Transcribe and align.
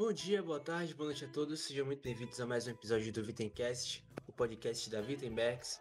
Bom 0.00 0.14
dia, 0.14 0.42
boa 0.42 0.58
tarde, 0.58 0.94
boa 0.94 1.08
noite 1.08 1.26
a 1.26 1.28
todos. 1.28 1.60
Sejam 1.60 1.84
muito 1.84 2.02
bem-vindos 2.02 2.40
a 2.40 2.46
mais 2.46 2.66
um 2.66 2.70
episódio 2.70 3.12
do 3.12 3.22
Vitencast, 3.22 4.02
o 4.26 4.32
podcast 4.32 4.88
da 4.88 4.98
Wittenbergs. 4.98 5.78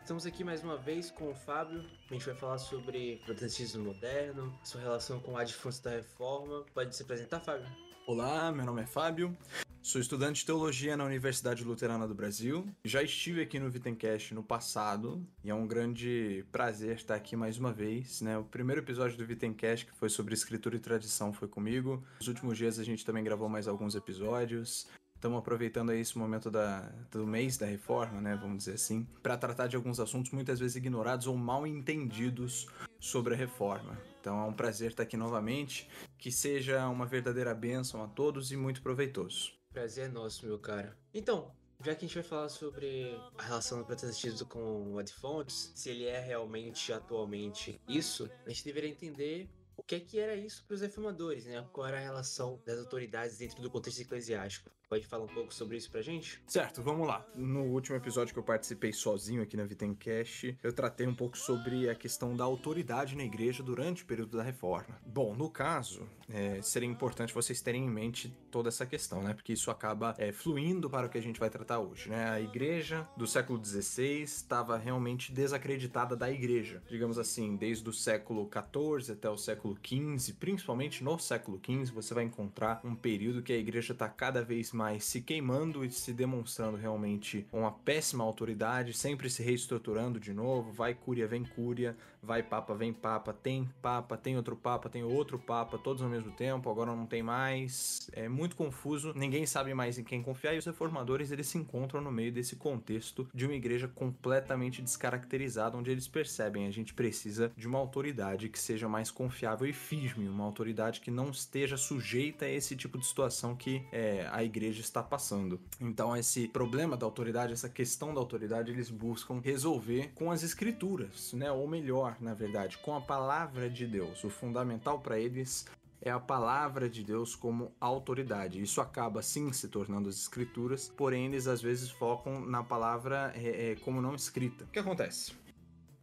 Estamos 0.00 0.26
aqui 0.26 0.42
mais 0.42 0.64
uma 0.64 0.76
vez 0.76 1.12
com 1.12 1.30
o 1.30 1.34
Fábio. 1.36 1.88
A 2.10 2.12
gente 2.12 2.26
vai 2.26 2.34
falar 2.34 2.58
sobre 2.58 3.22
protestantismo 3.24 3.84
moderno, 3.84 4.52
sua 4.64 4.80
relação 4.80 5.20
com 5.20 5.36
a 5.36 5.44
difusão 5.44 5.84
da 5.84 5.90
reforma. 5.98 6.66
Pode 6.74 6.96
se 6.96 7.04
apresentar, 7.04 7.38
Fábio? 7.38 7.68
Olá, 8.08 8.50
meu 8.50 8.66
nome 8.66 8.82
é 8.82 8.86
Fábio. 8.86 9.38
Sou 9.84 10.00
estudante 10.00 10.40
de 10.40 10.46
teologia 10.46 10.96
na 10.96 11.04
Universidade 11.04 11.62
Luterana 11.62 12.08
do 12.08 12.14
Brasil. 12.14 12.66
Já 12.86 13.02
estive 13.02 13.42
aqui 13.42 13.58
no 13.58 13.70
Vitencast 13.70 14.32
no 14.32 14.42
passado 14.42 15.22
e 15.44 15.50
é 15.50 15.54
um 15.54 15.66
grande 15.66 16.42
prazer 16.50 16.96
estar 16.96 17.14
aqui 17.14 17.36
mais 17.36 17.58
uma 17.58 17.70
vez. 17.70 18.22
Né? 18.22 18.38
O 18.38 18.44
primeiro 18.44 18.80
episódio 18.80 19.18
do 19.18 19.26
Vitencast, 19.26 19.84
que 19.84 19.92
foi 19.92 20.08
sobre 20.08 20.32
escritura 20.32 20.74
e 20.74 20.78
tradição, 20.78 21.34
foi 21.34 21.48
comigo. 21.48 22.02
Nos 22.18 22.28
últimos 22.28 22.56
dias 22.56 22.78
a 22.78 22.82
gente 22.82 23.04
também 23.04 23.22
gravou 23.22 23.46
mais 23.46 23.68
alguns 23.68 23.94
episódios. 23.94 24.86
Estamos 25.14 25.38
aproveitando 25.38 25.90
aí 25.90 26.00
esse 26.00 26.16
momento 26.16 26.50
da, 26.50 26.90
do 27.10 27.26
mês 27.26 27.58
da 27.58 27.66
reforma, 27.66 28.22
né, 28.22 28.38
vamos 28.40 28.58
dizer 28.58 28.74
assim, 28.74 29.06
para 29.22 29.36
tratar 29.36 29.66
de 29.66 29.76
alguns 29.76 30.00
assuntos 30.00 30.32
muitas 30.32 30.60
vezes 30.60 30.76
ignorados 30.76 31.26
ou 31.26 31.36
mal 31.36 31.66
entendidos 31.66 32.68
sobre 32.98 33.34
a 33.34 33.36
reforma. 33.36 33.98
Então 34.18 34.42
é 34.42 34.44
um 34.46 34.52
prazer 34.54 34.92
estar 34.92 35.02
aqui 35.02 35.18
novamente, 35.18 35.86
que 36.16 36.32
seja 36.32 36.88
uma 36.88 37.04
verdadeira 37.04 37.54
bênção 37.54 38.02
a 38.02 38.08
todos 38.08 38.50
e 38.50 38.56
muito 38.56 38.80
proveitoso. 38.80 39.52
Prazer 39.74 40.04
é 40.04 40.08
nosso, 40.08 40.46
meu 40.46 40.56
cara. 40.56 40.96
Então, 41.12 41.52
já 41.82 41.96
que 41.96 42.04
a 42.04 42.08
gente 42.08 42.14
vai 42.14 42.22
falar 42.22 42.48
sobre 42.48 43.20
a 43.36 43.42
relação 43.42 43.78
do 43.78 43.84
protestantismo 43.84 44.46
com 44.46 44.92
o 44.92 44.98
Ad 45.00 45.12
Fontes, 45.12 45.72
se 45.74 45.90
ele 45.90 46.04
é 46.04 46.20
realmente 46.20 46.92
atualmente 46.92 47.80
isso, 47.88 48.30
a 48.46 48.50
gente 48.50 48.64
deveria 48.64 48.88
entender 48.88 49.50
o 49.76 49.82
que 49.82 49.96
é 49.96 50.00
que 50.00 50.20
era 50.20 50.36
isso 50.36 50.64
para 50.64 50.74
os 50.74 50.80
reformadores, 50.80 51.46
né? 51.46 51.68
Qual 51.72 51.84
era 51.88 51.96
a 51.96 52.00
relação 52.00 52.62
das 52.64 52.78
autoridades 52.78 53.36
dentro 53.36 53.60
do 53.60 53.68
contexto 53.68 54.00
eclesiástico? 54.00 54.70
Pode 54.94 55.08
falar 55.08 55.24
um 55.24 55.34
pouco 55.34 55.52
sobre 55.52 55.76
isso 55.76 55.90
pra 55.90 56.00
gente? 56.02 56.40
Certo, 56.46 56.80
vamos 56.80 57.04
lá. 57.04 57.26
No 57.34 57.64
último 57.64 57.96
episódio 57.96 58.32
que 58.32 58.38
eu 58.38 58.44
participei 58.44 58.92
sozinho 58.92 59.42
aqui 59.42 59.56
na 59.56 59.64
Vitencast, 59.64 60.56
eu 60.62 60.72
tratei 60.72 61.04
um 61.04 61.14
pouco 61.14 61.36
sobre 61.36 61.88
a 61.88 61.96
questão 61.96 62.36
da 62.36 62.44
autoridade 62.44 63.16
na 63.16 63.24
igreja 63.24 63.60
durante 63.60 64.04
o 64.04 64.06
período 64.06 64.36
da 64.36 64.42
reforma. 64.44 64.96
Bom, 65.04 65.34
no 65.34 65.50
caso, 65.50 66.06
é, 66.28 66.62
seria 66.62 66.88
importante 66.88 67.34
vocês 67.34 67.60
terem 67.60 67.84
em 67.84 67.90
mente 67.90 68.32
toda 68.52 68.68
essa 68.68 68.86
questão, 68.86 69.20
né? 69.20 69.34
Porque 69.34 69.52
isso 69.52 69.68
acaba 69.68 70.14
é, 70.16 70.30
fluindo 70.30 70.88
para 70.88 71.08
o 71.08 71.10
que 71.10 71.18
a 71.18 71.22
gente 71.22 71.40
vai 71.40 71.50
tratar 71.50 71.80
hoje, 71.80 72.08
né? 72.08 72.30
A 72.30 72.40
igreja 72.40 73.04
do 73.16 73.26
século 73.26 73.60
XVI 73.64 74.22
estava 74.22 74.78
realmente 74.78 75.32
desacreditada 75.32 76.14
da 76.14 76.30
igreja. 76.30 76.80
Digamos 76.88 77.18
assim, 77.18 77.56
desde 77.56 77.88
o 77.88 77.92
século 77.92 78.48
XIV 78.48 79.14
até 79.14 79.28
o 79.28 79.36
século 79.36 79.76
XV, 79.84 80.34
principalmente 80.34 81.02
no 81.02 81.18
século 81.18 81.60
XV, 81.60 81.92
você 81.92 82.14
vai 82.14 82.22
encontrar 82.22 82.80
um 82.84 82.94
período 82.94 83.42
que 83.42 83.52
a 83.52 83.58
igreja 83.58 83.92
está 83.92 84.08
cada 84.08 84.40
vez 84.44 84.70
mais 84.70 84.83
mais 84.84 85.04
se 85.04 85.22
queimando 85.22 85.82
e 85.82 85.90
se 85.90 86.12
demonstrando 86.12 86.76
realmente 86.76 87.46
uma 87.50 87.72
péssima 87.72 88.22
autoridade, 88.22 88.92
sempre 88.92 89.30
se 89.30 89.42
reestruturando 89.42 90.20
de 90.20 90.34
novo, 90.34 90.72
vai 90.72 90.92
cúria, 90.92 91.26
vem 91.26 91.42
cúria, 91.42 91.96
vai 92.24 92.42
papa, 92.42 92.74
vem 92.74 92.92
papa, 92.92 93.32
tem 93.32 93.68
papa, 93.80 94.16
tem 94.16 94.36
outro 94.36 94.56
papa, 94.56 94.88
tem 94.88 95.02
outro 95.02 95.38
papa, 95.38 95.78
todos 95.78 96.02
ao 96.02 96.08
mesmo 96.08 96.32
tempo, 96.32 96.70
agora 96.70 96.94
não 96.94 97.06
tem 97.06 97.22
mais, 97.22 98.10
é 98.12 98.28
muito 98.28 98.56
confuso, 98.56 99.12
ninguém 99.14 99.46
sabe 99.46 99.74
mais 99.74 99.98
em 99.98 100.04
quem 100.04 100.22
confiar 100.22 100.54
e 100.54 100.58
os 100.58 100.66
reformadores 100.66 101.30
eles 101.30 101.46
se 101.46 101.58
encontram 101.58 102.00
no 102.00 102.10
meio 102.10 102.32
desse 102.32 102.56
contexto 102.56 103.28
de 103.34 103.44
uma 103.44 103.54
igreja 103.54 103.88
completamente 103.88 104.82
descaracterizada, 104.82 105.76
onde 105.76 105.90
eles 105.90 106.08
percebem 106.08 106.66
a 106.66 106.70
gente 106.70 106.94
precisa 106.94 107.52
de 107.56 107.66
uma 107.66 107.78
autoridade 107.78 108.48
que 108.48 108.58
seja 108.58 108.88
mais 108.88 109.10
confiável 109.10 109.66
e 109.66 109.72
firme, 109.72 110.28
uma 110.28 110.44
autoridade 110.44 111.00
que 111.00 111.10
não 111.10 111.30
esteja 111.30 111.76
sujeita 111.76 112.44
a 112.44 112.50
esse 112.50 112.76
tipo 112.76 112.98
de 112.98 113.06
situação 113.06 113.54
que 113.54 113.84
é, 113.92 114.28
a 114.32 114.42
igreja 114.42 114.80
está 114.80 115.02
passando. 115.02 115.60
Então, 115.80 116.16
esse 116.16 116.48
problema 116.48 116.96
da 116.96 117.06
autoridade, 117.06 117.52
essa 117.52 117.68
questão 117.68 118.14
da 118.14 118.20
autoridade, 118.20 118.70
eles 118.70 118.90
buscam 118.90 119.40
resolver 119.40 120.12
com 120.14 120.30
as 120.30 120.42
escrituras, 120.42 121.32
né? 121.32 121.50
Ou 121.50 121.66
melhor, 121.68 122.13
na 122.20 122.34
verdade, 122.34 122.78
com 122.78 122.94
a 122.94 123.00
palavra 123.00 123.68
de 123.68 123.86
Deus. 123.86 124.22
O 124.24 124.30
fundamental 124.30 125.00
para 125.00 125.18
eles 125.18 125.66
é 126.00 126.10
a 126.10 126.20
palavra 126.20 126.88
de 126.88 127.02
Deus 127.02 127.34
como 127.34 127.72
autoridade. 127.80 128.62
Isso 128.62 128.80
acaba 128.80 129.22
sim 129.22 129.52
se 129.52 129.68
tornando 129.68 130.08
as 130.08 130.16
escrituras, 130.16 130.92
porém 130.94 131.26
eles 131.26 131.46
às 131.46 131.62
vezes 131.62 131.90
focam 131.90 132.40
na 132.40 132.62
palavra 132.62 133.32
é, 133.34 133.72
é, 133.72 133.76
como 133.76 134.02
não 134.02 134.14
escrita. 134.14 134.64
O 134.64 134.68
que 134.68 134.78
acontece? 134.78 135.32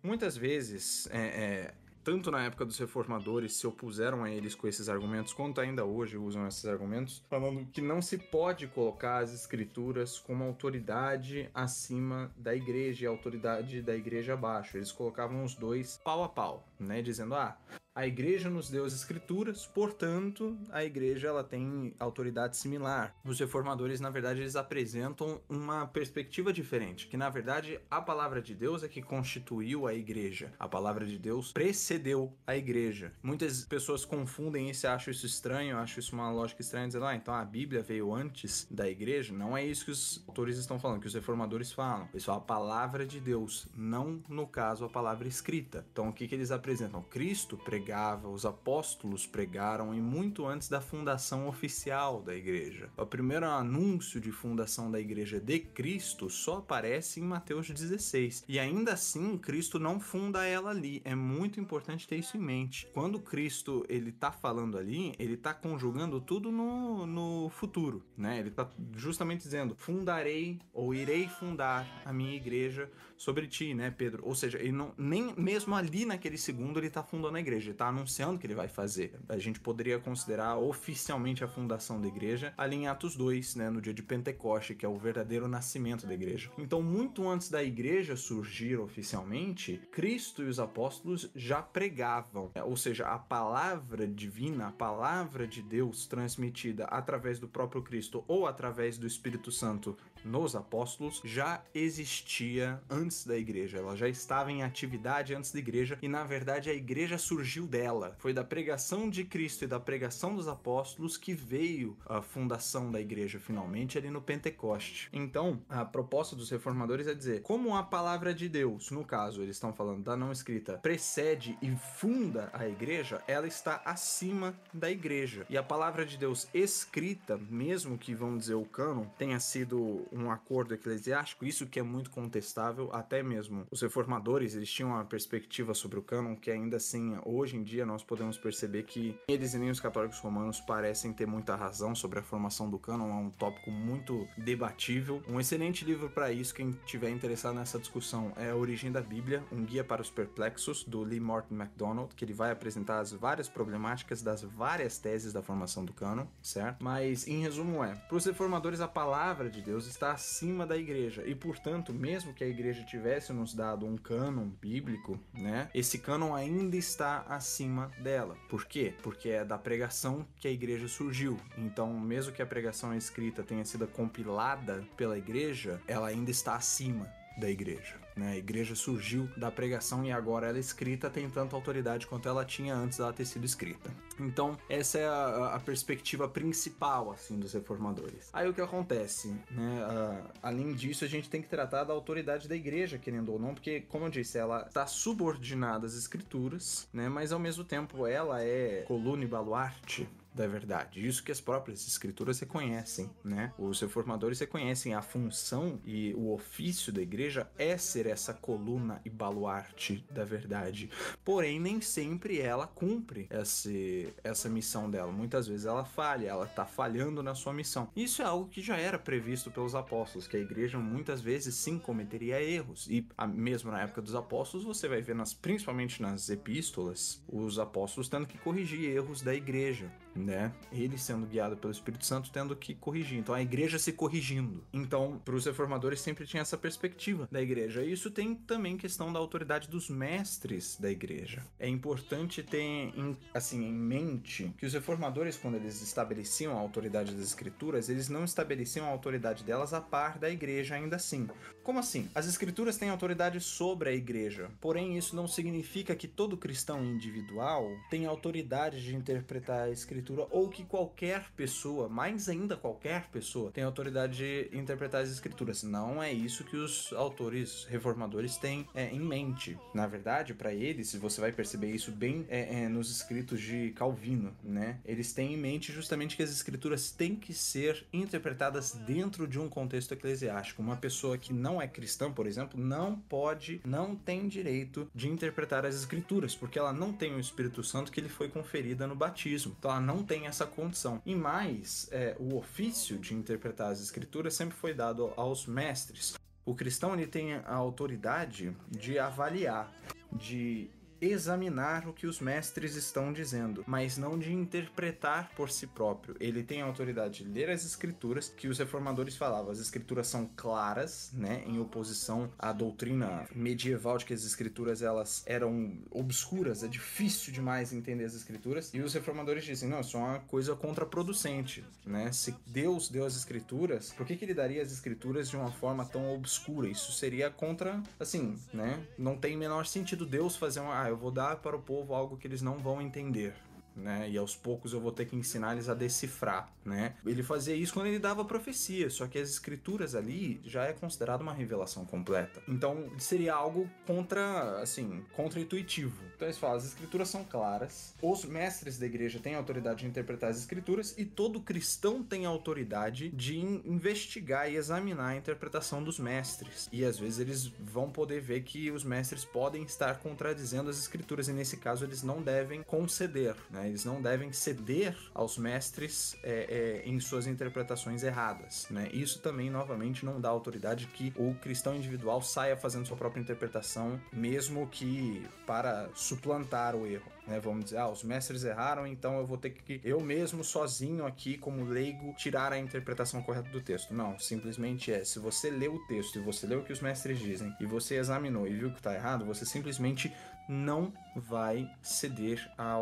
Muitas 0.02 0.36
vezes 0.36 1.08
é, 1.12 1.20
é 1.20 1.74
tanto 2.04 2.32
na 2.32 2.44
época 2.44 2.66
dos 2.66 2.78
reformadores 2.78 3.54
se 3.54 3.68
opuseram 3.68 4.24
a 4.24 4.30
eles 4.32 4.56
com 4.56 4.68
esses 4.68 4.90
argumentos, 4.90 5.34
quanto 5.34 5.62
ainda 5.62 5.86
hoje 5.86 6.18
usam 6.18 6.48
esses 6.48 6.66
argumentos, 6.66 7.24
falando 7.30 7.66
que 7.72 7.82
não 7.82 8.02
se 8.02 8.18
pode 8.18 8.68
colocar 8.68 9.20
as 9.20 9.34
escrituras 9.34 10.20
como 10.20 10.44
autoridade 10.44 11.50
acima 11.54 12.32
da 12.36 12.56
igreja 12.56 13.06
e 13.06 13.08
autoridade 13.08 13.82
da 13.82 13.96
igreja 13.96 14.34
abaixo. 14.34 14.78
Eles 14.78 14.92
colocavam 14.92 15.44
os 15.44 15.56
dois 15.56 16.00
pau 16.04 16.24
a 16.24 16.30
pau, 16.30 16.68
né? 16.84 17.02
Dizendo, 17.02 17.36
ah, 17.36 17.58
a 17.94 18.08
igreja 18.08 18.50
nos 18.50 18.70
deu 18.70 18.86
as 18.86 18.94
escrituras, 18.94 19.66
portanto, 19.66 20.58
a 20.72 20.84
igreja 20.84 21.28
ela 21.28 21.44
tem 21.44 21.94
autoridade 22.00 22.56
similar. 22.56 23.14
Os 23.26 23.38
reformadores, 23.38 24.00
na 24.00 24.10
verdade, 24.10 24.40
eles 24.40 24.56
apresentam 24.56 25.42
uma 25.50 25.86
perspectiva 25.86 26.54
diferente, 26.54 27.08
que 27.08 27.18
na 27.18 27.30
verdade 27.30 27.80
a 27.90 28.02
palavra 28.02 28.42
de 28.42 28.56
Deus 28.56 28.82
é 28.82 28.88
que 28.88 29.02
constituiu 29.02 29.88
a 29.88 29.94
igreja. 29.94 30.54
A 30.58 30.70
palavra 30.70 31.06
de 31.06 31.20
Deus 31.20 31.52
precedeu 31.52 32.34
a 32.48 32.56
igreja. 32.56 33.12
Muitas 33.22 33.66
pessoas 33.66 34.06
confundem 34.06 34.70
isso 34.70 34.88
acham 34.88 35.12
isso 35.12 35.26
estranho, 35.26 35.78
acham 35.78 36.00
isso 36.00 36.16
uma 36.16 36.32
lógica 36.32 36.62
estranha, 36.62 36.88
dizendo, 36.88 37.06
ah, 37.06 37.16
então 37.16 37.34
a 37.34 37.44
Bíblia 37.44 37.82
veio 37.82 38.14
antes 38.14 38.68
da 38.72 38.90
igreja. 38.90 39.34
Não 39.34 39.56
é 39.56 39.66
isso 39.66 39.86
que 39.86 39.92
os 39.92 40.24
autores 40.28 40.58
estão 40.58 40.80
falando, 40.80 41.02
que 41.02 41.08
os 41.08 41.14
reformadores 41.14 41.72
falam. 41.72 42.08
Eles 42.14 42.24
falam 42.24 42.42
a 42.42 42.46
palavra 42.46 43.06
de 43.06 43.20
Deus, 43.20 43.68
não, 43.76 44.24
no 44.30 44.48
caso, 44.48 44.86
a 44.86 44.90
palavra 44.90 45.28
escrita. 45.28 45.86
Então, 45.92 46.10
o 46.10 46.14
que, 46.14 46.28
que 46.28 46.36
eles 46.36 46.52
apresentam? 46.52 46.71
Cristo 47.10 47.58
pregou 47.58 47.82
pregava, 47.82 48.30
os 48.30 48.46
apóstolos 48.46 49.26
pregaram 49.26 49.92
e 49.94 50.00
muito 50.00 50.46
antes 50.46 50.70
da 50.70 50.80
fundação 50.80 51.48
oficial 51.48 52.22
da 52.22 52.36
igreja. 52.36 52.90
O 52.96 53.06
primeiro 53.08 53.48
anúncio 53.48 54.22
de 54.22 54.32
fundação 54.32 54.92
da 54.92 55.00
igreja 55.00 55.40
de 55.40 55.60
Cristo 55.60 56.30
só 56.30 56.60
aparece 56.60 57.20
em 57.20 57.24
Mateus 57.24 57.68
16. 57.68 58.46
E 58.48 58.60
ainda 58.60 58.94
assim, 58.94 59.36
Cristo 59.36 59.80
não 59.80 60.00
funda 60.00 60.46
ela 60.46 60.70
ali. 60.70 61.02
É 61.04 61.16
muito 61.16 61.60
importante 61.60 62.08
ter 62.08 62.18
isso 62.18 62.38
em 62.38 62.40
mente. 62.40 62.88
Quando 62.94 63.20
Cristo 63.20 63.84
ele 63.90 64.12
tá 64.12 64.32
falando 64.32 64.78
ali, 64.78 65.14
ele 65.18 65.36
tá 65.36 65.54
conjugando 65.54 66.22
tudo 66.22 66.52
no, 66.52 67.08
no 67.08 67.50
futuro, 67.50 68.06
né? 68.16 68.40
Ele 68.40 68.52
tá 68.52 68.70
justamente 68.96 69.42
dizendo: 69.42 69.76
"Fundarei 69.76 70.60
ou 70.72 70.94
irei 70.94 71.28
fundar 71.28 71.88
a 72.06 72.14
minha 72.14 72.36
igreja 72.36 72.92
sobre 73.18 73.48
ti", 73.48 73.74
né, 73.74 73.90
Pedro? 73.90 74.24
Ou 74.24 74.36
seja, 74.36 74.60
ele 74.60 74.72
não 74.72 74.94
nem 74.96 75.34
mesmo 75.36 75.76
ali 75.76 76.06
naquele 76.06 76.38
segundo 76.38 76.61
ele 76.78 76.90
tá 76.90 77.04
fundando 77.04 77.38
a 77.38 77.40
igreja 77.40 77.72
está 77.72 77.88
anunciando 77.88 78.38
que 78.38 78.46
ele 78.46 78.56
vai 78.56 78.68
fazer. 78.68 79.20
A 79.28 79.38
gente 79.38 79.60
poderia 79.60 80.00
considerar 80.00 80.58
oficialmente 80.58 81.44
a 81.44 81.48
fundação 81.48 82.00
da 82.00 82.08
igreja 82.08 82.54
ali 82.58 82.76
em 82.76 82.88
Atos 82.88 83.16
2, 83.16 83.56
né, 83.56 83.70
no 83.70 83.82
dia 83.82 83.94
de 83.94 84.04
Pentecoste, 84.04 84.76
que 84.76 84.86
é 84.86 84.90
o 84.90 84.98
verdadeiro 84.98 85.48
nascimento 85.48 86.06
da 86.06 86.14
igreja. 86.14 86.52
Então, 86.58 86.82
muito 86.82 87.28
antes 87.28 87.50
da 87.50 87.64
igreja 87.64 88.16
surgir 88.16 88.78
oficialmente, 88.78 89.82
Cristo 89.92 90.44
e 90.44 90.48
os 90.48 90.60
apóstolos 90.60 91.30
já 91.36 91.62
pregavam, 91.62 92.52
ou 92.64 92.78
seja, 92.78 93.08
a 93.08 93.18
palavra 93.18 94.08
divina, 94.08 94.68
a 94.68 94.72
palavra 94.72 95.48
de 95.48 95.62
Deus 95.62 96.06
transmitida 96.06 96.86
através 96.86 97.40
do 97.40 97.48
próprio 97.48 97.82
Cristo 97.82 98.24
ou 98.28 98.46
através 98.48 98.98
do 98.98 99.08
Espírito 99.08 99.52
Santo 99.52 99.98
nos 100.24 100.56
apóstolos 100.56 101.22
já 101.24 101.62
existia 101.74 102.82
antes 102.90 103.26
da 103.26 103.38
igreja, 103.38 103.78
ela 103.78 103.96
já 103.96 104.08
estava 104.08 104.52
em 104.52 104.64
atividade 104.64 105.34
antes 105.34 105.52
da 105.52 105.60
igreja 105.60 105.98
e 106.02 106.08
na 106.08 106.24
verdade 106.24 106.70
a 106.70 106.74
igreja 106.74 107.18
surgiu 107.18 107.68
dela. 107.68 108.16
Foi 108.20 108.34
da 108.34 108.44
pregação 108.44 109.10
de 109.10 109.24
Cristo 109.24 109.64
e 109.64 109.68
da 109.68 109.80
pregação 109.80 110.36
dos 110.36 110.48
apóstolos 110.48 111.18
que 111.18 111.34
veio 111.34 111.98
a 112.06 112.22
fundação 112.22 112.92
da 112.92 113.00
igreja 113.00 113.40
finalmente 113.40 113.98
ali 113.98 114.10
no 114.10 114.22
Pentecoste. 114.22 115.10
Então, 115.12 115.62
a 115.70 115.84
proposta 115.86 116.36
dos 116.36 116.50
reformadores 116.50 117.08
é 117.08 117.14
dizer, 117.14 117.42
como 117.42 117.76
a 117.76 117.84
palavra 117.84 118.34
de 118.34 118.48
Deus, 118.48 118.92
no 118.92 119.06
caso, 119.06 119.42
eles 119.42 119.56
estão 119.56 119.74
falando 119.74 120.04
da 120.04 120.16
não 120.16 120.32
escrita, 120.32 120.78
precede 120.78 121.58
e 121.62 121.72
funda 121.76 122.50
a 122.54 122.68
igreja, 122.68 123.22
ela 123.28 123.48
está 123.48 123.82
acima 123.86 124.54
da 124.74 124.90
igreja. 124.90 125.46
E 125.50 125.58
a 125.58 125.64
palavra 125.64 126.06
de 126.06 126.18
Deus 126.18 126.48
escrita, 126.54 127.38
mesmo 127.50 127.98
que 127.98 128.14
vamos 128.14 128.42
dizer 128.42 128.56
o 128.56 128.66
cânon 128.66 129.06
tenha 129.18 129.40
sido 129.40 130.06
um 130.12 130.32
acordo 130.32 130.74
eclesiástico, 130.74 131.46
isso 131.46 131.68
que 131.68 131.80
é 131.80 131.84
muito 131.84 132.10
contestável, 132.10 132.90
até 132.94 133.24
mesmo 133.24 133.66
os 133.72 133.82
reformadores, 133.82 134.56
eles 134.56 134.72
tinham 134.72 134.92
uma 134.92 135.06
perspectiva 135.06 135.74
sobre 135.74 136.00
o 136.00 136.02
cânon 136.02 136.36
que 136.36 136.52
ainda 136.52 136.78
assim 136.78 137.18
hoje 137.26 137.58
em 137.58 137.64
dia 137.64 137.86
nós 137.86 138.04
podemos 138.04 138.38
perceber 138.38 138.84
que 138.84 139.18
eles 139.28 139.54
e 139.54 139.58
nem 139.58 139.70
os 139.70 139.80
católicos 139.80 140.20
romanos 140.20 140.60
parecem 140.60 141.14
ter 141.14 141.26
muita 141.26 141.56
razão 141.56 141.96
sobre 141.96 142.20
a 142.20 142.24
formação 142.24 142.70
do 142.70 142.80
cânon, 142.80 143.10
é 143.10 143.14
um 143.14 143.30
tópico 143.30 143.72
muito 143.72 144.28
debatível. 144.38 145.22
Um 145.28 145.40
excelente 145.40 145.86
livro 145.86 146.10
para 146.10 146.32
isso, 146.32 146.54
quem 146.54 146.72
tiver 146.86 147.10
interessado 147.10 147.56
nessa 147.56 147.80
discussão, 147.80 148.32
é 148.36 148.50
A 148.52 148.56
Origem 148.56 148.92
da 148.92 149.02
Bíblia, 149.02 149.44
um 149.52 149.64
guia 149.64 149.84
para 149.84 150.02
os 150.02 150.10
perplexos, 150.10 150.84
do 150.84 151.04
Lee 151.04 151.20
Morton 151.20 151.56
MacDonald, 151.56 152.14
que 152.16 152.26
ele 152.26 152.34
vai 152.34 152.52
apresentar 152.52 153.00
as 153.00 153.12
várias 153.12 153.48
problemáticas 153.48 154.22
das 154.22 154.42
várias 154.42 154.98
teses 154.98 155.34
da 155.34 155.42
formação 155.42 155.86
do 155.86 155.94
cânon, 155.94 156.26
certo? 156.42 156.84
Mas, 156.84 157.28
em 157.28 157.42
resumo, 157.42 157.84
é: 157.84 157.96
para 157.96 158.18
os 158.18 158.26
reformadores, 158.26 158.82
a 158.82 158.88
palavra 158.88 159.50
de 159.50 159.62
Deus 159.62 159.88
está 160.02 160.14
acima 160.14 160.66
da 160.66 160.76
igreja, 160.76 161.24
e 161.28 161.36
portanto, 161.36 161.94
mesmo 161.94 162.34
que 162.34 162.44
a 162.44 162.48
igreja 162.48 162.84
tivesse 162.84 163.32
nos 163.32 163.54
dado 163.54 163.86
um 163.86 163.96
cânon 163.96 164.50
bíblico, 164.50 165.20
né, 165.32 165.70
esse 165.76 166.00
cânon 166.00 166.34
ainda 166.34 166.76
está 166.76 167.22
acima 167.30 167.92
dela. 168.00 168.36
Por 168.50 168.66
quê? 168.66 168.96
Porque 169.04 169.30
é 169.30 169.46
da 169.46 169.60
pregação 169.60 170.26
que 170.38 170.48
a 170.48 170.52
igreja 170.52 170.88
surgiu. 170.88 171.38
Então, 171.56 171.94
mesmo 172.00 172.34
que 172.34 172.42
a 172.42 172.48
pregação 172.48 172.96
escrita 172.96 173.44
tenha 173.44 173.64
sido 173.64 173.88
compilada 173.88 174.84
pela 174.98 175.18
igreja, 175.18 175.80
ela 175.88 176.08
ainda 176.08 176.32
está 176.32 176.56
acima 176.56 177.08
da 177.38 177.50
igreja. 177.50 178.01
Né? 178.16 178.34
A 178.34 178.38
igreja 178.38 178.76
surgiu 178.76 179.30
da 179.38 179.52
pregação 179.52 180.06
e 180.06 180.12
agora 180.12 180.48
ela 180.48 180.58
é 180.58 180.60
escrita 180.60 181.10
tem 181.10 181.30
tanta 181.30 181.56
autoridade 181.56 182.08
quanto 182.08 182.28
ela 182.28 182.46
tinha 182.46 182.76
antes 182.76 182.98
dela 182.98 183.14
ter 183.14 183.26
sido 183.26 183.46
escrita. 183.46 183.92
Então, 184.20 184.58
essa 184.70 185.00
é 185.00 185.08
a, 185.08 185.56
a 185.56 185.60
perspectiva 185.60 186.28
principal 186.28 187.12
assim 187.12 187.40
dos 187.40 187.54
reformadores. 187.54 188.30
Aí 188.34 188.48
o 188.48 188.54
que 188.54 188.62
acontece? 188.62 189.30
Né? 189.50 189.86
Uh, 189.86 190.30
além 190.42 190.74
disso, 190.74 191.06
a 191.06 191.08
gente 191.08 191.30
tem 191.30 191.42
que 191.42 191.48
tratar 191.48 191.84
da 191.84 191.94
autoridade 191.94 192.48
da 192.48 192.56
igreja, 192.56 192.98
querendo 192.98 193.32
ou 193.32 193.40
não, 193.40 193.54
porque, 193.54 193.82
como 193.82 194.06
eu 194.06 194.10
disse, 194.10 194.38
ela 194.38 194.66
está 194.68 194.86
subordinada 194.86 195.86
às 195.86 195.96
escrituras, 195.96 196.88
né? 196.94 197.10
mas 197.10 197.32
ao 197.32 197.40
mesmo 197.40 197.64
tempo 197.64 198.06
ela 198.06 198.42
é 198.42 198.84
coluna 198.88 199.24
e 199.24 199.28
baluarte 199.28 200.08
da 200.34 200.48
verdade. 200.48 201.06
Isso 201.06 201.24
que 201.24 201.32
as 201.32 201.42
próprias 201.42 201.86
escrituras 201.88 202.40
reconhecem, 202.40 203.10
né? 203.24 203.54
Os 203.58 203.82
reformadores 203.82 204.40
reconhecem 204.40 204.94
a 204.94 205.02
função 205.02 205.80
e 205.86 206.14
o 206.14 206.32
ofício 206.34 206.92
da 206.92 207.02
igreja 207.02 207.50
é 207.58 207.78
ser 207.78 208.06
essa 208.06 208.34
coluna 208.34 209.02
e 209.04 209.10
baluarte 209.10 210.06
da 210.10 210.24
verdade. 210.24 210.90
Porém, 211.24 211.60
nem 211.60 211.82
sempre 211.82 212.40
ela 212.40 212.66
cumpre 212.66 213.28
esse, 213.30 214.14
essa 214.24 214.50
missão 214.50 214.90
dela. 214.90 215.12
Muitas 215.12 215.48
vezes 215.48 215.66
ela 215.66 215.84
falha, 215.84 216.28
ela 216.28 216.46
está 216.46 216.66
falhando 216.66 217.22
na 217.22 217.36
sua 217.36 217.54
missão. 217.54 217.90
Isso 217.96 218.22
é 218.22 218.26
algo 218.26 218.50
que 218.50 218.62
já 218.62 218.78
era 218.78 218.98
previsto 218.98 219.52
pelos 219.52 219.76
apóstolos, 219.76 220.28
que 220.28 220.38
a 220.38 220.40
igreja 220.40 220.80
muitas 220.80 221.22
vezes 221.22 221.56
sim 221.56 221.78
cometeria 221.78 222.42
erros. 222.42 222.88
E 222.90 223.06
mesmo 223.34 223.72
na 223.72 223.82
época 223.82 224.02
dos 224.02 224.16
apóstolos, 224.16 224.66
você 224.66 224.88
vai 224.88 225.02
ver 225.02 225.16
nas, 225.16 225.34
principalmente 225.34 226.02
nas 226.02 226.30
epístolas, 226.30 227.22
os 227.28 227.60
apóstolos 227.60 228.08
tendo 228.08 228.26
que 228.26 228.38
corrigir 228.38 228.90
erros 228.90 229.22
da 229.22 229.34
igreja 229.34 229.92
né? 230.16 230.52
Ele 230.72 230.98
sendo 230.98 231.26
guiado 231.26 231.58
pelo 231.58 231.72
Espírito 231.72 232.06
Santo 232.06 232.32
tendo 232.32 232.56
que 232.56 232.76
corrigir. 232.76 233.18
Então 233.18 233.34
a 233.34 233.42
igreja 233.42 233.80
se 233.80 233.94
corrigindo. 233.94 234.64
Então, 234.74 235.22
para 235.24 235.36
os 235.36 235.46
reformadores 235.46 236.02
sempre 236.02 236.26
tinha 236.26 236.42
essa 236.42 236.58
perspectiva 236.58 237.28
da 237.32 237.42
igreja. 237.42 237.84
E 237.84 237.92
isso 237.92 238.12
tem 238.12 238.36
também 238.36 238.78
questão 238.78 239.12
da 239.12 239.20
autoridade 239.20 239.70
dos 239.70 239.90
mestres 239.90 240.78
da 240.80 240.90
igreja. 240.90 241.46
É 241.60 241.68
importante 241.68 242.44
ter 242.44 242.62
em, 242.62 243.18
assim 243.34 243.64
em 243.64 243.74
mente 243.74 244.54
que 244.58 244.66
os 244.66 244.74
reformadores 244.74 245.38
quando 245.38 245.56
eles 245.56 245.82
estabeleciam 245.82 246.58
a 246.58 246.60
autoridade 246.60 247.14
das 247.14 247.26
escrituras, 247.26 247.90
eles 247.90 248.10
não 248.10 248.24
estabeleciam 248.24 248.86
a 248.86 248.90
autoridade 248.90 249.44
delas 249.44 249.74
a 249.74 249.82
par 249.82 250.18
da 250.18 250.30
igreja 250.30 250.76
ainda 250.76 250.96
assim. 250.96 251.28
Como 251.64 251.80
assim? 251.80 252.10
As 252.16 252.28
escrituras 252.28 252.78
têm 252.78 252.90
autoridade 252.90 253.40
sobre 253.40 253.90
a 253.90 253.94
igreja. 253.94 254.50
Porém, 254.60 254.98
isso 254.98 255.16
não 255.16 255.28
significa 255.28 255.96
que 255.96 256.08
todo 256.08 256.38
cristão 256.38 256.84
individual 256.84 257.70
tem 257.90 258.06
autoridade 258.06 258.82
de 258.82 258.96
interpretar 258.96 259.68
a 259.68 259.70
escritura 259.70 260.01
escritura 260.02 260.28
ou 260.32 260.50
que 260.50 260.64
qualquer 260.64 261.32
pessoa, 261.36 261.88
mais 261.88 262.28
ainda 262.28 262.58
qualquer 262.58 263.08
pessoa, 263.10 263.52
tem 263.52 263.64
autoridade 263.64 264.18
de 264.18 264.50
interpretar 264.58 265.02
as 265.02 265.10
escrituras. 265.10 265.64
Não 265.64 266.02
é 266.02 266.12
isso 266.12 266.44
que 266.44 266.58
os 266.58 266.92
autores 266.94 267.66
reformadores 267.70 268.38
têm 268.38 268.68
é, 268.74 268.90
em 268.90 269.00
mente. 269.00 269.58
Na 269.74 269.88
verdade, 269.88 270.34
para 270.34 270.54
eles, 270.54 270.94
você 270.96 271.22
vai 271.22 271.32
perceber 271.32 271.72
isso 271.72 271.92
bem 271.92 272.26
é, 272.30 272.64
é, 272.64 272.70
nos 272.70 272.90
escritos 272.92 273.40
de 273.40 273.72
Calvino, 273.72 274.34
né? 274.44 274.80
Eles 274.84 275.14
têm 275.14 275.34
em 275.34 275.38
mente 275.38 275.72
justamente 275.72 276.16
que 276.16 276.24
as 276.24 276.32
escrituras 276.32 276.92
têm 276.92 277.16
que 277.16 277.34
ser 277.34 277.86
interpretadas 277.94 278.74
dentro 278.74 279.28
de 279.28 279.40
um 279.40 279.48
contexto 279.48 279.94
eclesiástico. 279.94 280.62
Uma 280.62 280.78
pessoa 280.78 281.18
que 281.18 281.34
não 281.34 281.62
é 281.62 281.68
cristã, 281.68 282.12
por 282.12 282.26
exemplo, 282.26 282.60
não 282.60 282.96
pode, 282.96 283.62
não 283.66 283.96
tem 283.96 284.28
direito 284.28 284.90
de 284.94 285.08
interpretar 285.08 285.66
as 285.66 285.76
escrituras, 285.76 286.36
porque 286.36 286.58
ela 286.58 286.74
não 286.74 286.92
tem 286.92 287.14
o 287.14 287.20
Espírito 287.20 287.64
Santo 287.64 287.92
que 287.92 288.02
lhe 288.02 288.10
foi 288.10 288.30
conferida 288.30 288.88
no 288.88 288.96
batismo. 288.96 289.56
Então 289.58 289.72
ela 289.72 289.82
não 289.82 289.91
não 289.92 290.04
tem 290.04 290.26
essa 290.26 290.46
condição. 290.46 291.02
E 291.06 291.14
mais, 291.14 291.90
é, 291.92 292.16
o 292.18 292.38
ofício 292.38 292.98
de 292.98 293.14
interpretar 293.14 293.72
as 293.72 293.82
escrituras 293.82 294.34
sempre 294.34 294.56
foi 294.56 294.74
dado 294.74 295.12
aos 295.18 295.46
mestres. 295.46 296.16
O 296.46 296.56
cristão 296.56 296.94
ele 296.94 297.06
tem 297.06 297.36
a 297.36 297.54
autoridade 297.54 298.56
de 298.70 298.98
avaliar, 298.98 299.72
de 300.12 300.70
examinar 301.02 301.88
o 301.88 301.94
que 301.94 302.06
os 302.06 302.20
mestres 302.20 302.76
estão 302.76 303.12
dizendo, 303.12 303.64
mas 303.68 303.98
não 303.98 304.18
de 304.18 304.32
interpretar 304.32 305.32
por 305.36 305.50
si 305.50 305.66
próprio. 305.68 306.16
Ele 306.20 306.44
tem 306.44 306.62
a 306.62 306.66
autoridade 306.66 307.24
de 307.24 307.30
ler 307.30 307.50
as 307.50 307.66
escrituras, 307.66 308.30
que 308.30 308.48
os 308.48 308.60
reformadores 308.60 309.18
falavam. 309.18 309.52
As 309.52 309.60
escrituras 309.60 310.08
são 310.08 310.30
claras, 310.36 311.12
né, 311.14 311.44
em 311.46 311.60
oposição 311.60 312.32
à 312.38 312.52
doutrina 312.52 313.28
medieval 313.34 313.98
de 313.98 314.06
que 314.06 314.14
as 314.14 314.24
escrituras 314.24 314.82
elas 314.82 315.24
eram 315.26 315.78
obscuras, 315.90 316.64
é 316.64 316.68
difícil 316.68 317.34
demais 317.34 317.74
entender 317.74 318.06
as 318.06 318.14
escrituras. 318.14 318.72
E 318.74 318.80
os 318.82 318.94
reformadores 318.94 319.44
dizem, 319.44 319.70
não, 319.70 319.82
isso 319.82 319.98
é 319.98 320.00
uma 320.00 320.20
coisa 320.20 320.56
contraproducente, 320.56 321.64
né? 321.86 322.12
Se 322.12 322.36
Deus 322.46 322.90
deu 322.90 323.06
as 323.06 323.16
escrituras, 323.16 323.92
por 323.94 324.06
que, 324.06 324.16
que 324.16 324.26
ele 324.26 324.34
daria 324.34 324.62
as 324.62 324.72
escrituras 324.72 325.30
de 325.30 325.36
uma 325.36 325.52
forma 325.52 325.86
tão 325.86 326.14
obscura? 326.14 326.68
Isso 326.68 326.92
seria 326.92 327.30
contra, 327.30 327.82
assim, 328.00 328.38
né? 328.54 328.86
Não 328.98 329.18
tem 329.18 329.36
menor 329.36 329.66
sentido 329.66 330.06
Deus 330.06 330.36
fazer 330.36 330.60
uma, 330.60 330.76
ah, 330.76 330.91
eu 330.92 330.98
vou 330.98 331.12
dar 331.12 331.38
para 331.38 331.56
o 331.56 331.62
povo 331.62 331.94
algo 331.94 332.18
que 332.18 332.28
eles 332.28 332.42
não 332.42 332.58
vão 332.58 332.82
entender 332.82 333.34
né? 333.76 334.10
E 334.10 334.18
aos 334.18 334.36
poucos 334.36 334.74
eu 334.74 334.80
vou 334.80 334.92
ter 334.92 335.06
que 335.06 335.16
ensinar 335.16 335.54
eles 335.54 335.70
a 335.70 335.74
decifrar, 335.74 336.52
né? 336.66 336.96
Ele 337.06 337.24
fazia 337.24 337.56
isso 337.56 337.74
quando 337.74 337.88
ele 337.88 338.00
dava 338.00 338.24
profecia, 338.26 338.90
só 338.90 339.08
que 339.08 339.18
as 339.18 339.30
escrituras 339.30 339.96
ali 339.96 340.42
já 340.44 340.66
é 340.66 340.74
considerado 340.74 341.22
uma 341.22 341.34
revelação 341.34 341.86
completa. 341.86 342.42
Então 342.48 342.90
seria 342.98 343.34
algo 343.34 343.70
contra, 343.86 344.62
assim, 344.62 345.04
contra-intuitivo. 345.14 346.04
Então 346.16 346.28
eles 346.28 346.38
falam, 346.38 346.58
as 346.58 346.66
escrituras 346.66 347.10
são 347.10 347.24
claras, 347.24 347.96
os 348.02 348.26
mestres 348.26 348.78
da 348.78 348.86
igreja 348.86 349.20
têm 349.20 349.36
autoridade 349.36 349.82
de 349.82 349.88
interpretar 349.88 350.30
as 350.30 350.38
escrituras 350.38 350.94
e 350.98 351.06
todo 351.06 351.42
cristão 351.42 352.04
tem 352.04 352.26
autoridade 352.26 353.10
de 353.10 353.40
investigar 353.40 354.52
e 354.52 354.56
examinar 354.56 355.10
a 355.10 355.16
interpretação 355.16 355.84
dos 355.84 356.00
mestres. 356.00 356.70
E 356.72 356.84
às 356.86 357.00
vezes 357.00 357.20
eles 357.20 357.48
vão 357.60 357.90
poder 357.90 358.22
ver 358.22 358.42
que 358.42 358.72
os 358.72 358.84
mestres 358.84 359.26
podem 359.26 359.64
estar 359.64 360.00
contradizendo 360.00 360.70
as 360.70 360.78
escrituras 360.78 361.28
e 361.28 361.34
nesse 361.34 361.58
caso 361.58 361.86
eles 361.86 362.04
não 362.04 362.22
devem 362.22 362.64
conceder, 362.64 363.36
né? 363.50 363.61
Né? 363.62 363.70
Eles 363.70 363.86
não 363.86 364.02
devem 364.02 364.32
ceder 364.34 364.98
aos 365.14 365.38
mestres 365.38 366.18
é, 366.24 366.82
é, 366.84 366.90
em 366.90 367.00
suas 367.00 367.28
interpretações 367.28 368.04
erradas. 368.04 368.68
Né? 368.70 368.90
Isso 368.92 369.20
também, 369.20 369.50
novamente, 369.50 370.04
não 370.06 370.20
dá 370.20 370.30
autoridade 370.30 370.88
que 370.88 371.14
o 371.16 371.36
cristão 371.36 371.76
individual 371.76 372.22
saia 372.22 372.58
fazendo 372.58 372.88
sua 372.88 372.98
própria 372.98 373.22
interpretação, 373.22 374.00
mesmo 374.12 374.68
que 374.68 375.26
para 375.46 375.90
suplantar 375.94 376.76
o 376.76 376.86
erro. 376.86 377.12
Né? 377.28 377.40
Vamos 377.40 377.66
dizer, 377.66 377.78
ah, 377.78 377.90
os 377.90 378.04
mestres 378.04 378.44
erraram, 378.44 378.88
então 378.88 379.18
eu 379.20 379.26
vou 379.26 379.38
ter 379.38 379.52
que 379.52 379.80
eu 379.84 380.00
mesmo 380.02 380.44
sozinho 380.44 381.06
aqui 381.06 381.38
como 381.38 381.64
leigo 381.64 382.14
tirar 382.16 382.52
a 382.52 382.58
interpretação 382.60 383.22
correta 383.22 383.50
do 383.50 383.62
texto. 383.62 383.94
Não, 383.94 384.18
simplesmente 384.18 384.92
é, 384.92 385.04
se 385.06 385.20
você 385.20 385.50
leu 385.50 385.76
o 385.76 385.88
texto 385.88 386.18
e 386.18 386.22
você 386.22 386.48
leu 386.48 386.60
o 386.60 386.64
que 386.64 386.74
os 386.74 386.82
mestres 386.82 387.20
dizem 387.20 387.56
e 387.60 387.66
você 387.66 387.96
examinou 387.96 388.48
e 388.48 388.54
viu 388.54 388.72
que 388.72 388.78
está 388.78 388.94
errado, 388.94 389.26
você 389.26 389.46
simplesmente 389.46 390.12
não 390.48 390.92
vai 391.16 391.70
ceder 391.82 392.50
à, 392.58 392.82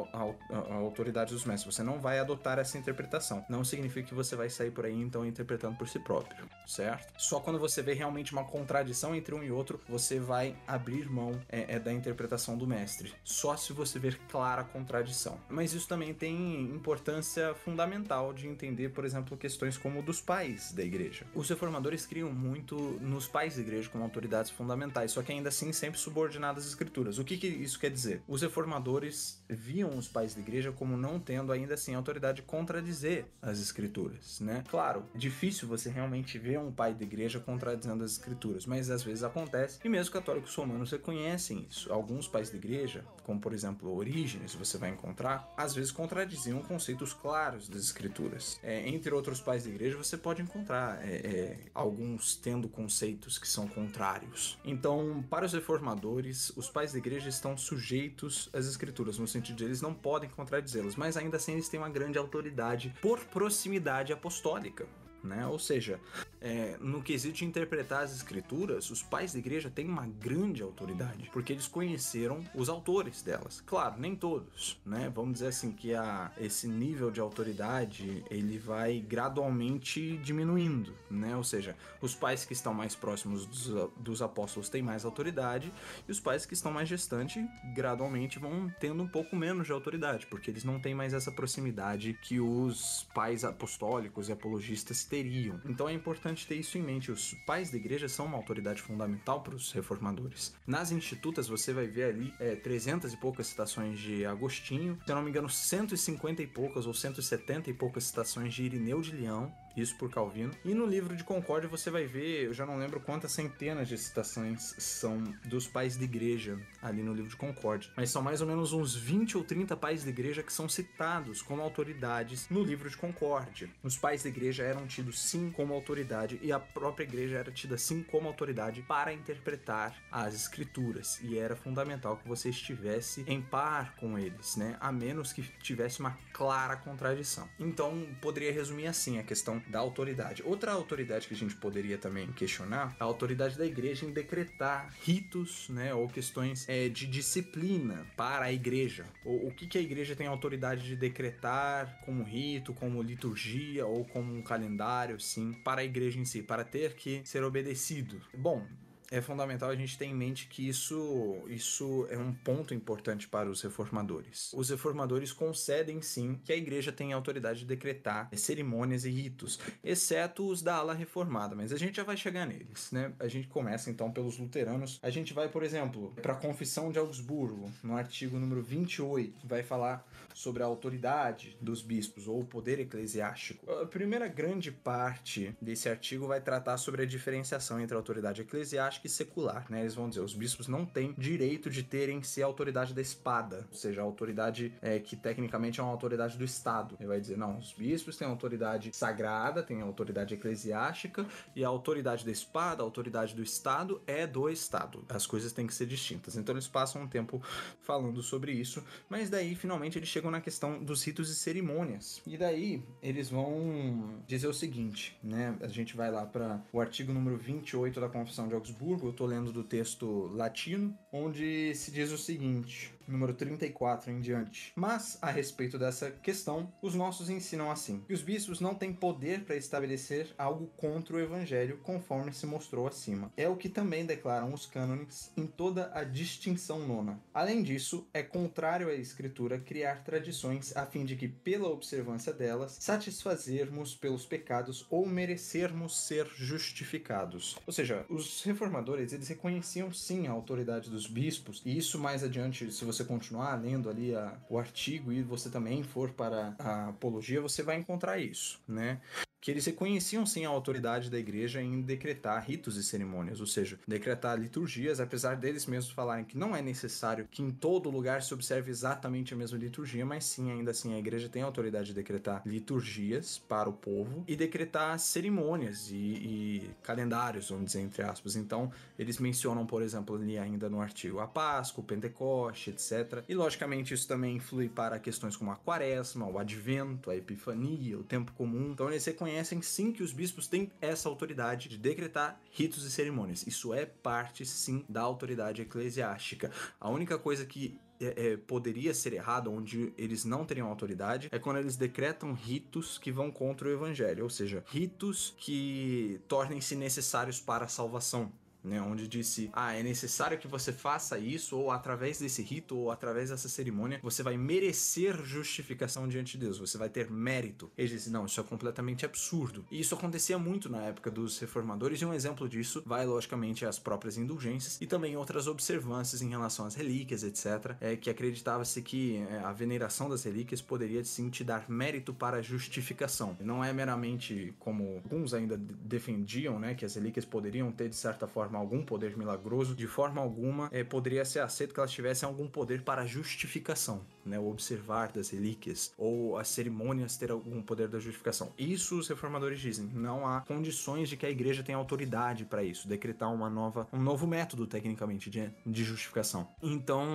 autoridade 0.71 1.33
dos 1.33 1.45
mestres. 1.45 1.75
Você 1.75 1.83
não 1.83 1.99
vai 1.99 2.19
adotar 2.19 2.59
essa 2.59 2.77
interpretação. 2.77 3.45
Não 3.49 3.63
significa 3.63 4.07
que 4.07 4.13
você 4.13 4.35
vai 4.35 4.49
sair 4.49 4.71
por 4.71 4.85
aí 4.85 4.99
então 4.99 5.25
interpretando 5.25 5.77
por 5.77 5.87
si 5.87 5.99
próprio, 5.99 6.45
certo? 6.65 7.13
Só 7.17 7.39
quando 7.39 7.59
você 7.59 7.81
vê 7.81 7.93
realmente 7.93 8.31
uma 8.31 8.43
contradição 8.43 9.15
entre 9.15 9.33
um 9.33 9.43
e 9.43 9.51
outro, 9.51 9.79
você 9.87 10.19
vai 10.19 10.55
abrir 10.67 11.09
mão 11.09 11.39
é, 11.49 11.75
é 11.75 11.79
da 11.79 11.91
interpretação 11.91 12.57
do 12.57 12.67
mestre. 12.67 13.13
Só 13.23 13.55
se 13.57 13.73
você 13.73 13.99
ver 13.99 14.19
clara 14.29 14.63
contradição. 14.63 15.39
Mas 15.49 15.73
isso 15.73 15.87
também 15.87 16.13
tem 16.13 16.63
importância 16.63 17.53
fundamental 17.55 18.33
de 18.33 18.47
entender, 18.47 18.89
por 18.89 19.05
exemplo, 19.05 19.37
questões 19.37 19.77
como 19.77 20.01
dos 20.01 20.21
pais 20.21 20.71
da 20.71 20.83
igreja. 20.83 21.25
Os 21.33 21.49
reformadores 21.49 22.05
criam 22.05 22.31
muito 22.31 22.75
nos 23.01 23.27
pais 23.27 23.55
da 23.55 23.61
igreja 23.61 23.89
como 23.89 24.03
autoridades 24.03 24.51
fundamentais, 24.51 25.11
só 25.11 25.21
que 25.21 25.31
ainda 25.31 25.49
assim 25.49 25.71
sempre 25.71 25.99
subordinadas 25.99 26.63
às 26.63 26.69
escrituras. 26.69 27.17
O 27.17 27.23
que, 27.23 27.37
que 27.37 27.47
isso 27.47 27.79
quer 27.79 27.91
dizer? 27.91 28.18
Os 28.27 28.41
reformadores 28.41 29.43
viam 29.49 29.97
os 29.97 30.07
pais 30.07 30.33
da 30.33 30.41
igreja 30.41 30.71
como 30.71 30.97
não 30.97 31.19
tendo 31.19 31.51
ainda 31.51 31.73
assim 31.73 31.95
autoridade 31.95 32.37
de 32.37 32.41
contradizer 32.43 33.25
as 33.41 33.59
escrituras, 33.59 34.39
né? 34.39 34.63
Claro, 34.69 35.03
é 35.13 35.17
difícil 35.17 35.67
você 35.67 35.89
realmente 35.89 36.37
ver 36.37 36.59
um 36.59 36.71
pai 36.71 36.93
da 36.93 37.03
igreja 37.03 37.39
contradizendo 37.39 38.03
as 38.03 38.11
escrituras, 38.11 38.65
mas 38.65 38.89
às 38.89 39.03
vezes 39.03 39.23
acontece 39.23 39.79
e 39.83 39.89
mesmo 39.89 40.13
católicos 40.13 40.55
romanos 40.55 40.91
reconhecem 40.91 41.65
isso. 41.69 41.91
Alguns 41.91 42.27
pais 42.27 42.49
da 42.49 42.57
igreja, 42.57 43.03
como 43.23 43.39
por 43.39 43.53
exemplo 43.53 43.93
Orígenes, 43.95 44.53
você 44.53 44.77
vai 44.77 44.89
encontrar, 44.89 45.51
às 45.57 45.75
vezes 45.75 45.91
contradiziam 45.91 46.61
conceitos 46.61 47.13
claros 47.13 47.67
das 47.67 47.81
escrituras. 47.81 48.59
É, 48.63 48.87
entre 48.87 49.13
outros 49.13 49.41
pais 49.41 49.63
da 49.63 49.69
igreja, 49.69 49.97
você 49.97 50.17
pode 50.17 50.41
encontrar 50.41 50.99
é, 51.03 51.15
é, 51.15 51.59
alguns 51.73 52.35
tendo 52.35 52.67
conceitos 52.69 53.37
que 53.37 53.47
são 53.47 53.67
contrários. 53.67 54.57
Então, 54.63 55.23
para 55.29 55.45
os 55.45 55.53
reformadores, 55.53 56.51
os 56.55 56.69
pais 56.69 56.93
da 56.93 56.97
igreja 56.97 57.29
estão 57.29 57.57
sujeitos 57.57 58.08
às 58.53 58.65
escrituras, 58.65 59.17
no 59.17 59.27
sentido 59.27 59.57
de 59.57 59.65
eles 59.65 59.81
não 59.81 59.93
podem 59.93 60.29
contradizê-las, 60.29 60.95
mas 60.95 61.17
ainda 61.17 61.37
assim 61.37 61.53
eles 61.53 61.69
têm 61.69 61.79
uma 61.79 61.89
grande 61.89 62.17
autoridade 62.17 62.93
por 63.01 63.19
proximidade 63.25 64.11
apostólica. 64.13 64.87
Né? 65.23 65.45
Ou 65.45 65.59
seja, 65.59 65.99
é, 66.41 66.77
no 66.79 67.01
quesito 67.01 67.37
de 67.37 67.45
interpretar 67.45 68.03
as 68.03 68.15
escrituras, 68.15 68.89
os 68.89 69.03
pais 69.03 69.33
da 69.33 69.39
igreja 69.39 69.69
têm 69.69 69.87
uma 69.87 70.07
grande 70.07 70.63
autoridade, 70.63 71.29
porque 71.33 71.53
eles 71.53 71.67
conheceram 71.67 72.43
os 72.55 72.69
autores 72.69 73.21
delas. 73.21 73.61
Claro, 73.65 73.99
nem 73.99 74.15
todos, 74.15 74.79
né? 74.85 75.11
Vamos 75.13 75.33
dizer 75.33 75.47
assim 75.47 75.71
que 75.71 75.93
a, 75.93 76.31
esse 76.39 76.67
nível 76.67 77.11
de 77.11 77.19
autoridade 77.19 78.23
ele 78.29 78.57
vai 78.57 78.99
gradualmente 78.99 80.17
diminuindo, 80.17 80.93
né? 81.09 81.35
Ou 81.35 81.43
seja, 81.43 81.75
os 82.01 82.15
pais 82.15 82.45
que 82.45 82.53
estão 82.53 82.73
mais 82.73 82.95
próximos 82.95 83.45
dos, 83.45 83.91
dos 83.97 84.21
apóstolos 84.21 84.69
têm 84.69 84.81
mais 84.81 85.03
autoridade 85.03 85.71
e 86.07 86.11
os 86.11 86.19
pais 86.19 86.45
que 86.45 86.53
estão 86.53 86.71
mais 86.71 86.87
distantes 86.87 87.43
gradualmente 87.73 88.39
vão 88.39 88.71
tendo 88.79 89.03
um 89.03 89.07
pouco 89.07 89.35
menos 89.35 89.67
de 89.67 89.73
autoridade, 89.73 90.27
porque 90.27 90.49
eles 90.49 90.63
não 90.63 90.79
têm 90.79 90.95
mais 90.95 91.13
essa 91.13 91.31
proximidade 91.31 92.17
que 92.21 92.39
os 92.39 93.07
pais 93.13 93.43
apostólicos 93.43 94.29
e 94.29 94.31
apologistas 94.31 95.03
teriam. 95.09 95.59
Então 95.65 95.89
é 95.89 95.93
importante 95.93 96.45
ter 96.47 96.55
isso 96.55 96.77
em 96.77 96.81
mente. 96.81 97.11
Os 97.11 97.33
pais 97.45 97.71
da 97.71 97.77
igreja 97.77 98.07
são 98.07 98.25
uma 98.25 98.37
autoridade 98.37 98.81
fundamental 98.81 99.41
para 99.41 99.55
os 99.55 99.71
reformadores. 99.71 100.53
Nas 100.65 100.91
institutas 100.91 101.47
você 101.47 101.73
vai 101.73 101.87
ver 101.87 102.03
ali 102.03 102.33
é, 102.39 102.55
300 102.55 103.13
e 103.13 103.17
poucas 103.17 103.47
citações 103.47 103.99
de 103.99 104.25
Agostinho, 104.25 104.97
se 105.05 105.11
eu 105.11 105.15
não 105.15 105.23
me 105.23 105.29
engano, 105.29 105.49
150 105.49 106.41
e 106.43 106.47
poucas 106.47 106.85
ou 106.85 106.93
170 106.93 107.69
e 107.69 107.73
poucas 107.73 108.03
citações 108.05 108.53
de 108.53 108.63
Irineu 108.63 109.01
de 109.01 109.11
Leão, 109.11 109.51
isso 109.75 109.95
por 109.95 110.09
Calvino. 110.09 110.51
E 110.63 110.73
no 110.73 110.85
livro 110.85 111.15
de 111.15 111.23
Concórdia 111.23 111.69
você 111.69 111.89
vai 111.89 112.05
ver, 112.05 112.45
eu 112.45 112.53
já 112.53 112.65
não 112.65 112.77
lembro 112.77 112.99
quantas 112.99 113.31
centenas 113.31 113.87
de 113.87 113.97
citações 113.97 114.75
são 114.77 115.23
dos 115.45 115.67
pais 115.67 115.97
de 115.97 116.03
igreja 116.03 116.59
ali 116.81 117.01
no 117.01 117.13
livro 117.13 117.29
de 117.29 117.35
Concórdia, 117.35 117.91
mas 117.95 118.09
são 118.09 118.21
mais 118.21 118.41
ou 118.41 118.47
menos 118.47 118.73
uns 118.73 118.95
20 118.95 119.37
ou 119.37 119.43
30 119.43 119.75
pais 119.77 120.03
de 120.03 120.09
igreja 120.09 120.43
que 120.43 120.53
são 120.53 120.67
citados 120.67 121.41
como 121.41 121.61
autoridades 121.61 122.47
no 122.49 122.63
livro 122.63 122.89
de 122.89 122.97
Concórdia. 122.97 123.69
Os 123.83 123.97
pais 123.97 124.23
da 124.23 124.29
igreja 124.29 124.63
eram 124.63 124.87
tidos 124.87 125.19
sim 125.21 125.51
como 125.51 125.73
autoridade 125.73 126.39
e 126.41 126.51
a 126.51 126.59
própria 126.59 127.03
igreja 127.03 127.37
era 127.37 127.51
tida 127.51 127.77
sim 127.77 128.03
como 128.03 128.27
autoridade 128.27 128.81
para 128.81 129.13
interpretar 129.13 129.95
as 130.11 130.33
escrituras 130.33 131.19
e 131.21 131.37
era 131.37 131.55
fundamental 131.55 132.17
que 132.17 132.27
você 132.27 132.49
estivesse 132.49 133.23
em 133.27 133.41
par 133.41 133.95
com 133.95 134.17
eles, 134.17 134.55
né? 134.55 134.77
A 134.79 134.91
menos 134.91 135.33
que 135.33 135.41
tivesse 135.41 135.99
uma 135.99 136.17
clara 136.33 136.75
contradição. 136.75 137.47
Então, 137.59 138.07
poderia 138.21 138.51
resumir 138.51 138.87
assim 138.87 139.19
a 139.19 139.23
questão 139.23 139.58
da 139.67 139.79
autoridade. 139.79 140.43
Outra 140.45 140.71
autoridade 140.71 141.27
que 141.27 141.33
a 141.33 141.37
gente 141.37 141.55
poderia 141.55 141.97
também 141.97 142.31
questionar 142.31 142.95
é 142.99 143.03
a 143.03 143.05
autoridade 143.05 143.57
da 143.57 143.65
igreja 143.65 144.05
em 144.05 144.11
decretar 144.11 144.93
ritos, 145.03 145.69
né, 145.69 145.93
ou 145.93 146.07
questões 146.07 146.67
é, 146.67 146.89
de 146.89 147.07
disciplina 147.07 148.05
para 148.15 148.45
a 148.45 148.53
igreja. 148.53 149.05
O, 149.25 149.47
o 149.47 149.51
que, 149.51 149.67
que 149.67 149.77
a 149.77 149.81
igreja 149.81 150.15
tem 150.15 150.27
autoridade 150.27 150.83
de 150.83 150.95
decretar 150.95 151.99
como 152.05 152.23
rito, 152.23 152.73
como 152.73 153.01
liturgia 153.01 153.85
ou 153.85 154.05
como 154.05 154.33
um 154.33 154.41
calendário, 154.41 155.19
sim, 155.19 155.53
para 155.53 155.81
a 155.81 155.83
igreja 155.83 156.19
em 156.19 156.25
si, 156.25 156.41
para 156.41 156.63
ter 156.63 156.95
que 156.95 157.21
ser 157.25 157.43
obedecido. 157.43 158.21
Bom, 158.37 158.65
é 159.11 159.21
fundamental 159.21 159.69
a 159.69 159.75
gente 159.75 159.97
ter 159.97 160.05
em 160.05 160.13
mente 160.13 160.47
que 160.47 160.67
isso, 160.67 161.43
isso 161.47 162.07
é 162.09 162.17
um 162.17 162.33
ponto 162.33 162.73
importante 162.73 163.27
para 163.27 163.49
os 163.49 163.61
reformadores. 163.61 164.51
Os 164.53 164.69
reformadores 164.69 165.31
concedem 165.31 166.01
sim 166.01 166.39
que 166.43 166.53
a 166.53 166.55
igreja 166.55 166.91
tem 166.91 167.13
autoridade 167.13 167.59
de 167.59 167.65
decretar 167.65 168.29
cerimônias 168.33 169.05
e 169.05 169.09
ritos, 169.09 169.59
exceto 169.83 170.47
os 170.47 170.61
da 170.61 170.75
ala 170.75 170.93
reformada, 170.93 171.55
mas 171.55 171.71
a 171.71 171.77
gente 171.77 171.97
já 171.97 172.03
vai 172.03 172.17
chegar 172.17 172.45
neles, 172.45 172.91
né? 172.91 173.13
A 173.19 173.27
gente 173.27 173.47
começa 173.47 173.89
então 173.89 174.11
pelos 174.11 174.37
luteranos. 174.37 174.99
A 175.01 175.09
gente 175.09 175.33
vai, 175.33 175.49
por 175.49 175.63
exemplo, 175.63 176.13
para 176.21 176.33
a 176.33 176.35
Confissão 176.35 176.91
de 176.91 176.99
Augsburgo, 176.99 177.71
no 177.83 177.95
artigo 177.95 178.39
número 178.39 178.61
28, 178.61 179.47
vai 179.47 179.63
falar 179.63 180.07
sobre 180.33 180.63
a 180.63 180.65
autoridade 180.65 181.57
dos 181.61 181.81
bispos 181.81 182.27
ou 182.27 182.41
o 182.41 182.45
poder 182.45 182.79
eclesiástico. 182.79 183.69
A 183.71 183.85
primeira 183.85 184.27
grande 184.27 184.71
parte 184.71 185.55
desse 185.61 185.89
artigo 185.89 186.27
vai 186.27 186.41
tratar 186.41 186.77
sobre 186.77 187.03
a 187.03 187.05
diferenciação 187.05 187.79
entre 187.79 187.95
a 187.95 187.97
autoridade 187.99 188.41
eclesiástica 188.41 189.07
e 189.07 189.09
secular, 189.09 189.65
né? 189.69 189.81
Eles 189.81 189.95
vão 189.95 190.09
dizer, 190.09 190.21
os 190.21 190.33
bispos 190.33 190.67
não 190.67 190.85
têm 190.85 191.13
direito 191.17 191.69
de 191.69 191.83
terem 191.83 192.23
se 192.23 192.41
a 192.41 192.45
autoridade 192.45 192.93
da 192.93 193.01
espada, 193.01 193.67
ou 193.69 193.77
seja, 193.77 194.01
a 194.01 194.03
autoridade 194.03 194.73
é, 194.81 194.99
que 194.99 195.15
tecnicamente 195.15 195.79
é 195.79 195.83
uma 195.83 195.91
autoridade 195.91 196.37
do 196.37 196.43
Estado. 196.43 196.95
Ele 196.99 197.07
vai 197.07 197.19
dizer, 197.19 197.37
não, 197.37 197.57
os 197.57 197.73
bispos 197.73 198.17
têm 198.17 198.27
autoridade 198.27 198.91
sagrada, 198.93 199.63
têm 199.63 199.81
autoridade 199.81 200.33
eclesiástica 200.33 201.25
e 201.55 201.63
a 201.63 201.67
autoridade 201.67 202.25
da 202.25 202.31
espada, 202.31 202.81
a 202.81 202.85
autoridade 202.85 203.35
do 203.35 203.43
Estado 203.43 204.01
é 204.05 204.25
do 204.25 204.49
Estado. 204.49 205.05
As 205.09 205.25
coisas 205.25 205.51
têm 205.51 205.67
que 205.67 205.73
ser 205.73 205.85
distintas. 205.85 206.35
Então 206.35 206.53
eles 206.53 206.67
passam 206.67 207.03
um 207.03 207.07
tempo 207.07 207.41
falando 207.81 208.21
sobre 208.21 208.51
isso, 208.51 208.83
mas 209.07 209.29
daí 209.29 209.55
finalmente 209.55 209.97
eles 209.97 210.09
chegam 210.09 210.18
na 210.27 210.41
questão 210.41 210.83
dos 210.83 211.03
ritos 211.03 211.29
e 211.29 211.35
cerimônias. 211.35 212.21
E 212.25 212.37
daí 212.37 212.83
eles 213.01 213.29
vão 213.29 214.21
dizer 214.27 214.47
o 214.47 214.53
seguinte, 214.53 215.17
né? 215.23 215.55
A 215.61 215.67
gente 215.67 215.95
vai 215.95 216.11
lá 216.11 216.25
para 216.25 216.61
o 216.73 216.81
artigo 216.81 217.13
número 217.13 217.37
28 217.37 217.99
da 217.99 218.09
Confissão 218.09 218.47
de 218.47 218.53
Augsburgo, 218.53 219.07
eu 219.07 219.13
tô 219.13 219.25
lendo 219.25 219.51
do 219.51 219.63
texto 219.63 220.29
latino, 220.33 220.97
onde 221.11 221.73
se 221.75 221.91
diz 221.91 222.11
o 222.11 222.17
seguinte: 222.17 222.93
número 223.09 223.33
34 223.33 224.11
em 224.11 224.21
diante. 224.21 224.71
Mas, 224.75 225.17
a 225.21 225.29
respeito 225.29 225.77
dessa 225.77 226.11
questão, 226.11 226.71
os 226.81 226.95
nossos 226.95 227.29
ensinam 227.29 227.71
assim: 227.71 228.03
que 228.07 228.13
os 228.13 228.21
bispos 228.21 228.59
não 228.59 228.75
têm 228.75 228.93
poder 228.93 229.43
para 229.43 229.55
estabelecer 229.55 230.27
algo 230.37 230.67
contra 230.77 231.15
o 231.15 231.19
evangelho, 231.19 231.79
conforme 231.83 232.31
se 232.31 232.45
mostrou 232.45 232.87
acima. 232.87 233.31
É 233.35 233.47
o 233.47 233.55
que 233.55 233.69
também 233.69 234.05
declaram 234.05 234.53
os 234.53 234.65
cânones 234.65 235.31
em 235.35 235.45
toda 235.45 235.91
a 235.93 236.03
distinção 236.03 236.87
nona. 236.87 237.19
Além 237.33 237.63
disso, 237.63 238.07
é 238.13 238.21
contrário 238.21 238.89
à 238.89 238.93
escritura 238.93 239.59
criar 239.59 240.03
tradições 240.03 240.75
a 240.75 240.85
fim 240.85 241.05
de 241.05 241.15
que, 241.15 241.27
pela 241.27 241.69
observância 241.69 242.31
delas, 242.31 242.77
satisfazermos 242.79 243.95
pelos 243.95 244.25
pecados 244.25 244.85
ou 244.89 245.05
merecermos 245.05 246.05
ser 246.05 246.27
justificados. 246.35 247.57
Ou 247.65 247.73
seja, 247.73 248.05
os 248.09 248.43
reformadores 248.43 249.13
eles 249.13 249.27
reconheciam 249.27 249.91
sim 249.91 250.27
a 250.27 250.31
autoridade 250.31 250.89
dos 250.89 250.98
bispos, 251.07 251.61
e 251.65 251.77
isso 251.77 251.99
mais 251.99 252.23
adiante, 252.23 252.71
se 252.71 252.85
você 252.85 252.99
você 252.99 253.03
continuar 253.05 253.55
lendo 253.55 253.89
ali 253.89 254.13
a, 254.13 254.37
o 254.49 254.57
artigo 254.57 255.11
e 255.11 255.21
você 255.21 255.49
também 255.49 255.83
for 255.83 256.11
para 256.11 256.55
a 256.59 256.89
apologia, 256.89 257.41
você 257.41 257.63
vai 257.63 257.77
encontrar 257.77 258.17
isso, 258.17 258.61
né? 258.67 258.99
Que 259.41 259.49
eles 259.49 259.65
reconheciam 259.65 260.25
sim 260.25 260.45
a 260.45 260.49
autoridade 260.49 261.09
da 261.09 261.17
igreja 261.17 261.61
em 261.61 261.81
decretar 261.81 262.43
ritos 262.45 262.75
e 262.75 262.83
cerimônias, 262.83 263.39
ou 263.39 263.47
seja, 263.47 263.79
decretar 263.87 264.37
liturgias, 264.37 264.99
apesar 264.99 265.35
deles 265.35 265.65
mesmos 265.65 265.93
falarem 265.93 266.25
que 266.25 266.37
não 266.37 266.55
é 266.55 266.61
necessário 266.61 267.27
que 267.31 267.41
em 267.41 267.49
todo 267.49 267.89
lugar 267.89 268.21
se 268.21 268.33
observe 268.33 268.69
exatamente 268.69 269.33
a 269.33 269.37
mesma 269.37 269.57
liturgia, 269.57 270.05
mas 270.05 270.25
sim, 270.25 270.51
ainda 270.51 270.71
assim, 270.71 270.93
a 270.93 270.99
igreja 270.99 271.29
tem 271.29 271.41
a 271.41 271.45
autoridade 271.45 271.87
de 271.87 271.93
decretar 271.93 272.41
liturgias 272.45 273.37
para 273.37 273.69
o 273.69 273.73
povo 273.73 274.23
e 274.27 274.35
decretar 274.35 274.99
cerimônias 274.99 275.89
e, 275.89 275.95
e 275.95 276.71
calendários, 276.83 277.49
vamos 277.49 277.65
dizer, 277.67 277.81
entre 277.81 278.03
aspas. 278.03 278.35
Então, 278.35 278.71
eles 278.97 279.19
mencionam, 279.19 279.65
por 279.65 279.81
exemplo, 279.81 280.15
ali 280.15 280.37
ainda 280.37 280.69
no 280.69 280.81
artigo 280.81 281.19
a 281.19 281.27
Páscoa, 281.27 281.83
o 281.83 281.87
Pentecoste, 281.87 282.71
etc. 282.71 283.23
E, 283.27 283.33
logicamente, 283.33 283.93
isso 283.93 284.07
também 284.07 284.35
influi 284.35 284.67
para 284.67 284.99
questões 284.99 285.35
como 285.35 285.51
a 285.51 285.55
Quaresma, 285.55 286.27
o 286.27 286.37
Advento, 286.37 287.09
a 287.09 287.15
Epifania, 287.15 287.97
o 287.97 288.03
Tempo 288.03 288.31
Comum. 288.33 288.71
Então, 288.71 288.89
eles 288.89 289.05
reconhecem 289.05 289.28
reconhecem 289.29 289.61
sim 289.61 289.91
que 289.91 290.01
os 290.01 290.11
bispos 290.11 290.47
têm 290.47 290.71
essa 290.81 291.07
autoridade 291.07 291.69
de 291.69 291.77
decretar 291.77 292.39
ritos 292.51 292.83
e 292.83 292.91
cerimônias. 292.91 293.45
Isso 293.45 293.73
é 293.73 293.85
parte 293.85 294.45
sim 294.45 294.83
da 294.89 295.01
autoridade 295.01 295.61
eclesiástica. 295.61 296.51
A 296.79 296.89
única 296.89 297.17
coisa 297.17 297.45
que 297.45 297.79
é, 298.01 298.31
é, 298.31 298.37
poderia 298.37 298.93
ser 298.93 299.13
errado, 299.13 299.51
onde 299.51 299.93
eles 299.97 300.25
não 300.25 300.45
teriam 300.45 300.67
autoridade, 300.67 301.29
é 301.31 301.37
quando 301.37 301.57
eles 301.57 301.75
decretam 301.75 302.33
ritos 302.33 302.97
que 302.97 303.11
vão 303.11 303.29
contra 303.29 303.67
o 303.67 303.71
evangelho, 303.71 304.23
ou 304.23 304.29
seja, 304.29 304.63
ritos 304.67 305.35
que 305.37 306.19
tornem-se 306.27 306.75
necessários 306.75 307.39
para 307.39 307.65
a 307.65 307.67
salvação. 307.67 308.31
Né, 308.63 308.81
onde 308.81 309.07
disse: 309.07 309.49
"Ah, 309.53 309.73
é 309.73 309.83
necessário 309.83 310.37
que 310.37 310.47
você 310.47 310.71
faça 310.71 311.17
isso 311.17 311.57
ou 311.57 311.71
através 311.71 312.19
desse 312.19 312.41
rito 312.41 312.77
ou 312.77 312.91
através 312.91 313.29
dessa 313.29 313.49
cerimônia, 313.49 313.99
você 314.01 314.23
vai 314.23 314.37
merecer 314.37 315.23
justificação 315.23 316.07
diante 316.07 316.33
de 316.33 316.45
Deus, 316.45 316.59
você 316.59 316.77
vai 316.77 316.89
ter 316.89 317.09
mérito". 317.09 317.71
Ele 317.77 317.87
disse: 317.89 318.09
"Não, 318.09 318.25
isso 318.25 318.39
é 318.39 318.43
completamente 318.43 319.05
absurdo". 319.05 319.65
E 319.71 319.79
isso 319.79 319.95
acontecia 319.95 320.37
muito 320.37 320.69
na 320.69 320.83
época 320.83 321.11
dos 321.11 321.39
reformadores, 321.39 322.01
e 322.01 322.05
um 322.05 322.13
exemplo 322.13 322.47
disso 322.47 322.81
vai 322.85 323.05
logicamente 323.05 323.65
às 323.65 323.79
próprias 323.79 324.17
indulgências 324.17 324.77
e 324.81 324.87
também 324.87 325.15
outras 325.15 325.47
observâncias 325.47 326.21
em 326.21 326.29
relação 326.29 326.65
às 326.65 326.75
relíquias, 326.75 327.23
etc, 327.23 327.75
é 327.79 327.95
que 327.95 328.09
acreditava-se 328.09 328.81
que 328.81 329.17
é, 329.29 329.39
a 329.39 329.51
veneração 329.51 330.09
das 330.09 330.23
relíquias 330.23 330.61
poderia 330.61 331.03
sim 331.03 331.29
te 331.29 331.43
dar 331.43 331.69
mérito 331.69 332.13
para 332.13 332.41
justificação. 332.41 333.37
Não 333.39 333.63
é 333.63 333.71
meramente 333.73 334.53
como 334.59 334.95
alguns 335.03 335.33
ainda 335.33 335.57
defendiam, 335.57 336.59
né, 336.59 336.73
que 336.73 336.85
as 336.85 336.95
relíquias 336.95 337.25
poderiam 337.25 337.71
ter 337.71 337.89
de 337.89 337.95
certa 337.95 338.27
forma 338.27 338.48
algum 338.57 338.83
poder 338.83 339.17
milagroso, 339.17 339.75
de 339.75 339.87
forma 339.87 340.21
alguma 340.21 340.69
é, 340.71 340.83
poderia 340.83 341.25
ser 341.25 341.39
aceito 341.39 341.73
que 341.73 341.79
elas 341.79 341.91
tivessem 341.91 342.27
algum 342.27 342.47
poder 342.47 342.81
para 342.81 343.05
justificação, 343.05 344.05
né, 344.25 344.39
o 344.39 344.49
observar 344.49 345.11
das 345.11 345.29
relíquias 345.29 345.93
ou 345.97 346.37
as 346.37 346.47
cerimônias 346.47 347.17
ter 347.17 347.31
algum 347.31 347.61
poder 347.61 347.87
da 347.87 347.99
justificação. 347.99 348.53
Isso 348.57 348.97
os 348.97 349.07
reformadores 349.07 349.59
dizem, 349.59 349.85
não 349.93 350.27
há 350.27 350.41
condições 350.41 351.09
de 351.09 351.17
que 351.17 351.25
a 351.25 351.29
igreja 351.29 351.63
tenha 351.63 351.77
autoridade 351.77 352.45
para 352.45 352.63
isso, 352.63 352.87
decretar 352.87 353.33
uma 353.33 353.49
nova, 353.49 353.87
um 353.93 354.01
novo 354.01 354.27
método 354.27 354.67
tecnicamente 354.67 355.29
de, 355.29 355.49
de 355.65 355.83
justificação. 355.83 356.47
Então 356.61 357.07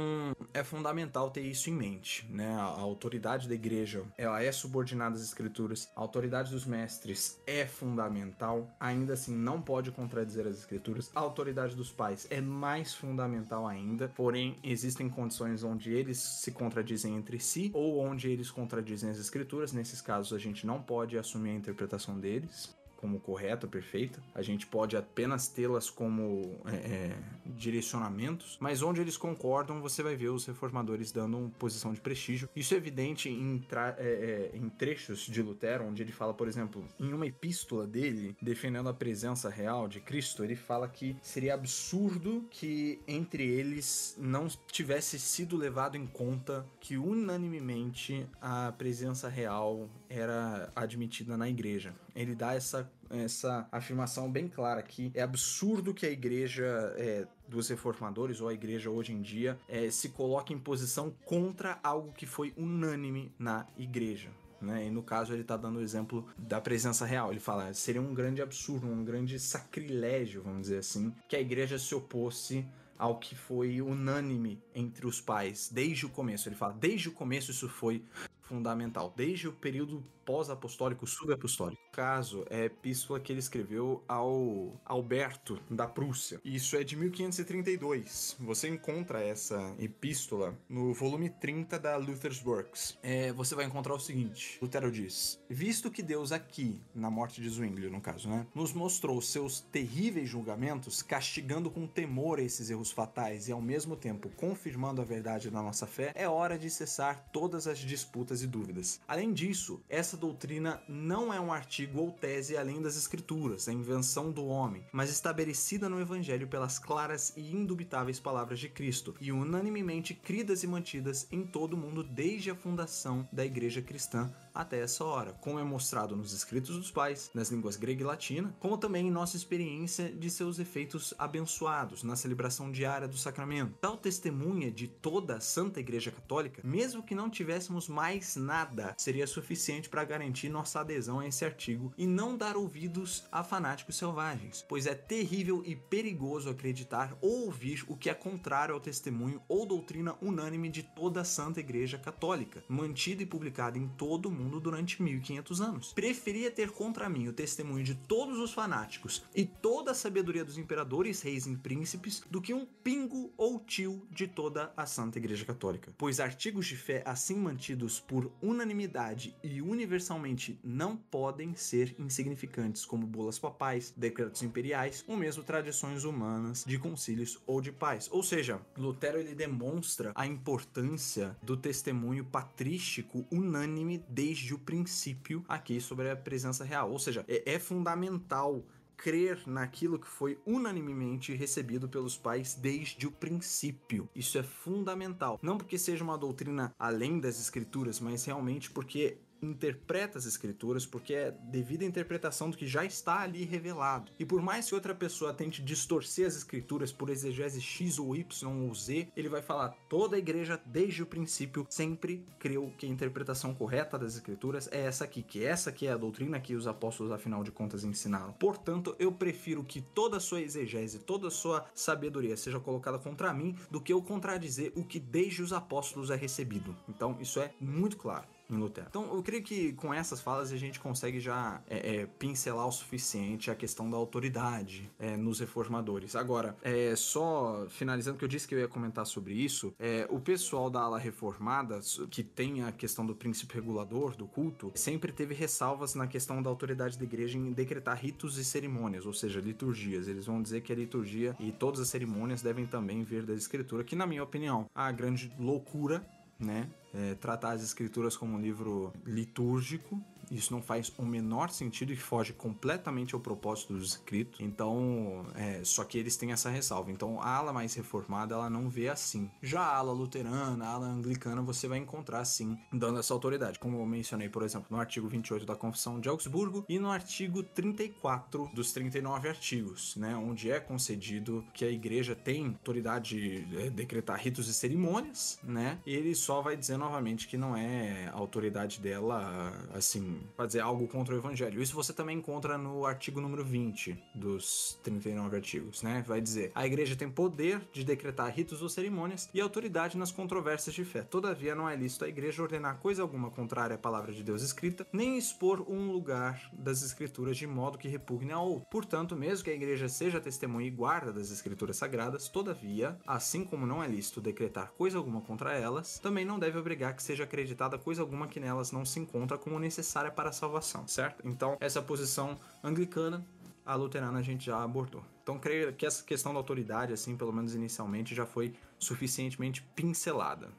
é 0.53 0.63
fundamental 0.63 1.31
ter 1.31 1.43
isso 1.43 1.71
em 1.71 1.73
mente, 1.73 2.27
né? 2.31 2.55
A, 2.55 2.65
a 2.65 2.81
autoridade 2.81 3.49
da 3.49 3.55
igreja 3.55 4.03
ela 4.17 4.43
é 4.43 4.51
subordinada 4.53 5.15
às 5.15 5.23
escrituras, 5.23 5.89
a 5.95 6.01
autoridade 6.01 6.51
dos 6.51 6.65
mestres 6.65 7.41
é 7.47 7.67
fundamental, 7.67 8.69
ainda 8.79 9.15
assim 9.15 9.35
não 9.35 9.61
pode 9.61 9.91
contradizer 9.91 10.47
as 10.47 10.59
escrituras. 10.59 11.11
A 11.15 11.21
autoridade 11.25 11.75
dos 11.75 11.91
pais 11.91 12.27
é 12.31 12.41
mais 12.41 12.95
fundamental 12.95 13.67
ainda, 13.67 14.09
porém 14.15 14.59
existem 14.63 15.09
condições 15.09 15.63
onde 15.63 15.93
eles 15.93 16.19
se 16.19 16.53
contradizem 16.53 17.17
entre 17.17 17.39
si 17.39 17.71
ou 17.75 17.99
onde 17.99 18.31
eles 18.31 18.51
contradizem 18.51 19.11
as 19.11 19.19
escrituras. 19.19 19.73
Nesses 19.73 20.01
casos 20.01 20.33
a 20.33 20.39
gente 20.39 20.67
não 20.67 20.81
pode 20.83 21.19
assumir 21.19 21.51
a 21.51 21.55
interpretação 21.55 22.19
deles 22.19 22.75
como 23.05 23.21
correta, 23.21 23.67
perfeita. 23.67 24.19
A 24.35 24.41
gente 24.41 24.67
pode 24.67 24.97
apenas 24.97 25.47
tê-las 25.47 25.91
como 25.91 26.59
é, 26.65 26.75
é, 26.75 27.19
direcionamentos, 27.45 28.57
mas 28.59 28.81
onde 28.81 28.99
eles 28.99 29.19
concordam, 29.19 29.83
você 29.83 30.03
vai 30.03 30.17
ver 30.17 30.31
os 30.31 30.47
reformadores 30.47 31.13
dando 31.13 31.37
uma 31.37 31.51
posição 31.51 31.93
de 31.93 32.01
prestígio. 32.01 32.49
Isso 32.57 32.73
é 32.73 32.79
evidente 32.79 33.29
em, 33.29 33.63
é, 33.99 34.51
é, 34.55 34.57
em 34.57 34.71
trechos 34.71 35.21
de 35.21 35.43
Lutero, 35.43 35.85
onde 35.85 36.01
ele 36.03 36.13
fala, 36.13 36.33
por 36.33 36.49
exemplo, 36.49 36.83
em 36.99 37.13
uma 37.13 37.27
epístola 37.27 37.87
dele, 37.87 38.35
defendendo 38.41 38.89
a 38.89 38.95
presença 38.95 39.51
real 39.51 39.87
de 39.87 40.01
Cristo, 40.01 40.43
ele 40.43 40.57
fala 40.57 40.89
que 40.89 41.15
seria 41.21 41.53
absurdo 41.53 42.47
que 42.51 43.03
entre 43.07 43.47
eles 43.47 44.17
não 44.19 44.49
tivesse 44.73 45.19
sido 45.19 45.59
levado 45.59 45.99
em 45.99 46.07
conta 46.07 46.65
que 46.81 46.97
unanimemente 46.97 48.27
a 48.41 48.73
presença 48.73 49.29
real 49.29 49.91
era 50.09 50.73
admitida 50.75 51.37
na 51.37 51.51
igreja. 51.51 51.93
Ele 52.15 52.35
dá 52.35 52.55
essa 52.55 52.91
essa 53.11 53.69
afirmação 53.71 54.31
bem 54.31 54.49
clara 54.49 54.83
que 54.83 55.13
é 55.15 55.23
absurdo 55.23 55.95
que 55.95 56.07
a 56.07 56.11
igreja 56.11 56.65
é, 56.97 57.27
dos 57.49 57.69
reformadores 57.69 58.41
ou 58.41 58.49
a 58.49 58.55
igreja 58.55 58.91
hoje 58.91 59.13
em 59.13 59.21
dia 59.21 59.59
é, 59.69 59.91
se 59.91 60.09
coloque 60.09 60.53
em 60.53 60.59
posição 60.59 61.15
contra 61.25 61.79
algo 61.83 62.13
que 62.13 62.27
foi 62.27 62.53
unânime 62.57 63.33
na 63.39 63.67
igreja. 63.77 64.31
Né? 64.61 64.87
E 64.87 64.91
no 64.91 65.03
caso 65.03 65.33
ele 65.33 65.43
está 65.43 65.57
dando 65.57 65.79
o 65.79 65.83
exemplo 65.83 66.27
da 66.39 66.61
presença 66.61 67.05
real. 67.05 67.31
Ele 67.31 67.41
fala 67.41 67.73
seria 67.75 68.01
um 68.01 68.15
grande 68.15 68.41
absurdo, 68.41 68.87
um 68.87 69.05
grande 69.05 69.39
sacrilégio, 69.39 70.43
vamos 70.43 70.63
dizer 70.63 70.79
assim, 70.79 71.15
que 71.29 71.37
a 71.37 71.41
igreja 71.41 71.79
se 71.79 71.95
oposse 71.95 72.67
ao 72.97 73.19
que 73.19 73.35
foi 73.35 73.83
unânime 73.83 74.63
entre 74.75 75.07
os 75.07 75.21
pais 75.21 75.69
desde 75.71 76.07
o 76.07 76.09
começo. 76.09 76.49
Ele 76.49 76.57
fala, 76.57 76.73
desde 76.73 77.09
o 77.09 77.13
começo 77.13 77.51
isso 77.51 77.69
foi 77.69 78.05
fundamental, 78.41 79.13
desde 79.17 79.49
o 79.49 79.53
período 79.53 80.05
pós-apostólico, 80.25 81.07
subapostólico. 81.07 81.81
Caso 81.93 82.45
é 82.51 82.63
a 82.63 82.65
epístola 82.67 83.21
que 83.21 83.33
ele 83.33 83.39
escreveu 83.39 84.03
ao 84.09 84.81
Alberto 84.85 85.61
da 85.71 85.87
Prússia. 85.87 86.41
Isso 86.45 86.77
é 86.77 86.85
de 86.85 86.97
1532. 86.97 88.37
Você 88.41 88.69
encontra 88.69 89.21
essa 89.21 89.75
epístola 89.79 90.59
no 90.69 90.93
volume 90.93 91.31
30 91.31 91.79
da 91.79 91.97
Luther's 91.97 92.45
Works. 92.45 92.99
É, 93.03 93.33
você 93.33 93.55
vai 93.55 93.65
encontrar 93.65 93.95
o 93.95 94.01
seguinte: 94.01 94.59
Lutero 94.61 94.91
diz: 94.91 95.41
Visto 95.49 95.91
que 95.91 96.03
Deus 96.03 96.33
aqui, 96.33 96.81
na 96.95 97.11
morte 97.11 97.41
de 97.41 97.49
Zwingli, 97.49 97.91
no 97.91 98.01
caso, 98.01 98.29
né, 98.29 98.47
nos 98.55 98.73
mostrou 98.73 99.21
seus 99.21 99.61
terríveis 99.61 100.29
julgamentos, 100.29 101.03
castigando 101.03 101.71
com 101.71 101.87
temor 101.87 102.39
esses 102.39 102.71
erros 102.71 102.91
fatais 102.91 103.49
e 103.49 103.53
ao 103.53 103.61
mesmo 103.61 103.97
tempo 103.97 104.29
confirmando 104.37 105.01
a 105.01 105.05
verdade 105.05 105.51
da 105.51 105.63
nossa 105.63 105.87
fé, 105.87 106.13
é 106.15 106.29
hora 106.29 106.59
de 106.59 106.69
cessar 106.71 107.29
todas 107.33 107.67
as 107.67 107.79
disputas 107.79 108.43
e 108.43 108.47
dúvidas. 108.47 109.01
Além 109.07 109.33
disso, 109.33 109.83
essa 109.89 110.14
essa 110.15 110.21
doutrina 110.21 110.81
não 110.87 111.35
é 111.35 111.41
um 111.41 111.53
artigo 111.53 112.01
ou 112.01 112.13
tese 112.13 112.57
além 112.57 112.81
das 112.81 112.97
escrituras, 112.97 113.67
a 113.67 113.73
invenção 113.73 114.31
do 114.31 114.47
homem, 114.47 114.85
mas 114.93 115.11
estabelecida 115.11 115.89
no 115.89 116.01
evangelho 116.01 116.47
pelas 116.47 116.79
claras 116.79 117.33
e 117.37 117.53
indubitáveis 117.53 118.21
palavras 118.21 118.61
de 118.61 118.69
Cristo 118.69 119.17
e 119.21 119.33
unanimemente 119.33 120.15
cridas 120.15 120.63
e 120.63 120.69
mantidas 120.69 121.27
em 121.33 121.43
todo 121.43 121.75
o 121.75 121.77
mundo 121.77 122.05
desde 122.05 122.49
a 122.49 122.55
fundação 122.55 123.29
da 123.33 123.45
igreja 123.45 123.83
cristã 123.83 124.33
até 124.55 124.81
essa 124.81 125.05
hora, 125.05 125.33
como 125.33 125.59
é 125.59 125.65
mostrado 125.65 126.15
nos 126.15 126.33
escritos 126.33 126.77
dos 126.77 126.91
pais, 126.91 127.31
nas 127.35 127.51
línguas 127.51 127.77
grega 127.77 128.03
e 128.03 128.07
latina, 128.07 128.55
como 128.61 128.79
também 128.79 129.09
em 129.09 129.11
nossa 129.11 129.37
experiência 129.37 130.09
de 130.09 130.31
seus 130.31 130.59
efeitos 130.59 131.13
abençoados 131.19 132.05
na 132.05 132.15
celebração 132.15 132.71
diária 132.71 133.09
do 133.09 133.17
sacramento. 133.17 133.75
Tal 133.81 133.97
testemunha 133.97 134.71
de 134.71 134.87
toda 134.87 135.37
a 135.37 135.41
Santa 135.41 135.81
Igreja 135.81 136.13
Católica, 136.13 136.63
mesmo 136.65 137.03
que 137.03 137.15
não 137.15 137.29
tivéssemos 137.29 137.89
mais 137.89 138.37
nada, 138.37 138.95
seria 138.97 139.27
suficiente 139.27 139.89
para 139.89 140.05
garantir 140.05 140.49
nossa 140.49 140.81
adesão 140.81 141.19
a 141.19 141.27
esse 141.27 141.45
artigo 141.45 141.93
e 141.99 142.07
não 142.07 142.37
dar 142.37 142.57
ouvidos 142.57 143.25
a 143.33 143.43
fanáticos 143.43 143.97
selvagens, 143.97 144.65
pois 144.69 144.87
é 144.87 144.95
terrível 144.95 145.63
e 145.67 145.75
perigoso 145.75 146.49
acreditar 146.49 147.17
ou 147.21 147.47
ouvir 147.47 147.85
o 147.89 147.97
que 147.97 148.09
é 148.09 148.15
contrário 148.15 148.75
ao 148.75 148.81
testemunho 148.81 149.43
ou 149.49 149.67
doutrina 149.67 150.17
unânime 150.23 150.69
de 150.69 150.83
toda 150.83 151.23
a 151.23 151.25
Santa 151.25 151.61
Igreja 151.61 151.99
Católica, 151.99 152.63
mantida 152.69 153.23
e 153.23 153.27
publicada 153.27 153.79
em 153.79 153.89
todo 153.89 154.27
o 154.27 154.31
mundo 154.31 154.44
durante 154.49 155.03
1500 155.03 155.61
anos. 155.61 155.93
Preferia 155.93 156.51
ter 156.51 156.71
contra 156.71 157.09
mim 157.09 157.29
o 157.29 157.33
testemunho 157.33 157.85
de 157.85 157.95
todos 157.95 158.39
os 158.39 158.53
fanáticos 158.53 159.25
e 159.35 159.45
toda 159.45 159.91
a 159.91 159.95
sabedoria 159.95 160.45
dos 160.45 160.59
imperadores, 160.59 161.23
reis 161.23 161.47
e 161.47 161.57
príncipes 161.57 162.23
do 162.31 162.41
que 162.41 162.55
um 162.55 162.67
pingo 162.83 163.33
ou 163.37 163.59
tio 163.59 164.07
de 164.11 164.27
toda 164.27 164.73
a 164.77 164.87
Santa 164.87 165.19
Igreja 165.19 165.45
Católica, 165.45 165.93
pois 165.97 166.21
artigos 166.21 166.67
de 166.67 166.77
fé 166.77 167.03
assim 167.07 167.37
mantidos 167.37 168.01
por 168.01 168.31
unanimidade 168.43 169.37
e 169.43 169.61
universalmente 169.63 170.59
não 170.63 170.97
podem 170.97 171.55
ser 171.55 171.95
insignificantes, 171.99 172.85
como 172.85 173.07
bolas 173.07 173.39
papais, 173.39 173.93
decretos 173.97 174.43
imperiais 174.43 175.05
ou 175.07 175.17
mesmo 175.17 175.43
tradições 175.43 176.05
humanas 176.05 176.65
de 176.67 176.79
concílios 176.79 177.41
ou 177.47 177.61
de 177.61 177.73
paz. 177.73 178.09
Ou 178.11 178.23
seja, 178.23 178.61
Lutero 178.77 179.19
ele 179.19 179.35
demonstra 179.35 180.13
a 180.15 180.27
importância 180.27 181.37
do 181.43 181.57
testemunho 181.57 182.25
patrístico 182.25 183.27
unânime 183.31 184.05
desde 184.09 184.34
o 184.53 184.59
princípio 184.59 185.45
aqui 185.49 185.81
sobre 185.81 186.11
a 186.11 186.17
presença 186.17 186.65
real. 186.65 186.91
Ou 186.91 186.99
seja, 186.99 187.25
é, 187.29 187.55
é 187.55 187.59
fundamental 187.59 188.65
crer 188.97 189.43
naquilo 189.47 189.99
que 189.99 190.07
foi 190.07 190.39
unanimemente 190.47 191.35
recebido 191.35 191.89
pelos 191.89 192.17
pais 192.17 192.55
desde 192.55 193.07
o 193.07 193.11
princípio. 193.11 194.09
Isso 194.15 194.39
é 194.39 194.43
fundamental. 194.43 195.39
Não 195.43 195.59
porque 195.59 195.79
seja 195.79 196.03
uma 196.03 196.19
doutrina 196.19 196.75
além 196.79 197.21
das 197.21 197.41
escrituras, 197.41 198.01
mas 198.01 198.25
realmente 198.25 198.71
porque 198.71 199.19
interpreta 199.45 200.19
as 200.19 200.27
escrituras 200.27 200.87
porque 200.87 201.15
é 201.15 201.31
devido 201.31 201.83
à 201.83 201.87
interpretação 201.87 202.51
do 202.51 202.57
que 202.57 202.67
já 202.67 202.85
está 202.85 203.21
ali 203.21 203.45
revelado. 203.45 204.13
E 204.19 204.25
por 204.25 204.43
mais 204.43 204.69
que 204.69 204.75
outra 204.75 204.95
pessoa 204.95 205.33
tente 205.33 205.63
distorcer 205.63 206.27
as 206.27 206.37
escrituras 206.37 206.93
por 206.93 207.11
exegese 207.11 207.61
X 207.61 207.99
ou 207.99 208.17
Y 208.17 208.49
ou 208.49 208.75
Z, 208.75 209.09
ele 209.17 209.29
vai 209.29 209.43
falar: 209.43 209.71
toda 209.89 210.17
a 210.17 210.19
igreja, 210.19 210.61
desde 210.67 211.03
o 211.03 211.07
princípio, 211.07 211.67
sempre 211.69 212.27
creu 212.39 212.73
que 212.79 212.87
a 212.87 212.89
interpretação 212.89 213.55
correta 213.55 213.99
das 213.99 214.15
escrituras 214.15 214.69
é 214.73 214.81
essa 214.81 215.05
aqui, 215.05 215.23
que 215.23 215.45
essa 215.45 215.71
aqui 215.71 215.87
é 215.87 215.93
a 215.93 215.97
doutrina 215.97 216.41
que 216.41 216.55
os 216.55 216.67
apóstolos, 216.67 217.13
afinal 217.13 217.43
de 217.43 217.51
contas, 217.51 217.85
ensinaram. 217.85 218.33
Portanto, 218.33 218.95
eu 218.99 219.13
prefiro 219.13 219.65
que 219.65 219.81
toda 219.81 220.17
a 220.17 220.21
sua 220.21 220.41
exegese, 220.41 220.99
toda 220.99 221.29
a 221.29 221.31
sua 221.31 221.67
sabedoria 221.75 222.37
seja 222.37 222.61
colocada 222.61 222.99
contra 222.99 223.33
mim 223.33 223.57
do 223.71 223.81
que 223.81 223.93
eu 223.93 224.03
contradizer 224.03 224.73
o 224.75 224.85
que 224.85 224.99
desde 224.99 225.43
os 225.43 225.53
apóstolos 225.53 226.11
é 226.11 226.17
recebido. 226.17 226.77
Então, 226.89 227.17
isso 227.21 227.41
é 227.41 227.53
muito 227.61 227.97
claro. 227.97 228.27
Em 228.51 228.57
Lutero. 228.57 228.87
Então, 228.91 229.15
eu 229.15 229.23
creio 229.23 229.43
que 229.43 229.73
com 229.75 229.93
essas 229.93 230.21
falas 230.21 230.53
a 230.53 230.57
gente 230.57 230.79
consegue 230.79 231.21
já 231.21 231.63
é, 231.69 231.97
é, 231.97 232.07
pincelar 232.07 232.67
o 232.67 232.73
suficiente 232.73 233.51
a 233.51 233.55
questão 233.55 233.91
da 233.91 233.97
autoridade 233.97 234.91
é, 234.99 235.17
nos 235.17 235.41
reformadores. 235.41 236.15
Agora, 236.15 236.57
é, 236.63 236.95
só 236.97 237.67
finalizando 237.69 238.19
que 238.19 238.25
eu 238.25 238.29
disse 238.29 238.47
que 238.47 238.55
eu 238.55 238.59
ia 238.59 238.69
comentar 238.69 239.07
sobre 239.07 239.35
isso, 239.35 239.75
é, 239.79 240.07
o 240.11 240.21
pessoal 240.21 240.69
da 240.69 240.81
ala 240.81 240.99
reformada, 240.99 241.81
que 242.11 242.23
tem 242.23 242.63
a 242.63 242.73
questão 242.73 243.05
do 243.07 243.15
princípio 243.15 243.55
regulador 243.57 244.17
do 244.17 244.27
culto, 244.27 244.73
sempre 244.75 245.13
teve 245.13 245.35
ressalvas 245.35 245.95
na 245.95 246.07
questão 246.07 246.43
da 246.43 246.51
autoridade 246.51 246.99
da 246.99 247.05
igreja 247.05 247.39
em 247.39 247.53
decretar 247.53 247.99
ritos 247.99 248.39
e 248.39 248.45
cerimônias, 248.45 249.07
ou 249.07 249.13
seja, 249.13 249.41
liturgias. 249.41 250.09
Eles 250.09 250.27
vão 250.27 250.43
dizer 250.43 250.61
que 250.61 250.73
a 250.73 250.77
liturgia 250.77 251.37
e 251.39 251.51
todas 251.53 251.81
as 251.81 251.89
cerimônias 251.89 252.43
devem 252.43 252.67
também 252.67 253.03
vir 253.03 253.25
da 253.25 253.35
escritura, 253.35 253.85
que 253.85 253.97
na 253.97 254.07
minha 254.07 254.23
opinião, 254.23 254.67
a 254.75 254.91
grande 254.93 255.33
loucura 255.39 256.05
né? 256.45 256.69
É, 256.93 257.15
tratar 257.15 257.53
as 257.53 257.63
escrituras 257.63 258.17
como 258.17 258.37
um 258.37 258.41
livro 258.41 258.93
litúrgico 259.05 260.01
isso 260.31 260.53
não 260.53 260.63
faz 260.63 260.93
o 260.99 261.05
menor 261.05 261.51
sentido 261.51 261.93
e 261.93 261.97
foge 261.97 262.33
completamente 262.33 263.15
ao 263.15 263.21
propósito 263.21 263.73
dos 263.73 263.91
escritos. 263.91 264.41
Então, 264.41 265.27
é, 265.35 265.63
só 265.65 265.85
que 265.85 265.99
eles 265.99 266.17
têm 266.17 266.33
essa 266.33 266.51
ressalva. 266.51 266.91
Então, 266.91 267.21
a 267.21 267.29
ala 267.29 267.53
mais 267.53 267.75
reformada, 267.75 268.35
ela 268.35 268.51
não 268.51 268.69
vê 268.69 268.89
assim. 268.89 269.31
Já 269.43 269.61
a 269.61 269.77
ala 269.77 269.93
luterana, 269.93 270.65
a 270.65 270.73
ala 270.73 270.87
anglicana, 270.87 271.43
você 271.43 271.69
vai 271.69 271.79
encontrar 271.79 272.25
sim, 272.25 272.59
dando 272.73 272.99
essa 272.99 273.15
autoridade. 273.15 273.59
Como 273.59 273.79
eu 273.79 273.87
mencionei, 273.87 274.29
por 274.29 274.43
exemplo, 274.43 274.67
no 274.71 274.79
artigo 274.79 275.09
28 275.09 275.47
da 275.47 275.57
Confissão 275.57 276.01
de 276.01 276.09
Augsburgo 276.09 276.65
e 276.69 276.79
no 276.79 276.91
artigo 276.91 277.43
34 277.43 278.51
dos 278.55 278.73
39 278.73 279.29
artigos, 279.29 279.97
né? 279.97 280.17
Onde 280.17 280.51
é 280.51 280.61
concedido 280.61 281.45
que 281.53 281.65
a 281.65 281.71
igreja 281.71 282.15
tem 282.15 282.47
autoridade 282.47 283.15
de 283.15 283.57
é, 283.59 283.71
decretar 283.71 284.19
ritos 284.19 284.49
e 284.49 284.55
cerimônias, 284.55 285.39
né? 285.43 285.79
E 285.87 285.95
ele 285.95 286.15
só 286.15 286.41
vai 286.41 286.57
dizer 286.57 286.77
novamente 286.77 287.29
que 287.29 287.37
não 287.37 287.57
é 287.57 288.09
autoridade 288.13 288.81
dela, 288.81 289.53
assim, 289.73 290.14
fazer 290.37 290.61
algo 290.61 290.87
contra 290.89 291.15
o 291.15 291.19
evangelho. 291.19 291.63
Isso 291.63 291.75
você 291.75 291.93
também 291.93 292.19
encontra 292.19 292.59
no 292.59 292.87
artigo 292.87 293.21
número 293.21 293.45
20 293.45 293.97
dos 294.15 294.79
39 294.83 295.37
artigos, 295.37 295.83
né? 295.83 296.05
Vai 296.07 296.21
dizer: 296.21 296.53
a 296.55 296.67
igreja 296.67 296.97
tem 296.97 297.09
poder 297.09 297.61
de 297.73 297.85
decretar 297.85 298.33
ritos 298.33 298.63
ou 298.63 298.69
cerimônias 298.69 299.29
e 299.33 299.41
autoridade 299.41 299.97
nas 299.97 300.13
controvérsias 300.13 300.75
de 300.75 300.85
fé. 300.85 301.03
Todavia, 301.03 301.55
não 301.55 301.69
é 301.69 301.77
lícito 301.77 302.05
a 302.05 302.09
igreja 302.09 302.43
ordenar 302.43 302.79
coisa 302.79 303.03
alguma 303.03 303.31
contrária 303.31 303.77
à 303.77 303.79
palavra 303.79 304.13
de 304.13 304.23
Deus 304.23 304.43
escrita, 304.43 304.87
nem 304.93 305.17
expor 305.17 305.65
um 305.69 305.91
lugar 305.91 306.51
das 306.53 306.83
escrituras 306.83 307.37
de 307.37 307.47
modo 307.47 307.79
que 307.79 307.89
repugne 307.89 308.33
a 308.33 308.41
outro. 308.41 308.69
Portanto, 308.71 309.17
mesmo 309.17 309.45
que 309.45 309.51
a 309.51 309.55
igreja 309.55 309.89
seja 309.89 310.21
testemunha 310.21 310.67
e 310.67 310.71
guarda 310.71 311.13
das 311.13 311.31
escrituras 311.31 311.77
sagradas, 311.77 312.29
todavia, 312.29 312.99
assim 313.07 313.45
como 313.45 313.67
não 313.67 313.83
é 313.83 313.87
lícito 313.87 314.21
decretar 314.21 314.73
coisa 314.73 314.99
alguma 314.99 315.21
contra 315.21 315.53
elas, 315.53 315.99
também 315.99 316.25
não 316.25 316.39
deve 316.39 316.59
obrigar 316.59 316.95
que 316.95 317.03
seja 317.03 317.25
acreditada 317.25 317.79
coisa 317.79 318.03
alguma 318.03 318.27
que 318.27 318.41
nelas 318.41 318.73
não 318.73 318.85
se 318.85 319.01
encontra 319.01 319.39
como 319.39 319.59
necessária 319.59 320.04
para 320.11 320.31
a 320.31 320.33
salvação, 320.33 320.87
certo? 320.87 321.27
Então, 321.27 321.57
essa 321.61 321.83
posição 321.83 322.39
anglicana, 322.63 323.25
a 323.65 323.75
luterana 323.75 324.19
a 324.19 324.23
gente 324.23 324.47
já 324.47 324.63
abordou. 324.63 325.05
Então, 325.23 325.39
creio 325.39 325.73
que 325.73 325.87
essa 325.87 326.05
questão 326.05 326.33
da 326.33 326.39
autoridade, 326.39 326.93
assim, 326.93 327.17
pelo 327.17 327.33
menos 327.33 327.55
inicialmente, 327.55 328.15
já 328.15 328.27
foi 328.27 328.55
suficientemente 328.79 329.63
pincelada 329.75 330.51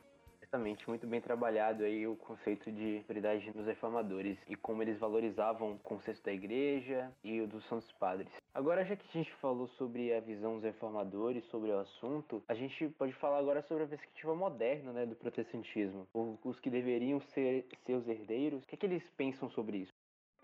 Exatamente, 0.56 0.88
muito 0.88 1.06
bem 1.06 1.20
trabalhado 1.20 1.84
aí 1.84 2.08
o 2.08 2.16
conceito 2.16 2.72
de 2.72 3.00
autoridade 3.00 3.52
dos 3.52 3.66
reformadores 3.66 4.38
e 4.48 4.56
como 4.56 4.82
eles 4.82 4.98
valorizavam 4.98 5.74
o 5.74 5.80
conceito 5.80 6.24
da 6.24 6.32
igreja 6.32 7.12
e 7.26 7.42
o 7.42 7.48
dos 7.48 7.66
santos 7.66 7.92
padres. 8.00 8.32
Agora, 8.54 8.86
já 8.86 8.96
que 8.96 9.06
a 9.06 9.12
gente 9.12 9.34
falou 9.34 9.68
sobre 9.68 10.14
a 10.14 10.22
visão 10.22 10.54
dos 10.54 10.64
reformadores, 10.64 11.44
sobre 11.48 11.72
o 11.72 11.80
assunto, 11.80 12.42
a 12.48 12.54
gente 12.54 12.88
pode 12.98 13.12
falar 13.12 13.40
agora 13.40 13.62
sobre 13.64 13.84
a 13.84 13.88
perspectiva 13.88 14.34
moderna 14.34 14.94
né, 14.94 15.06
do 15.06 15.16
protestantismo. 15.18 16.08
Os 16.42 16.58
que 16.62 16.70
deveriam 16.70 17.20
ser 17.20 17.66
seus 17.86 18.08
herdeiros, 18.08 18.64
o 18.64 18.68
que, 18.68 18.76
é 18.76 18.78
que 18.78 18.86
eles 18.86 19.04
pensam 19.18 19.50
sobre 19.50 19.80
isso? 19.80 19.94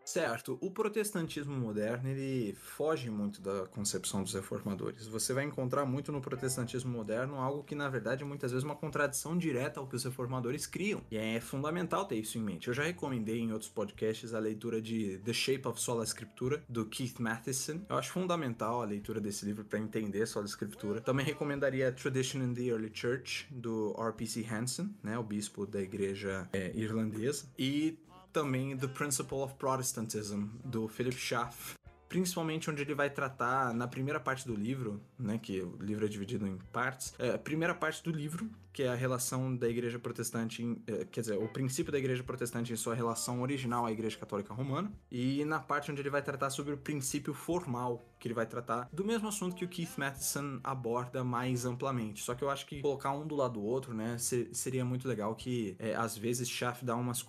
Certo, 0.03 0.57
o 0.61 0.71
protestantismo 0.71 1.55
moderno 1.55 2.09
ele 2.09 2.53
foge 2.53 3.09
muito 3.09 3.41
da 3.41 3.65
concepção 3.67 4.23
dos 4.23 4.33
reformadores. 4.33 5.07
Você 5.07 5.33
vai 5.33 5.45
encontrar 5.45 5.85
muito 5.85 6.11
no 6.11 6.21
protestantismo 6.21 6.91
moderno 6.91 7.35
algo 7.39 7.63
que 7.63 7.75
na 7.75 7.87
verdade 7.87 8.23
muitas 8.23 8.51
vezes 8.51 8.63
é 8.63 8.67
uma 8.67 8.75
contradição 8.75 9.37
direta 9.37 9.79
ao 9.79 9.87
que 9.87 9.95
os 9.95 10.03
reformadores 10.03 10.65
criam. 10.65 11.01
E 11.11 11.17
é 11.17 11.39
fundamental 11.39 12.05
ter 12.05 12.15
isso 12.15 12.37
em 12.37 12.41
mente. 12.41 12.67
Eu 12.67 12.73
já 12.73 12.83
recomendei 12.83 13.39
em 13.39 13.51
outros 13.51 13.69
podcasts 13.69 14.33
a 14.33 14.39
leitura 14.39 14.81
de 14.81 15.19
The 15.19 15.33
Shape 15.33 15.67
of 15.67 15.79
Sola 15.79 16.03
Scriptura 16.03 16.63
do 16.67 16.85
Keith 16.85 17.19
Matheson. 17.19 17.81
Eu 17.87 17.97
acho 17.97 18.11
fundamental 18.11 18.81
a 18.81 18.85
leitura 18.85 19.21
desse 19.21 19.45
livro 19.45 19.63
para 19.63 19.79
entender 19.79 20.25
Sola 20.25 20.45
Scriptura. 20.45 21.01
Também 21.01 21.25
recomendaria 21.25 21.91
Tradition 21.91 22.41
in 22.41 22.53
the 22.53 22.63
Early 22.63 22.91
Church 22.93 23.47
do 23.51 23.95
R.P.C. 23.97 24.45
Hansen, 24.51 24.93
né, 25.03 25.17
o 25.17 25.23
bispo 25.23 25.65
da 25.65 25.81
igreja 25.81 26.49
é, 26.53 26.71
irlandesa. 26.75 27.45
E 27.57 27.97
também 28.31 28.75
The 28.75 28.87
Principle 28.87 29.39
of 29.39 29.55
Protestantism, 29.55 30.45
do 30.63 30.87
Philip 30.87 31.17
Schaff, 31.17 31.75
principalmente 32.11 32.69
onde 32.69 32.81
ele 32.81 32.93
vai 32.93 33.09
tratar 33.09 33.73
na 33.73 33.87
primeira 33.87 34.19
parte 34.19 34.45
do 34.45 34.53
livro, 34.53 35.01
né, 35.17 35.37
que 35.37 35.61
o 35.61 35.77
livro 35.79 36.05
é 36.05 36.09
dividido 36.09 36.45
em 36.45 36.57
partes. 36.71 37.13
É, 37.17 37.31
a 37.31 37.37
primeira 37.37 37.73
parte 37.73 38.03
do 38.03 38.11
livro, 38.11 38.49
que 38.73 38.83
é 38.83 38.89
a 38.89 38.95
relação 38.95 39.55
da 39.55 39.67
Igreja 39.67 39.99
Protestante, 39.99 40.63
em, 40.63 40.81
é, 40.87 41.05
quer 41.05 41.21
dizer, 41.21 41.37
o 41.37 41.47
princípio 41.47 41.91
da 41.91 41.97
Igreja 41.97 42.23
Protestante 42.23 42.73
em 42.73 42.75
sua 42.75 42.95
relação 42.95 43.41
original 43.41 43.85
à 43.85 43.91
Igreja 43.91 44.17
Católica 44.17 44.53
Romana, 44.53 44.91
e 45.11 45.43
na 45.45 45.59
parte 45.59 45.91
onde 45.91 46.01
ele 46.01 46.09
vai 46.09 46.21
tratar 46.21 46.49
sobre 46.49 46.73
o 46.73 46.77
princípio 46.77 47.33
formal 47.33 48.05
que 48.19 48.27
ele 48.27 48.35
vai 48.35 48.45
tratar 48.45 48.87
do 48.93 49.03
mesmo 49.03 49.27
assunto 49.27 49.55
que 49.55 49.65
o 49.65 49.67
Keith 49.67 49.97
Matheson 49.97 50.59
aborda 50.63 51.23
mais 51.23 51.65
amplamente. 51.65 52.23
Só 52.23 52.35
que 52.35 52.43
eu 52.43 52.49
acho 52.49 52.67
que 52.67 52.81
colocar 52.81 53.11
um 53.11 53.25
do 53.25 53.35
lado 53.35 53.53
do 53.53 53.63
outro, 53.63 53.93
né, 53.93 54.17
seria 54.19 54.85
muito 54.85 55.07
legal 55.07 55.35
que 55.35 55.75
é, 55.79 55.95
às 55.95 56.15
vezes 56.15 56.47
Schaff 56.47 56.85
dá 56.85 56.95
umas 56.95 57.25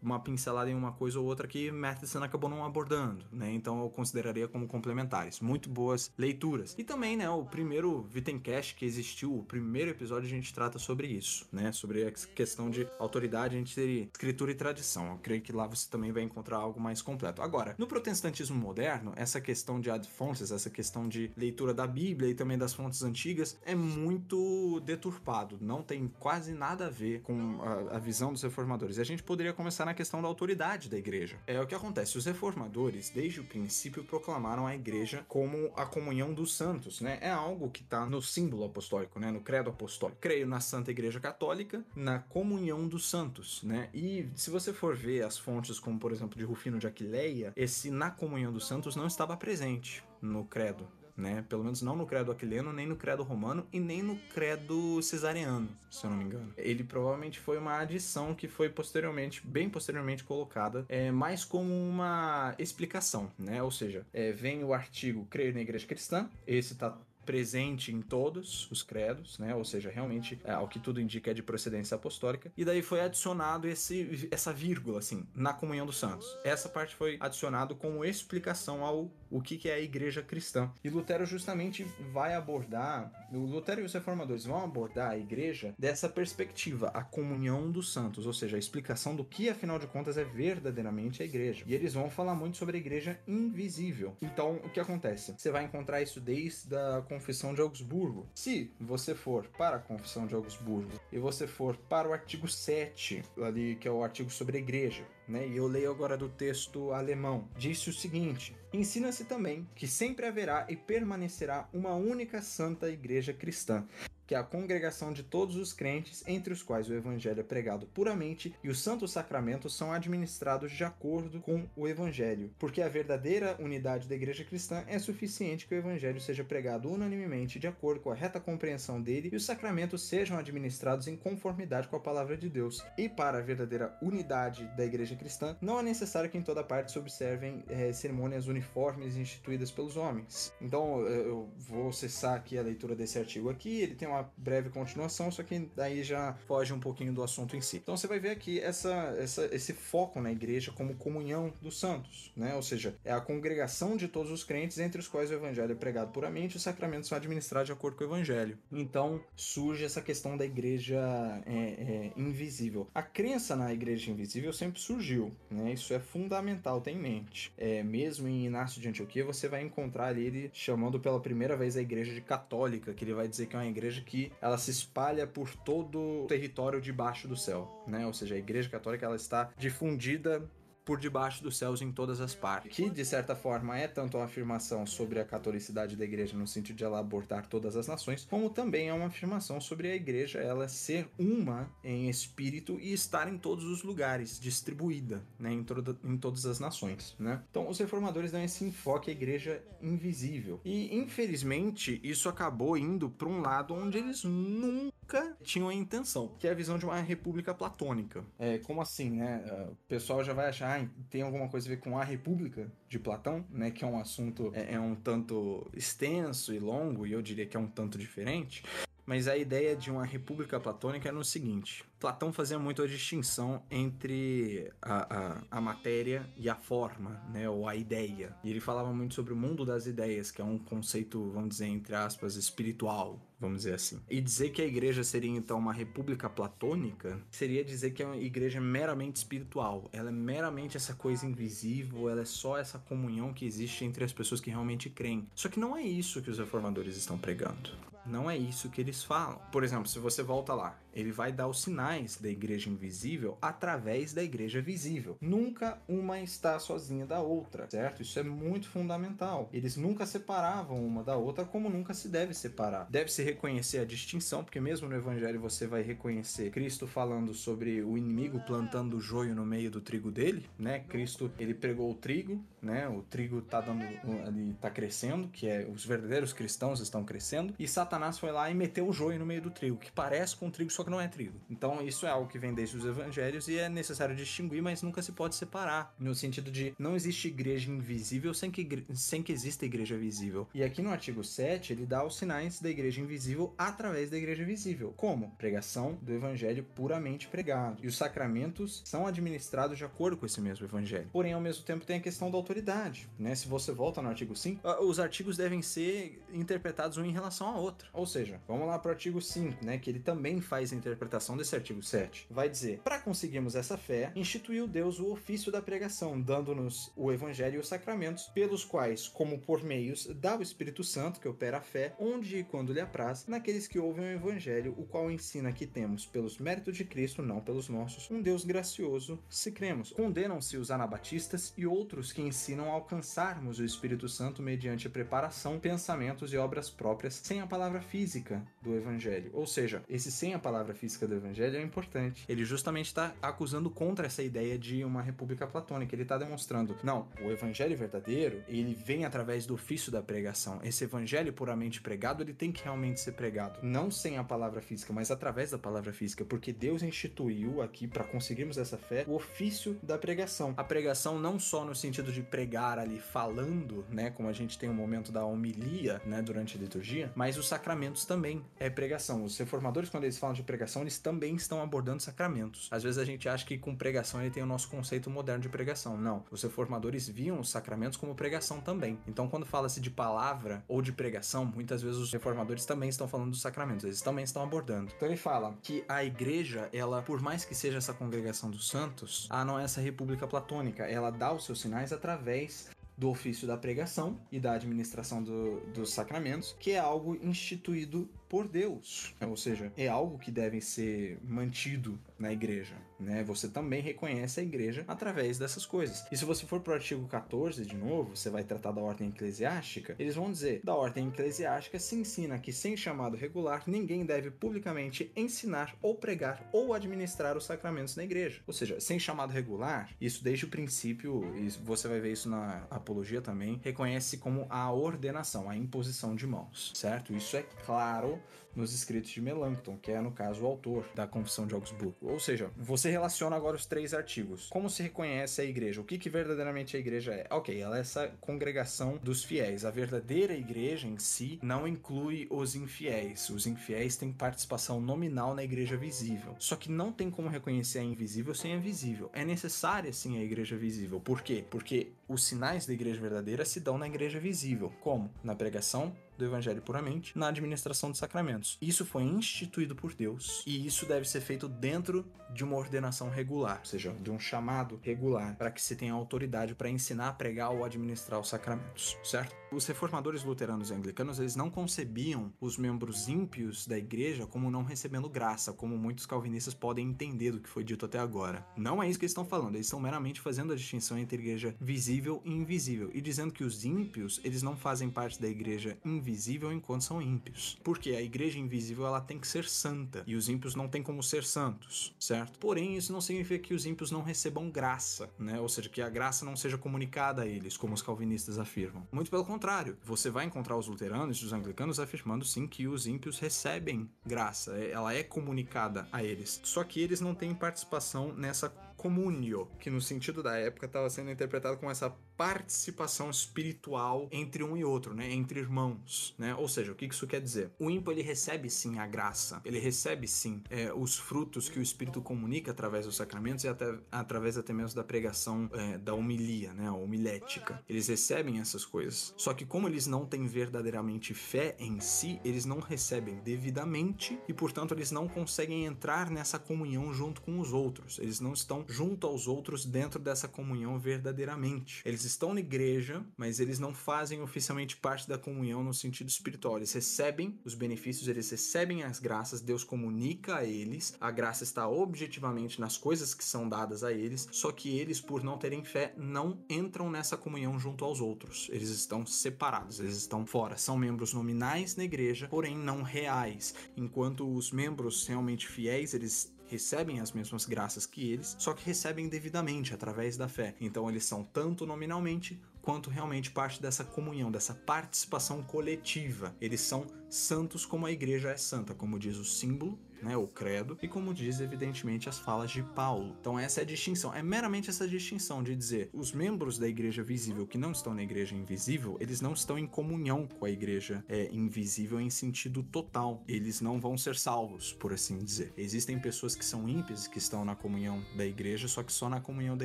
uma 0.00 0.20
pincelada 0.20 0.70
em 0.70 0.74
uma 0.74 0.92
coisa 0.92 1.18
ou 1.18 1.26
outra 1.26 1.46
que 1.48 1.70
Matheson 1.70 2.22
acabou 2.22 2.48
não 2.48 2.64
abordando, 2.64 3.24
né? 3.32 3.52
Então 3.52 3.80
eu 3.80 3.90
consideraria 3.90 4.46
como 4.46 4.66
complementares. 4.66 5.40
Muito 5.40 5.68
boas 5.68 6.12
leituras. 6.16 6.74
E 6.78 6.84
também, 6.84 7.16
né, 7.16 7.28
o 7.28 7.44
primeiro 7.44 8.02
Vitencast 8.02 8.74
que 8.74 8.84
existiu, 8.84 9.36
o 9.36 9.42
primeiro 9.42 9.90
episódio 9.90 10.26
a 10.26 10.30
gente 10.30 10.52
trata 10.52 10.78
sobre 10.86 11.08
isso, 11.08 11.46
né? 11.52 11.72
Sobre 11.72 12.06
a 12.06 12.12
questão 12.12 12.70
de 12.70 12.88
autoridade 12.98 13.56
entre 13.56 14.08
escritura 14.12 14.52
e 14.52 14.54
tradição. 14.54 15.10
Eu 15.10 15.18
creio 15.18 15.42
que 15.42 15.52
lá 15.52 15.66
você 15.66 15.90
também 15.90 16.12
vai 16.12 16.22
encontrar 16.22 16.58
algo 16.58 16.80
mais 16.80 17.02
completo. 17.02 17.42
Agora, 17.42 17.74
no 17.76 17.86
protestantismo 17.86 18.56
moderno, 18.56 19.12
essa 19.16 19.40
questão 19.40 19.80
de 19.80 19.90
ad 19.90 20.06
fontes 20.06 20.52
essa 20.52 20.70
questão 20.70 21.08
de 21.08 21.30
leitura 21.36 21.74
da 21.74 21.86
Bíblia 21.86 22.30
e 22.30 22.34
também 22.34 22.56
das 22.56 22.72
fontes 22.72 23.02
antigas, 23.02 23.58
é 23.64 23.74
muito 23.74 24.80
deturpado. 24.80 25.58
Não 25.60 25.82
tem 25.82 26.08
quase 26.20 26.52
nada 26.52 26.86
a 26.86 26.90
ver 26.90 27.20
com 27.22 27.60
a, 27.62 27.96
a 27.96 27.98
visão 27.98 28.32
dos 28.32 28.42
reformadores. 28.42 28.96
E 28.96 29.00
a 29.00 29.04
gente 29.04 29.22
poderia 29.22 29.52
começar 29.52 29.84
na 29.84 29.94
questão 29.94 30.22
da 30.22 30.28
autoridade 30.28 30.88
da 30.88 30.96
igreja. 30.96 31.36
É 31.46 31.60
o 31.60 31.66
que 31.66 31.74
acontece. 31.74 32.16
Os 32.16 32.24
reformadores, 32.24 33.10
desde 33.10 33.40
o 33.40 33.44
princípio, 33.44 34.04
proclamaram 34.04 34.66
a 34.66 34.74
igreja 34.74 35.24
como 35.26 35.72
a 35.76 35.84
comunhão 35.84 36.32
dos 36.32 36.54
santos, 36.54 37.00
né? 37.00 37.18
É 37.20 37.30
algo 37.30 37.70
que 37.70 37.82
está 37.82 38.06
no 38.06 38.22
símbolo 38.22 38.64
apostólico, 38.64 39.18
né? 39.18 39.30
No 39.30 39.40
credo 39.40 39.70
apostólico. 39.70 40.20
Creio 40.20 40.46
na 40.46 40.60
Santa 40.60 40.75
Igreja 40.90 41.20
Católica, 41.20 41.84
na 41.94 42.18
comunhão 42.18 42.86
dos 42.86 43.08
santos, 43.08 43.62
né? 43.62 43.88
E 43.94 44.28
se 44.34 44.50
você 44.50 44.72
for 44.72 44.94
ver 44.94 45.24
as 45.24 45.38
fontes, 45.38 45.78
como 45.78 45.98
por 45.98 46.12
exemplo 46.12 46.38
de 46.38 46.44
Rufino 46.44 46.78
de 46.78 46.86
Aquileia, 46.86 47.52
esse 47.56 47.90
na 47.90 48.10
comunhão 48.10 48.52
dos 48.52 48.66
santos 48.66 48.96
não 48.96 49.06
estava 49.06 49.36
presente 49.36 50.02
no 50.20 50.44
credo, 50.44 50.86
né? 51.16 51.44
Pelo 51.48 51.64
menos 51.64 51.80
não 51.82 51.96
no 51.96 52.06
credo 52.06 52.30
aquileno, 52.30 52.72
nem 52.72 52.86
no 52.86 52.96
credo 52.96 53.22
romano 53.22 53.66
e 53.72 53.80
nem 53.80 54.02
no 54.02 54.16
credo 54.34 55.00
cesariano, 55.02 55.68
se 55.90 56.04
eu 56.04 56.10
não 56.10 56.16
me 56.18 56.24
engano. 56.24 56.52
Ele 56.56 56.84
provavelmente 56.84 57.40
foi 57.40 57.56
uma 57.56 57.78
adição 57.78 58.34
que 58.34 58.46
foi 58.46 58.68
posteriormente, 58.68 59.44
bem 59.46 59.68
posteriormente 59.68 60.22
colocada, 60.22 60.84
é, 60.88 61.10
mais 61.10 61.44
como 61.44 61.72
uma 61.72 62.54
explicação, 62.58 63.30
né? 63.38 63.62
Ou 63.62 63.70
seja, 63.70 64.06
é, 64.12 64.32
vem 64.32 64.62
o 64.62 64.74
artigo 64.74 65.26
crer 65.30 65.54
na 65.54 65.60
igreja 65.60 65.86
cristã, 65.86 66.28
esse 66.46 66.74
tá 66.74 66.96
presente 67.26 67.92
em 67.92 68.00
todos 68.00 68.70
os 68.70 68.82
credos, 68.82 69.38
né? 69.38 69.54
Ou 69.54 69.64
seja, 69.64 69.90
realmente, 69.90 70.40
é, 70.44 70.52
ao 70.52 70.68
que 70.68 70.78
tudo 70.78 71.00
indica, 71.00 71.32
é 71.32 71.34
de 71.34 71.42
procedência 71.42 71.96
apostólica. 71.96 72.52
E 72.56 72.64
daí 72.64 72.80
foi 72.80 73.00
adicionado 73.00 73.66
esse, 73.66 74.28
essa 74.30 74.52
vírgula, 74.52 75.00
assim, 75.00 75.26
na 75.34 75.52
comunhão 75.52 75.84
dos 75.84 75.96
santos. 75.96 76.26
Essa 76.44 76.68
parte 76.68 76.94
foi 76.94 77.16
adicionado 77.20 77.74
como 77.74 78.04
explicação 78.04 78.84
ao 78.84 79.10
o 79.30 79.40
que, 79.40 79.68
é 79.68 79.74
a 79.74 79.80
igreja 79.80 80.22
cristã. 80.22 80.70
E 80.84 80.90
Lutero 80.90 81.26
justamente 81.26 81.84
vai 82.12 82.34
abordar, 82.34 83.10
Lutero 83.32 83.80
e 83.80 83.84
os 83.84 83.92
reformadores 83.92 84.44
vão 84.44 84.62
abordar 84.62 85.10
a 85.10 85.18
igreja 85.18 85.74
dessa 85.78 86.08
perspectiva, 86.08 86.90
a 86.94 87.02
comunhão 87.02 87.70
dos 87.70 87.92
santos, 87.92 88.26
ou 88.26 88.32
seja, 88.32 88.56
a 88.56 88.58
explicação 88.58 89.14
do 89.16 89.24
que, 89.24 89.48
afinal 89.48 89.78
de 89.78 89.86
contas, 89.86 90.16
é 90.16 90.24
verdadeiramente 90.24 91.22
a 91.22 91.26
igreja. 91.26 91.64
E 91.66 91.74
eles 91.74 91.94
vão 91.94 92.10
falar 92.10 92.34
muito 92.34 92.56
sobre 92.56 92.76
a 92.76 92.80
igreja 92.80 93.18
invisível. 93.26 94.16
Então, 94.20 94.56
o 94.64 94.70
que 94.70 94.80
acontece? 94.80 95.34
Você 95.36 95.50
vai 95.50 95.64
encontrar 95.64 96.02
isso 96.02 96.20
desde 96.20 96.74
a 96.76 97.02
Confissão 97.02 97.54
de 97.54 97.60
Augsburgo. 97.60 98.28
Se 98.34 98.70
você 98.80 99.14
for 99.14 99.46
para 99.58 99.76
a 99.76 99.80
Confissão 99.80 100.26
de 100.26 100.34
Augsburgo 100.34 101.00
e 101.12 101.18
você 101.18 101.46
for 101.46 101.76
para 101.76 102.08
o 102.08 102.12
artigo 102.12 102.48
7, 102.48 103.22
ali 103.42 103.76
que 103.76 103.88
é 103.88 103.90
o 103.90 104.02
artigo 104.02 104.30
sobre 104.30 104.58
a 104.58 104.60
igreja, 104.60 105.04
né? 105.28 105.46
E 105.46 105.56
eu 105.56 105.66
leio 105.66 105.90
agora 105.90 106.16
do 106.16 106.28
texto 106.28 106.92
alemão. 106.92 107.48
Disse 107.56 107.90
o 107.90 107.92
seguinte: 107.92 108.54
Ensina-se 108.72 109.24
também 109.24 109.68
que 109.74 109.86
sempre 109.86 110.26
haverá 110.26 110.66
e 110.68 110.76
permanecerá 110.76 111.68
uma 111.72 111.94
única 111.94 112.42
santa 112.42 112.90
igreja 112.90 113.32
cristã, 113.32 113.86
que 114.26 114.34
é 114.34 114.38
a 114.38 114.44
congregação 114.44 115.12
de 115.12 115.22
todos 115.22 115.56
os 115.56 115.72
crentes, 115.72 116.24
entre 116.26 116.52
os 116.52 116.62
quais 116.62 116.88
o 116.88 116.94
evangelho 116.94 117.40
é 117.40 117.44
pregado 117.44 117.86
puramente 117.86 118.54
e 118.62 118.68
os 118.68 118.80
santos 118.80 119.12
sacramentos 119.12 119.76
são 119.76 119.92
administrados 119.92 120.72
de 120.72 120.84
acordo 120.84 121.40
com 121.40 121.68
o 121.76 121.86
evangelho, 121.86 122.50
porque 122.58 122.82
a 122.82 122.88
verdadeira 122.88 123.56
unidade 123.60 124.08
da 124.08 124.14
igreja 124.14 124.44
cristã 124.44 124.84
é 124.86 124.98
suficiente 124.98 125.66
que 125.66 125.74
o 125.74 125.78
evangelho 125.78 126.20
seja 126.20 126.44
pregado 126.44 126.90
unanimemente 126.90 127.58
de 127.58 127.66
acordo 127.66 128.00
com 128.00 128.10
a 128.10 128.14
reta 128.14 128.40
compreensão 128.40 129.00
dele 129.00 129.30
e 129.32 129.36
os 129.36 129.44
sacramentos 129.44 130.02
sejam 130.02 130.38
administrados 130.38 131.06
em 131.06 131.16
conformidade 131.16 131.88
com 131.88 131.96
a 131.96 132.00
palavra 132.00 132.36
de 132.36 132.48
Deus. 132.48 132.84
E 132.96 133.08
para 133.08 133.38
a 133.38 133.42
verdadeira 133.42 133.96
unidade 134.02 134.64
da 134.76 134.84
igreja 134.84 135.16
cristã, 135.16 135.56
não 135.60 135.78
é 135.78 135.82
necessário 135.82 136.30
que 136.30 136.38
em 136.38 136.42
toda 136.42 136.64
parte 136.64 136.92
se 136.92 136.98
observem 136.98 137.62
é, 137.68 137.92
cerimônias 137.92 138.46
uniformes 138.46 139.16
instituídas 139.16 139.70
pelos 139.70 139.96
homens. 139.96 140.52
Então 140.60 141.00
eu 141.06 141.48
vou 141.56 141.92
cessar 141.92 142.36
aqui 142.36 142.58
a 142.58 142.62
leitura 142.62 142.94
desse 142.94 143.18
artigo 143.18 143.50
aqui, 143.50 143.80
ele 143.80 143.94
tem 143.94 144.08
uma 144.08 144.15
breve 144.36 144.70
continuação, 144.70 145.30
só 145.30 145.42
que 145.42 145.68
daí 145.74 146.02
já 146.02 146.34
foge 146.46 146.72
um 146.72 146.80
pouquinho 146.80 147.12
do 147.12 147.22
assunto 147.22 147.56
em 147.56 147.60
si. 147.60 147.76
Então 147.78 147.96
você 147.96 148.06
vai 148.06 148.18
ver 148.18 148.30
aqui 148.30 148.60
essa, 148.60 148.92
essa, 149.18 149.48
esse 149.54 149.72
foco 149.72 150.20
na 150.20 150.32
igreja 150.32 150.72
como 150.72 150.94
comunhão 150.94 151.52
dos 151.60 151.78
santos, 151.78 152.32
né? 152.36 152.54
Ou 152.54 152.62
seja, 152.62 152.94
é 153.04 153.12
a 153.12 153.20
congregação 153.20 153.96
de 153.96 154.08
todos 154.08 154.30
os 154.30 154.44
crentes 154.44 154.78
entre 154.78 155.00
os 155.00 155.08
quais 155.08 155.30
o 155.30 155.34
evangelho 155.34 155.72
é 155.72 155.74
pregado 155.74 156.10
puramente 156.10 156.54
e 156.54 156.56
os 156.56 156.62
sacramentos 156.62 157.08
são 157.08 157.16
administrados 157.16 157.66
de 157.66 157.72
acordo 157.72 157.96
com 157.96 158.04
o 158.04 158.06
evangelho. 158.06 158.58
Então 158.70 159.20
surge 159.34 159.84
essa 159.84 160.02
questão 160.02 160.36
da 160.36 160.44
igreja 160.44 160.98
é, 161.46 161.52
é, 161.52 162.12
invisível. 162.16 162.88
A 162.94 163.02
crença 163.02 163.54
na 163.54 163.72
igreja 163.72 164.10
invisível 164.10 164.52
sempre 164.52 164.80
surgiu, 164.80 165.32
né? 165.50 165.72
Isso 165.72 165.92
é 165.94 166.00
fundamental, 166.00 166.80
tem 166.80 166.96
em 166.96 166.98
mente. 166.98 167.52
É, 167.56 167.82
mesmo 167.82 168.26
em 168.26 168.46
Inácio 168.46 168.80
de 168.80 168.88
Antioquia, 168.88 169.24
você 169.24 169.48
vai 169.48 169.62
encontrar 169.62 170.06
ali 170.06 170.24
ele 170.24 170.50
chamando 170.52 170.98
pela 170.98 171.20
primeira 171.20 171.56
vez 171.56 171.76
a 171.76 171.80
igreja 171.80 172.12
de 172.12 172.20
católica, 172.20 172.94
que 172.94 173.04
ele 173.04 173.14
vai 173.14 173.28
dizer 173.28 173.46
que 173.46 173.54
é 173.54 173.58
uma 173.58 173.66
igreja 173.66 174.00
que 174.06 174.32
ela 174.40 174.56
se 174.56 174.70
espalha 174.70 175.26
por 175.26 175.54
todo 175.54 176.24
o 176.24 176.26
território 176.26 176.80
debaixo 176.80 177.28
do 177.28 177.36
céu, 177.36 177.84
né? 177.86 178.06
Ou 178.06 178.14
seja, 178.14 178.36
a 178.36 178.38
igreja 178.38 178.70
católica 178.70 179.04
ela 179.04 179.16
está 179.16 179.50
difundida 179.58 180.48
por 180.86 181.00
debaixo 181.00 181.42
dos 181.42 181.58
céus 181.58 181.82
em 181.82 181.90
todas 181.90 182.20
as 182.20 182.34
partes. 182.34 182.74
Que, 182.74 182.88
de 182.88 183.04
certa 183.04 183.34
forma, 183.34 183.76
é 183.76 183.88
tanto 183.88 184.16
uma 184.16 184.24
afirmação 184.24 184.86
sobre 184.86 185.18
a 185.18 185.24
catolicidade 185.24 185.96
da 185.96 186.04
igreja 186.04 186.36
no 186.36 186.46
sentido 186.46 186.76
de 186.76 186.84
ela 186.84 187.00
abordar 187.00 187.46
todas 187.46 187.76
as 187.76 187.88
nações, 187.88 188.24
como 188.24 188.48
também 188.48 188.88
é 188.88 188.94
uma 188.94 189.06
afirmação 189.06 189.60
sobre 189.60 189.90
a 189.90 189.94
igreja 189.96 190.38
ela 190.38 190.68
ser 190.68 191.08
uma 191.18 191.68
em 191.82 192.08
espírito 192.08 192.78
e 192.80 192.92
estar 192.92 193.28
em 193.28 193.36
todos 193.36 193.64
os 193.64 193.82
lugares, 193.82 194.38
distribuída 194.38 195.26
né, 195.38 195.52
em, 195.52 195.64
toda, 195.64 195.98
em 196.04 196.16
todas 196.16 196.46
as 196.46 196.60
nações. 196.60 197.16
Né? 197.18 197.42
Então, 197.50 197.68
os 197.68 197.78
reformadores 197.78 198.30
dão 198.30 198.42
esse 198.42 198.64
enfoque 198.64 199.10
à 199.10 199.12
igreja 199.12 199.60
invisível. 199.82 200.60
E, 200.64 200.96
infelizmente, 200.96 202.00
isso 202.04 202.28
acabou 202.28 202.76
indo 202.76 203.10
para 203.10 203.28
um 203.28 203.40
lado 203.40 203.74
onde 203.74 203.98
eles 203.98 204.22
nunca 204.22 205.36
tinham 205.42 205.68
a 205.68 205.74
intenção, 205.74 206.28
que 206.38 206.46
é 206.46 206.52
a 206.52 206.54
visão 206.54 206.78
de 206.78 206.84
uma 206.84 207.00
república 207.00 207.52
platônica. 207.52 208.24
É, 208.38 208.58
como 208.58 208.80
assim, 208.80 209.10
né? 209.10 209.44
O 209.70 209.76
pessoal 209.88 210.22
já 210.22 210.32
vai 210.32 210.48
achar 210.48 210.75
tem 211.10 211.22
alguma 211.22 211.48
coisa 211.48 211.66
a 211.66 211.70
ver 211.70 211.80
com 211.80 211.98
a 211.98 212.04
República 212.04 212.70
de 212.88 212.98
Platão, 212.98 213.44
né? 213.50 213.70
Que 213.70 213.84
é 213.84 213.86
um 213.86 213.98
assunto 213.98 214.52
é, 214.54 214.74
é 214.74 214.80
um 214.80 214.94
tanto 214.94 215.70
extenso 215.74 216.52
e 216.52 216.58
longo, 216.58 217.06
e 217.06 217.12
eu 217.12 217.22
diria 217.22 217.46
que 217.46 217.56
é 217.56 217.60
um 217.60 217.68
tanto 217.68 217.98
diferente. 217.98 218.62
Mas 219.06 219.28
a 219.28 219.36
ideia 219.36 219.76
de 219.76 219.88
uma 219.88 220.04
república 220.04 220.58
platônica 220.58 221.08
é 221.08 221.12
no 221.12 221.24
seguinte: 221.24 221.84
Platão 222.00 222.32
fazia 222.32 222.58
muito 222.58 222.82
a 222.82 222.86
distinção 222.88 223.62
entre 223.70 224.70
a, 224.82 225.16
a, 225.16 225.42
a, 225.58 225.60
matéria 225.60 226.28
e 226.36 226.50
a 226.50 226.56
forma, 226.56 227.22
né, 227.32 227.48
ou 227.48 227.68
a 227.68 227.76
ideia. 227.76 228.36
E 228.42 228.50
ele 228.50 228.60
falava 228.60 228.92
muito 228.92 229.14
sobre 229.14 229.32
o 229.32 229.36
mundo 229.36 229.64
das 229.64 229.86
ideias, 229.86 230.32
que 230.32 230.42
é 230.42 230.44
um 230.44 230.58
conceito, 230.58 231.30
vamos 231.30 231.50
dizer, 231.50 231.66
entre 231.66 231.94
aspas, 231.94 232.34
espiritual, 232.34 233.20
vamos 233.38 233.58
dizer 233.58 233.74
assim. 233.74 234.00
E 234.08 234.20
dizer 234.20 234.50
que 234.50 234.62
a 234.62 234.66
igreja 234.66 235.04
seria 235.04 235.30
então 235.30 235.58
uma 235.58 235.72
república 235.72 236.28
platônica 236.28 237.20
seria 237.30 237.64
dizer 237.64 237.90
que 237.90 238.02
é 238.02 238.06
uma 238.06 238.16
igreja 238.16 238.60
meramente 238.60 239.16
espiritual. 239.16 239.88
Ela 239.92 240.08
é 240.08 240.12
meramente 240.12 240.76
essa 240.76 240.94
coisa 240.94 241.26
invisível, 241.26 242.08
ela 242.08 242.22
é 242.22 242.24
só 242.24 242.58
essa 242.58 242.78
comunhão 242.78 243.32
que 243.32 243.44
existe 243.44 243.84
entre 243.84 244.04
as 244.04 244.12
pessoas 244.12 244.40
que 244.40 244.50
realmente 244.50 244.88
creem. 244.90 245.28
Só 245.34 245.48
que 245.48 245.60
não 245.60 245.76
é 245.76 245.82
isso 245.82 246.22
que 246.22 246.30
os 246.30 246.38
reformadores 246.38 246.96
estão 246.96 247.18
pregando. 247.18 247.70
Não 248.06 248.30
é 248.30 248.36
isso 248.36 248.70
que 248.70 248.80
eles 248.80 249.02
falam. 249.02 249.40
Por 249.50 249.64
exemplo, 249.64 249.88
se 249.88 249.98
você 249.98 250.22
volta 250.22 250.54
lá, 250.54 250.78
ele 250.96 251.12
vai 251.12 251.30
dar 251.30 251.46
os 251.46 251.62
sinais 251.62 252.16
da 252.16 252.28
igreja 252.28 252.70
invisível 252.70 253.36
através 253.40 254.14
da 254.14 254.22
igreja 254.22 254.62
visível. 254.62 255.18
Nunca 255.20 255.78
uma 255.86 256.18
está 256.20 256.58
sozinha 256.58 257.04
da 257.04 257.20
outra, 257.20 257.68
certo? 257.70 258.00
Isso 258.02 258.18
é 258.18 258.22
muito 258.22 258.68
fundamental. 258.68 259.50
Eles 259.52 259.76
nunca 259.76 260.06
separavam 260.06 260.84
uma 260.84 261.04
da 261.04 261.16
outra 261.16 261.44
como 261.44 261.68
nunca 261.68 261.92
se 261.92 262.08
deve 262.08 262.32
separar. 262.32 262.88
Deve-se 262.90 263.22
reconhecer 263.22 263.78
a 263.78 263.84
distinção, 263.84 264.42
porque 264.42 264.58
mesmo 264.58 264.88
no 264.88 264.96
evangelho 264.96 265.38
você 265.38 265.66
vai 265.66 265.82
reconhecer 265.82 266.50
Cristo 266.50 266.86
falando 266.86 267.34
sobre 267.34 267.82
o 267.82 267.98
inimigo 267.98 268.40
plantando 268.46 268.96
o 268.96 269.00
joio 269.00 269.34
no 269.34 269.44
meio 269.44 269.70
do 269.70 269.80
trigo 269.80 270.10
dele, 270.10 270.48
né? 270.58 270.80
Cristo, 270.80 271.30
ele 271.38 271.52
pregou 271.52 271.90
o 271.90 271.94
trigo, 271.94 272.42
né? 272.62 272.88
O 272.88 273.02
trigo 273.02 273.42
tá 273.42 273.60
dando 273.60 273.84
ali 274.26 274.54
tá 274.60 274.70
crescendo, 274.70 275.28
que 275.28 275.46
é 275.46 275.68
os 275.70 275.84
verdadeiros 275.84 276.32
cristãos 276.32 276.80
estão 276.80 277.04
crescendo, 277.04 277.54
e 277.58 277.68
Satanás 277.68 278.18
foi 278.18 278.32
lá 278.32 278.50
e 278.50 278.54
meteu 278.54 278.88
o 278.88 278.92
joio 278.92 279.18
no 279.18 279.26
meio 279.26 279.42
do 279.42 279.50
trigo, 279.50 279.76
que 279.76 279.92
parece 279.92 280.34
com 280.36 280.50
trigo, 280.50 280.70
só 280.70 280.85
que 280.86 280.90
não 280.90 281.00
é 281.00 281.08
trigo. 281.08 281.38
Então, 281.50 281.82
isso 281.82 282.06
é 282.06 282.10
algo 282.10 282.28
que 282.28 282.38
vem 282.38 282.54
desde 282.54 282.76
os 282.76 282.84
evangelhos 282.84 283.48
e 283.48 283.58
é 283.58 283.68
necessário 283.68 284.16
distinguir, 284.16 284.62
mas 284.62 284.82
nunca 284.82 285.02
se 285.02 285.12
pode 285.12 285.34
separar. 285.34 285.94
No 285.98 286.14
sentido 286.14 286.50
de 286.50 286.74
não 286.78 286.94
existe 286.94 287.28
igreja 287.28 287.70
invisível 287.70 288.32
sem 288.32 288.50
que, 288.50 288.84
sem 288.94 289.22
que 289.22 289.32
exista 289.32 289.66
igreja 289.66 289.96
visível. 289.96 290.48
E 290.54 290.62
aqui 290.62 290.80
no 290.80 290.90
artigo 290.90 291.22
7, 291.22 291.72
ele 291.72 291.84
dá 291.84 292.04
os 292.04 292.16
sinais 292.16 292.60
da 292.60 292.70
igreja 292.70 293.00
invisível 293.00 293.52
através 293.58 294.10
da 294.10 294.16
igreja 294.16 294.44
visível. 294.44 294.94
Como? 294.96 295.30
Pregação 295.36 295.98
do 296.00 296.12
evangelho 296.12 296.64
puramente 296.74 297.26
pregado. 297.28 297.84
E 297.84 297.88
os 297.88 297.96
sacramentos 297.96 298.82
são 298.84 299.06
administrados 299.06 299.76
de 299.76 299.84
acordo 299.84 300.16
com 300.16 300.24
esse 300.24 300.40
mesmo 300.40 300.66
evangelho. 300.66 301.08
Porém, 301.12 301.32
ao 301.32 301.40
mesmo 301.40 301.64
tempo, 301.64 301.84
tem 301.84 301.96
a 301.96 302.00
questão 302.00 302.30
da 302.30 302.36
autoridade. 302.36 303.08
Né? 303.18 303.34
Se 303.34 303.48
você 303.48 303.72
volta 303.72 304.00
no 304.00 304.08
artigo 304.08 304.36
5, 304.36 304.60
ah, 304.62 304.82
os 304.82 305.00
artigos 305.00 305.36
devem 305.36 305.62
ser 305.62 306.22
interpretados 306.32 306.96
um 306.96 307.04
em 307.04 307.12
relação 307.12 307.48
ao 307.48 307.60
outro. 307.60 307.88
Ou 307.92 308.06
seja, 308.06 308.40
vamos 308.46 308.66
lá 308.66 308.78
para 308.78 308.90
o 308.90 308.92
artigo 308.92 309.20
5, 309.20 309.64
né? 309.64 309.78
que 309.78 309.90
ele 309.90 310.00
também 310.00 310.40
faz 310.40 310.72
interpretação 310.76 311.36
desse 311.36 311.54
artigo 311.54 311.82
7. 311.82 312.26
Vai 312.30 312.48
dizer: 312.48 312.80
Para 312.84 313.00
conseguirmos 313.00 313.54
essa 313.54 313.76
fé, 313.76 314.12
instituiu 314.14 314.66
Deus 314.66 314.98
o 314.98 315.10
ofício 315.10 315.50
da 315.50 315.62
pregação, 315.62 316.20
dando-nos 316.20 316.92
o 316.96 317.12
evangelho 317.12 317.56
e 317.56 317.58
os 317.58 317.68
sacramentos, 317.68 318.26
pelos 318.26 318.64
quais, 318.64 319.08
como 319.08 319.38
por 319.38 319.62
meios, 319.62 320.06
dá 320.06 320.36
o 320.36 320.42
Espírito 320.42 320.84
Santo, 320.84 321.20
que 321.20 321.28
opera 321.28 321.58
a 321.58 321.62
fé, 321.62 321.94
onde 321.98 322.38
e 322.38 322.44
quando 322.44 322.72
lhe 322.72 322.80
apraz, 322.80 323.26
naqueles 323.26 323.66
que 323.66 323.78
ouvem 323.78 324.04
o 324.04 324.12
evangelho, 324.12 324.74
o 324.78 324.84
qual 324.84 325.10
ensina 325.10 325.52
que 325.52 325.66
temos, 325.66 326.06
pelos 326.06 326.38
méritos 326.38 326.76
de 326.76 326.84
Cristo, 326.84 327.22
não 327.22 327.40
pelos 327.40 327.68
nossos, 327.68 328.10
um 328.10 328.20
Deus 328.20 328.44
gracioso, 328.44 329.18
se 329.28 329.50
cremos. 329.52 329.90
Condenam-se 329.90 330.56
os 330.56 330.70
anabatistas 330.70 331.52
e 331.56 331.66
outros 331.66 332.12
que 332.12 332.22
ensinam 332.22 332.70
a 332.70 332.74
alcançarmos 332.74 333.58
o 333.58 333.64
Espírito 333.64 334.08
Santo 334.08 334.42
mediante 334.42 334.88
preparação, 334.88 335.58
pensamentos 335.58 336.32
e 336.32 336.36
obras 336.36 336.70
próprias, 336.70 337.14
sem 337.14 337.40
a 337.40 337.46
palavra 337.46 337.80
física 337.80 338.42
do 338.62 338.74
evangelho. 338.74 339.30
Ou 339.32 339.46
seja, 339.46 339.82
esse 339.88 340.10
sem 340.10 340.34
a 340.34 340.38
palavra 340.38 340.65
física 340.74 341.06
do 341.06 341.14
evangelho 341.14 341.56
é 341.56 341.62
importante. 341.62 342.24
Ele 342.28 342.44
justamente 342.44 342.86
está 342.86 343.14
acusando 343.20 343.70
contra 343.70 344.06
essa 344.06 344.22
ideia 344.22 344.58
de 344.58 344.84
uma 344.84 345.02
república 345.02 345.46
platônica. 345.46 345.94
Ele 345.94 346.02
está 346.02 346.18
demonstrando, 346.18 346.76
não, 346.82 347.08
o 347.22 347.30
evangelho 347.30 347.76
verdadeiro, 347.76 348.42
ele 348.48 348.74
vem 348.74 349.04
através 349.04 349.46
do 349.46 349.54
ofício 349.54 349.90
da 349.90 350.02
pregação. 350.02 350.60
Esse 350.62 350.84
evangelho 350.84 351.32
puramente 351.32 351.80
pregado, 351.80 352.22
ele 352.22 352.32
tem 352.32 352.52
que 352.52 352.62
realmente 352.64 353.00
ser 353.00 353.12
pregado, 353.12 353.58
não 353.62 353.90
sem 353.90 354.18
a 354.18 354.24
palavra 354.24 354.60
física, 354.60 354.92
mas 354.92 355.10
através 355.10 355.50
da 355.50 355.58
palavra 355.58 355.92
física, 355.92 356.24
porque 356.24 356.52
Deus 356.52 356.82
instituiu 356.82 357.62
aqui 357.62 357.86
para 357.86 358.04
conseguirmos 358.04 358.58
essa 358.58 358.76
fé 358.76 359.04
o 359.06 359.14
ofício 359.14 359.78
da 359.82 359.98
pregação. 359.98 360.54
A 360.56 360.64
pregação 360.64 361.18
não 361.18 361.38
só 361.38 361.64
no 361.64 361.74
sentido 361.74 362.12
de 362.12 362.22
pregar 362.22 362.78
ali 362.78 362.98
falando, 362.98 363.84
né, 363.90 364.10
como 364.10 364.28
a 364.28 364.32
gente 364.32 364.58
tem 364.58 364.68
o 364.68 364.72
um 364.72 364.74
momento 364.74 365.12
da 365.12 365.24
homilia, 365.24 366.00
né, 366.04 366.22
durante 366.22 366.56
a 366.56 366.60
liturgia, 366.60 367.12
mas 367.14 367.36
os 367.36 367.48
sacramentos 367.48 368.04
também 368.04 368.44
é 368.58 368.68
pregação. 368.70 369.24
Os 369.24 369.36
reformadores 369.38 369.90
quando 369.90 370.04
eles 370.04 370.18
falam 370.18 370.34
de 370.34 370.42
pregação 370.46 370.82
eles 370.82 370.98
também 370.98 371.34
estão 371.34 371.60
abordando 371.62 372.02
sacramentos. 372.02 372.68
Às 372.70 372.82
vezes 372.82 372.98
a 372.98 373.04
gente 373.04 373.28
acha 373.28 373.44
que 373.44 373.58
com 373.58 373.74
pregação 373.74 374.20
ele 374.20 374.30
tem 374.30 374.42
o 374.42 374.46
nosso 374.46 374.68
conceito 374.68 375.10
moderno 375.10 375.42
de 375.42 375.48
pregação. 375.48 375.98
Não. 375.98 376.24
Os 376.30 376.42
reformadores 376.42 377.08
viam 377.08 377.40
os 377.40 377.50
sacramentos 377.50 377.98
como 377.98 378.14
pregação 378.14 378.60
também. 378.60 378.98
Então, 379.06 379.28
quando 379.28 379.44
fala-se 379.44 379.80
de 379.80 379.90
palavra 379.90 380.64
ou 380.68 380.80
de 380.80 380.92
pregação, 380.92 381.44
muitas 381.44 381.82
vezes 381.82 381.98
os 381.98 382.12
reformadores 382.12 382.64
também 382.64 382.88
estão 382.88 383.08
falando 383.08 383.30
dos 383.30 383.40
sacramentos. 383.40 383.84
Eles 383.84 384.00
também 384.00 384.24
estão 384.24 384.42
abordando. 384.42 384.92
Então, 384.96 385.08
ele 385.08 385.16
fala 385.16 385.54
que 385.62 385.84
a 385.88 386.04
igreja, 386.04 386.68
ela, 386.72 387.02
por 387.02 387.20
mais 387.20 387.44
que 387.44 387.54
seja 387.54 387.78
essa 387.78 387.92
congregação 387.92 388.50
dos 388.50 388.68
santos, 388.68 389.26
a 389.28 389.44
não 389.44 389.58
é 389.58 389.64
essa 389.64 389.80
república 389.80 390.26
platônica. 390.26 390.84
Ela 390.84 391.10
dá 391.10 391.32
os 391.32 391.44
seus 391.44 391.60
sinais 391.60 391.92
através 391.92 392.70
do 392.96 393.10
ofício 393.10 393.46
da 393.46 393.56
pregação 393.56 394.18
e 394.32 394.40
da 394.40 394.52
administração 394.52 395.22
do, 395.22 395.60
dos 395.72 395.92
sacramentos, 395.92 396.56
que 396.58 396.70
é 396.70 396.78
algo 396.78 397.16
instituído 397.22 398.08
por 398.28 398.48
Deus. 398.48 399.14
Ou 399.20 399.36
seja, 399.36 399.72
é 399.76 399.88
algo 399.88 400.18
que 400.18 400.30
deve 400.30 400.60
ser 400.60 401.18
mantido 401.22 401.98
na 402.18 402.32
igreja, 402.32 402.76
né? 402.98 403.22
Você 403.24 403.48
também 403.48 403.80
reconhece 403.80 404.40
a 404.40 404.42
igreja 404.42 404.84
através 404.88 405.38
dessas 405.38 405.66
coisas. 405.66 406.04
E 406.10 406.16
se 406.16 406.24
você 406.24 406.46
for 406.46 406.60
para 406.60 406.72
o 406.72 406.74
artigo 406.74 407.06
14 407.06 407.64
de 407.64 407.76
novo, 407.76 408.16
você 408.16 408.30
vai 408.30 408.44
tratar 408.44 408.72
da 408.72 408.80
ordem 408.80 409.08
eclesiástica, 409.08 409.94
eles 409.98 410.14
vão 410.14 410.30
dizer: 410.30 410.60
da 410.64 410.74
ordem 410.74 411.08
eclesiástica 411.08 411.78
se 411.78 411.94
ensina 411.94 412.38
que 412.38 412.52
sem 412.52 412.76
chamado 412.76 413.16
regular 413.16 413.64
ninguém 413.66 414.04
deve 414.04 414.30
publicamente 414.30 415.12
ensinar 415.14 415.76
ou 415.82 415.94
pregar 415.94 416.48
ou 416.52 416.72
administrar 416.72 417.36
os 417.36 417.44
sacramentos 417.44 417.96
na 417.96 418.04
igreja. 418.04 418.40
Ou 418.46 418.52
seja, 418.52 418.80
sem 418.80 418.98
chamado 418.98 419.32
regular, 419.32 419.90
isso 420.00 420.22
desde 420.22 420.44
o 420.44 420.48
princípio, 420.48 421.34
e 421.36 421.48
você 421.50 421.88
vai 421.88 422.00
ver 422.00 422.12
isso 422.12 422.28
na 422.28 422.66
apologia 422.70 423.20
também, 423.20 423.60
reconhece 423.62 424.18
como 424.18 424.46
a 424.48 424.72
ordenação, 424.72 425.48
a 425.48 425.56
imposição 425.56 426.14
de 426.14 426.26
mãos, 426.26 426.72
certo? 426.74 427.12
Isso 427.14 427.36
é 427.36 427.44
claro 427.64 428.20
nos 428.56 428.72
escritos 428.72 429.10
de 429.10 429.20
Melanchthon, 429.20 429.76
que 429.76 429.92
é, 429.92 430.00
no 430.00 430.10
caso, 430.10 430.42
o 430.42 430.46
autor 430.46 430.88
da 430.94 431.06
Confissão 431.06 431.46
de 431.46 431.54
Augsburgo. 431.54 431.96
Ou 432.00 432.18
seja, 432.18 432.50
você 432.56 432.90
relaciona 432.90 433.36
agora 433.36 433.56
os 433.56 433.66
três 433.66 433.92
artigos. 433.94 434.48
Como 434.48 434.70
se 434.70 434.82
reconhece 434.82 435.40
a 435.40 435.44
igreja? 435.44 435.80
O 435.80 435.84
que, 435.84 435.98
que 435.98 436.08
verdadeiramente 436.08 436.76
a 436.76 436.80
igreja 436.80 437.12
é? 437.12 437.26
Ok, 437.30 437.58
ela 437.60 437.76
é 437.76 437.80
essa 437.80 438.08
congregação 438.20 438.98
dos 439.02 439.22
fiéis. 439.22 439.64
A 439.64 439.70
verdadeira 439.70 440.34
igreja 440.34 440.88
em 440.88 440.98
si 440.98 441.38
não 441.42 441.68
inclui 441.68 442.26
os 442.30 442.56
infiéis. 442.56 443.28
Os 443.30 443.46
infiéis 443.46 443.96
têm 443.96 444.12
participação 444.12 444.80
nominal 444.80 445.34
na 445.34 445.44
igreja 445.44 445.76
visível. 445.76 446.34
Só 446.38 446.56
que 446.56 446.70
não 446.70 446.90
tem 446.92 447.10
como 447.10 447.28
reconhecer 447.28 447.78
a 447.78 447.84
invisível 447.84 448.34
sem 448.34 448.54
a 448.54 448.58
visível. 448.58 449.10
É 449.12 449.24
necessária 449.24 449.92
sim 449.92 450.18
a 450.18 450.22
igreja 450.22 450.56
visível. 450.56 451.00
Por 451.00 451.22
quê? 451.22 451.44
Porque 451.50 451.92
os 452.08 452.24
sinais 452.24 452.66
da 452.66 452.72
igreja 452.72 453.00
verdadeira 453.00 453.44
se 453.44 453.60
dão 453.60 453.76
na 453.76 453.86
igreja 453.86 454.18
visível. 454.18 454.72
Como? 454.80 455.10
Na 455.22 455.34
pregação, 455.34 455.94
do 456.16 456.24
evangelho 456.24 456.62
puramente 456.62 457.16
na 457.16 457.28
administração 457.28 457.90
de 457.90 457.98
sacramentos. 457.98 458.56
Isso 458.60 458.84
foi 458.84 459.02
instituído 459.02 459.74
por 459.74 459.94
Deus 459.94 460.42
e 460.46 460.66
isso 460.66 460.86
deve 460.86 461.08
ser 461.08 461.20
feito 461.20 461.48
dentro 461.48 462.06
de 462.32 462.44
uma 462.44 462.56
ordenação 462.56 463.08
regular, 463.08 463.60
ou 463.60 463.64
seja, 463.64 463.92
de 463.92 464.10
um 464.10 464.18
chamado 464.18 464.80
regular, 464.82 465.36
para 465.36 465.50
que 465.50 465.62
se 465.62 465.76
tenha 465.76 465.92
autoridade 465.92 466.54
para 466.54 466.68
ensinar, 466.68 467.12
pregar 467.14 467.50
ou 467.50 467.64
administrar 467.64 468.20
os 468.20 468.28
sacramentos, 468.28 468.96
certo? 469.02 469.34
Os 469.52 469.64
reformadores 469.64 470.24
luteranos 470.24 470.70
e 470.70 470.74
anglicanos, 470.74 471.20
eles 471.20 471.36
não 471.36 471.48
concebiam 471.48 472.32
os 472.40 472.58
membros 472.58 473.08
ímpios 473.08 473.64
da 473.64 473.78
igreja 473.78 474.26
como 474.26 474.50
não 474.50 474.64
recebendo 474.64 475.08
graça, 475.08 475.52
como 475.52 475.78
muitos 475.78 476.04
calvinistas 476.04 476.52
podem 476.52 476.88
entender 476.88 477.30
do 477.30 477.40
que 477.40 477.48
foi 477.48 477.62
dito 477.62 477.86
até 477.86 477.98
agora. 477.98 478.44
Não 478.56 478.82
é 478.82 478.88
isso 478.88 478.98
que 478.98 479.04
eles 479.04 479.12
estão 479.12 479.24
falando, 479.24 479.54
eles 479.54 479.66
estão 479.66 479.78
meramente 479.78 480.20
fazendo 480.20 480.52
a 480.52 480.56
distinção 480.56 480.98
entre 480.98 481.22
igreja 481.22 481.54
visível 481.60 482.20
e 482.24 482.32
invisível 482.32 482.90
e 482.92 483.00
dizendo 483.00 483.32
que 483.32 483.44
os 483.44 483.64
ímpios, 483.64 484.20
eles 484.24 484.42
não 484.42 484.56
fazem 484.56 484.90
parte 484.90 485.20
da 485.20 485.28
igreja 485.28 485.78
invisível 485.84 486.52
enquanto 486.52 486.82
são 486.82 487.00
ímpios. 487.00 487.56
Porque 487.62 487.90
a 487.90 488.02
igreja 488.02 488.40
invisível, 488.40 488.84
ela 488.84 489.00
tem 489.00 489.18
que 489.18 489.28
ser 489.28 489.44
santa 489.44 490.02
e 490.08 490.16
os 490.16 490.28
ímpios 490.28 490.56
não 490.56 490.68
têm 490.68 490.82
como 490.82 491.04
ser 491.04 491.22
santos, 491.22 491.94
certo? 492.00 492.38
Porém, 492.40 492.76
isso 492.76 492.92
não 492.92 493.00
significa 493.00 493.46
que 493.46 493.54
os 493.54 493.64
ímpios 493.64 493.92
não 493.92 494.02
recebam 494.02 494.50
graça, 494.50 495.08
né? 495.16 495.40
Ou 495.40 495.48
seja, 495.48 495.68
que 495.68 495.80
a 495.80 495.88
graça 495.88 496.24
não 496.24 496.34
seja 496.34 496.58
comunicada 496.58 497.22
a 497.22 497.26
eles, 497.26 497.56
como 497.56 497.74
os 497.74 497.82
calvinistas 497.82 498.40
afirmam. 498.40 498.86
Muito 498.90 499.10
pelo 499.10 499.24
contrário, 499.24 499.35
você 499.84 500.10
vai 500.10 500.24
encontrar 500.24 500.56
os 500.56 500.68
luteranos 500.68 501.18
e 501.18 501.24
os 501.24 501.32
anglicanos 501.32 501.80
afirmando 501.80 502.24
sim 502.24 502.46
que 502.46 502.66
os 502.66 502.86
ímpios 502.86 503.18
recebem 503.18 503.90
graça, 504.04 504.56
é, 504.56 504.70
ela 504.70 504.94
é 504.94 505.02
comunicada 505.02 505.88
a 505.92 506.02
eles. 506.02 506.40
Só 506.44 506.64
que 506.64 506.80
eles 506.80 507.00
não 507.00 507.14
têm 507.14 507.34
participação 507.34 508.12
nessa 508.12 508.48
comunio, 508.76 509.48
que 509.58 509.70
no 509.70 509.80
sentido 509.80 510.22
da 510.22 510.36
época 510.36 510.66
estava 510.66 510.88
sendo 510.90 511.10
interpretado 511.10 511.56
como 511.56 511.70
essa 511.70 511.94
participação 512.16 513.10
espiritual 513.10 514.08
entre 514.10 514.42
um 514.42 514.56
e 514.56 514.64
outro, 514.64 514.94
né? 514.94 515.12
Entre 515.12 515.38
irmãos, 515.38 516.14
né? 516.18 516.34
Ou 516.34 516.48
seja, 516.48 516.72
o 516.72 516.74
que 516.74 516.86
isso 516.86 517.06
quer 517.06 517.20
dizer? 517.20 517.50
O 517.58 517.70
ímpio 517.70 517.92
ele 517.92 518.02
recebe 518.02 518.48
sim 518.48 518.78
a 518.78 518.86
graça, 518.86 519.40
ele 519.44 519.58
recebe 519.58 520.08
sim 520.08 520.42
é, 520.48 520.72
os 520.72 520.96
frutos 520.96 521.48
que 521.48 521.58
o 521.58 521.62
Espírito 521.62 522.00
comunica 522.00 522.50
através 522.50 522.86
dos 522.86 522.96
sacramentos 522.96 523.44
e 523.44 523.48
até 523.48 523.78
através 523.92 524.38
até 524.38 524.52
mesmo 524.52 524.76
da 524.76 524.84
pregação 524.84 525.50
é, 525.52 525.78
da 525.78 525.94
homilia, 525.94 526.54
né? 526.54 526.68
A 526.68 526.72
homilética. 526.72 527.62
Eles 527.68 527.88
recebem 527.88 528.40
essas 528.40 528.64
coisas. 528.64 529.14
Só 529.16 529.34
que 529.34 529.44
como 529.44 529.68
eles 529.68 529.86
não 529.86 530.06
têm 530.06 530.26
verdadeiramente 530.26 531.12
fé 531.12 531.54
em 531.58 531.80
si, 531.80 532.20
eles 532.24 532.44
não 532.44 532.60
recebem 532.60 533.16
devidamente 533.20 534.18
e 534.26 534.32
portanto 534.32 534.72
eles 534.72 534.90
não 534.90 535.06
conseguem 535.06 535.66
entrar 535.66 536.10
nessa 536.10 536.38
comunhão 536.38 536.92
junto 536.94 537.20
com 537.20 537.38
os 537.40 537.52
outros. 537.52 537.98
Eles 537.98 538.20
não 538.20 538.32
estão 538.32 538.64
junto 538.68 539.06
aos 539.06 539.26
outros 539.26 539.64
dentro 539.64 540.00
dessa 540.00 540.28
comunhão 540.28 540.78
verdadeiramente. 540.78 541.82
Eles 541.84 542.04
estão 542.04 542.34
na 542.34 542.40
igreja, 542.40 543.04
mas 543.16 543.40
eles 543.40 543.58
não 543.58 543.74
fazem 543.74 544.20
oficialmente 544.20 544.76
parte 544.76 545.08
da 545.08 545.18
comunhão 545.18 545.62
no 545.62 545.74
sentido 545.74 546.08
espiritual. 546.08 546.56
Eles 546.56 546.72
recebem 546.72 547.38
os 547.44 547.54
benefícios, 547.54 548.08
eles 548.08 548.30
recebem 548.30 548.82
as 548.82 548.98
graças, 548.98 549.40
Deus 549.40 549.64
comunica 549.64 550.36
a 550.36 550.44
eles, 550.44 550.96
a 551.00 551.10
graça 551.10 551.44
está 551.44 551.68
objetivamente 551.68 552.60
nas 552.60 552.76
coisas 552.76 553.14
que 553.14 553.24
são 553.24 553.48
dadas 553.48 553.82
a 553.82 553.92
eles, 553.92 554.28
só 554.32 554.52
que 554.52 554.78
eles, 554.78 555.00
por 555.00 555.22
não 555.22 555.38
terem 555.38 555.64
fé, 555.64 555.94
não 555.96 556.44
entram 556.48 556.90
nessa 556.90 557.16
comunhão 557.16 557.58
junto 557.58 557.84
aos 557.84 558.00
outros. 558.00 558.48
Eles 558.50 558.70
estão 558.70 559.04
separados, 559.06 559.80
eles 559.80 559.96
estão 559.96 560.26
fora. 560.26 560.56
São 560.56 560.76
membros 560.76 561.12
nominais 561.12 561.76
na 561.76 561.84
igreja, 561.84 562.28
porém 562.28 562.56
não 562.56 562.82
reais. 562.82 563.54
Enquanto 563.76 564.28
os 564.28 564.50
membros 564.50 565.06
realmente 565.06 565.46
fiéis, 565.46 565.94
eles 565.94 566.35
recebem 566.46 567.00
as 567.00 567.12
mesmas 567.12 567.44
graças 567.44 567.86
que 567.86 568.10
eles, 568.10 568.36
só 568.38 568.52
que 568.52 568.64
recebem 568.64 569.08
devidamente 569.08 569.74
através 569.74 570.16
da 570.16 570.28
fé. 570.28 570.54
Então 570.60 570.88
eles 570.88 571.04
são 571.04 571.24
tanto 571.24 571.66
nominalmente 571.66 572.40
quanto 572.62 572.90
realmente 572.90 573.30
parte 573.30 573.62
dessa 573.62 573.84
comunhão, 573.84 574.30
dessa 574.30 574.54
participação 574.54 575.42
coletiva. 575.42 576.34
Eles 576.40 576.60
são 576.60 576.86
santos 577.08 577.64
como 577.64 577.86
a 577.86 577.92
igreja 577.92 578.30
é 578.30 578.36
santa, 578.36 578.74
como 578.74 578.98
diz 578.98 579.16
o 579.16 579.24
símbolo 579.24 579.78
né, 580.02 580.16
o 580.16 580.26
credo, 580.26 580.78
e 580.82 580.88
como 580.88 581.14
diz 581.14 581.40
evidentemente 581.40 582.08
as 582.08 582.18
falas 582.18 582.50
de 582.50 582.62
Paulo. 582.62 583.16
Então 583.20 583.38
essa 583.38 583.60
é 583.60 583.62
a 583.62 583.66
distinção, 583.66 584.14
é 584.14 584.22
meramente 584.22 584.70
essa 584.70 584.86
distinção 584.86 585.42
de 585.42 585.54
dizer 585.54 585.90
os 585.92 586.12
membros 586.12 586.58
da 586.58 586.68
igreja 586.68 587.02
visível 587.02 587.46
que 587.46 587.58
não 587.58 587.72
estão 587.72 587.94
na 587.94 588.02
igreja 588.02 588.34
invisível, 588.34 588.96
eles 589.00 589.20
não 589.20 589.32
estão 589.32 589.58
em 589.58 589.66
comunhão 589.66 590.26
com 590.26 590.44
a 590.44 590.50
igreja 590.50 591.04
é, 591.08 591.28
invisível 591.32 592.00
em 592.00 592.10
sentido 592.10 592.62
total. 592.62 593.24
Eles 593.26 593.60
não 593.60 593.80
vão 593.80 593.96
ser 593.96 594.16
salvos, 594.16 594.72
por 594.72 594.92
assim 594.92 595.18
dizer. 595.18 595.52
Existem 595.56 595.98
pessoas 595.98 596.34
que 596.34 596.44
são 596.44 596.68
ímpias 596.68 597.06
que 597.06 597.18
estão 597.18 597.44
na 597.44 597.54
comunhão 597.54 598.04
da 598.16 598.26
igreja, 598.26 598.68
só 598.68 598.82
que 598.82 598.92
só 598.92 599.08
na 599.08 599.20
comunhão 599.20 599.56
da 599.56 599.64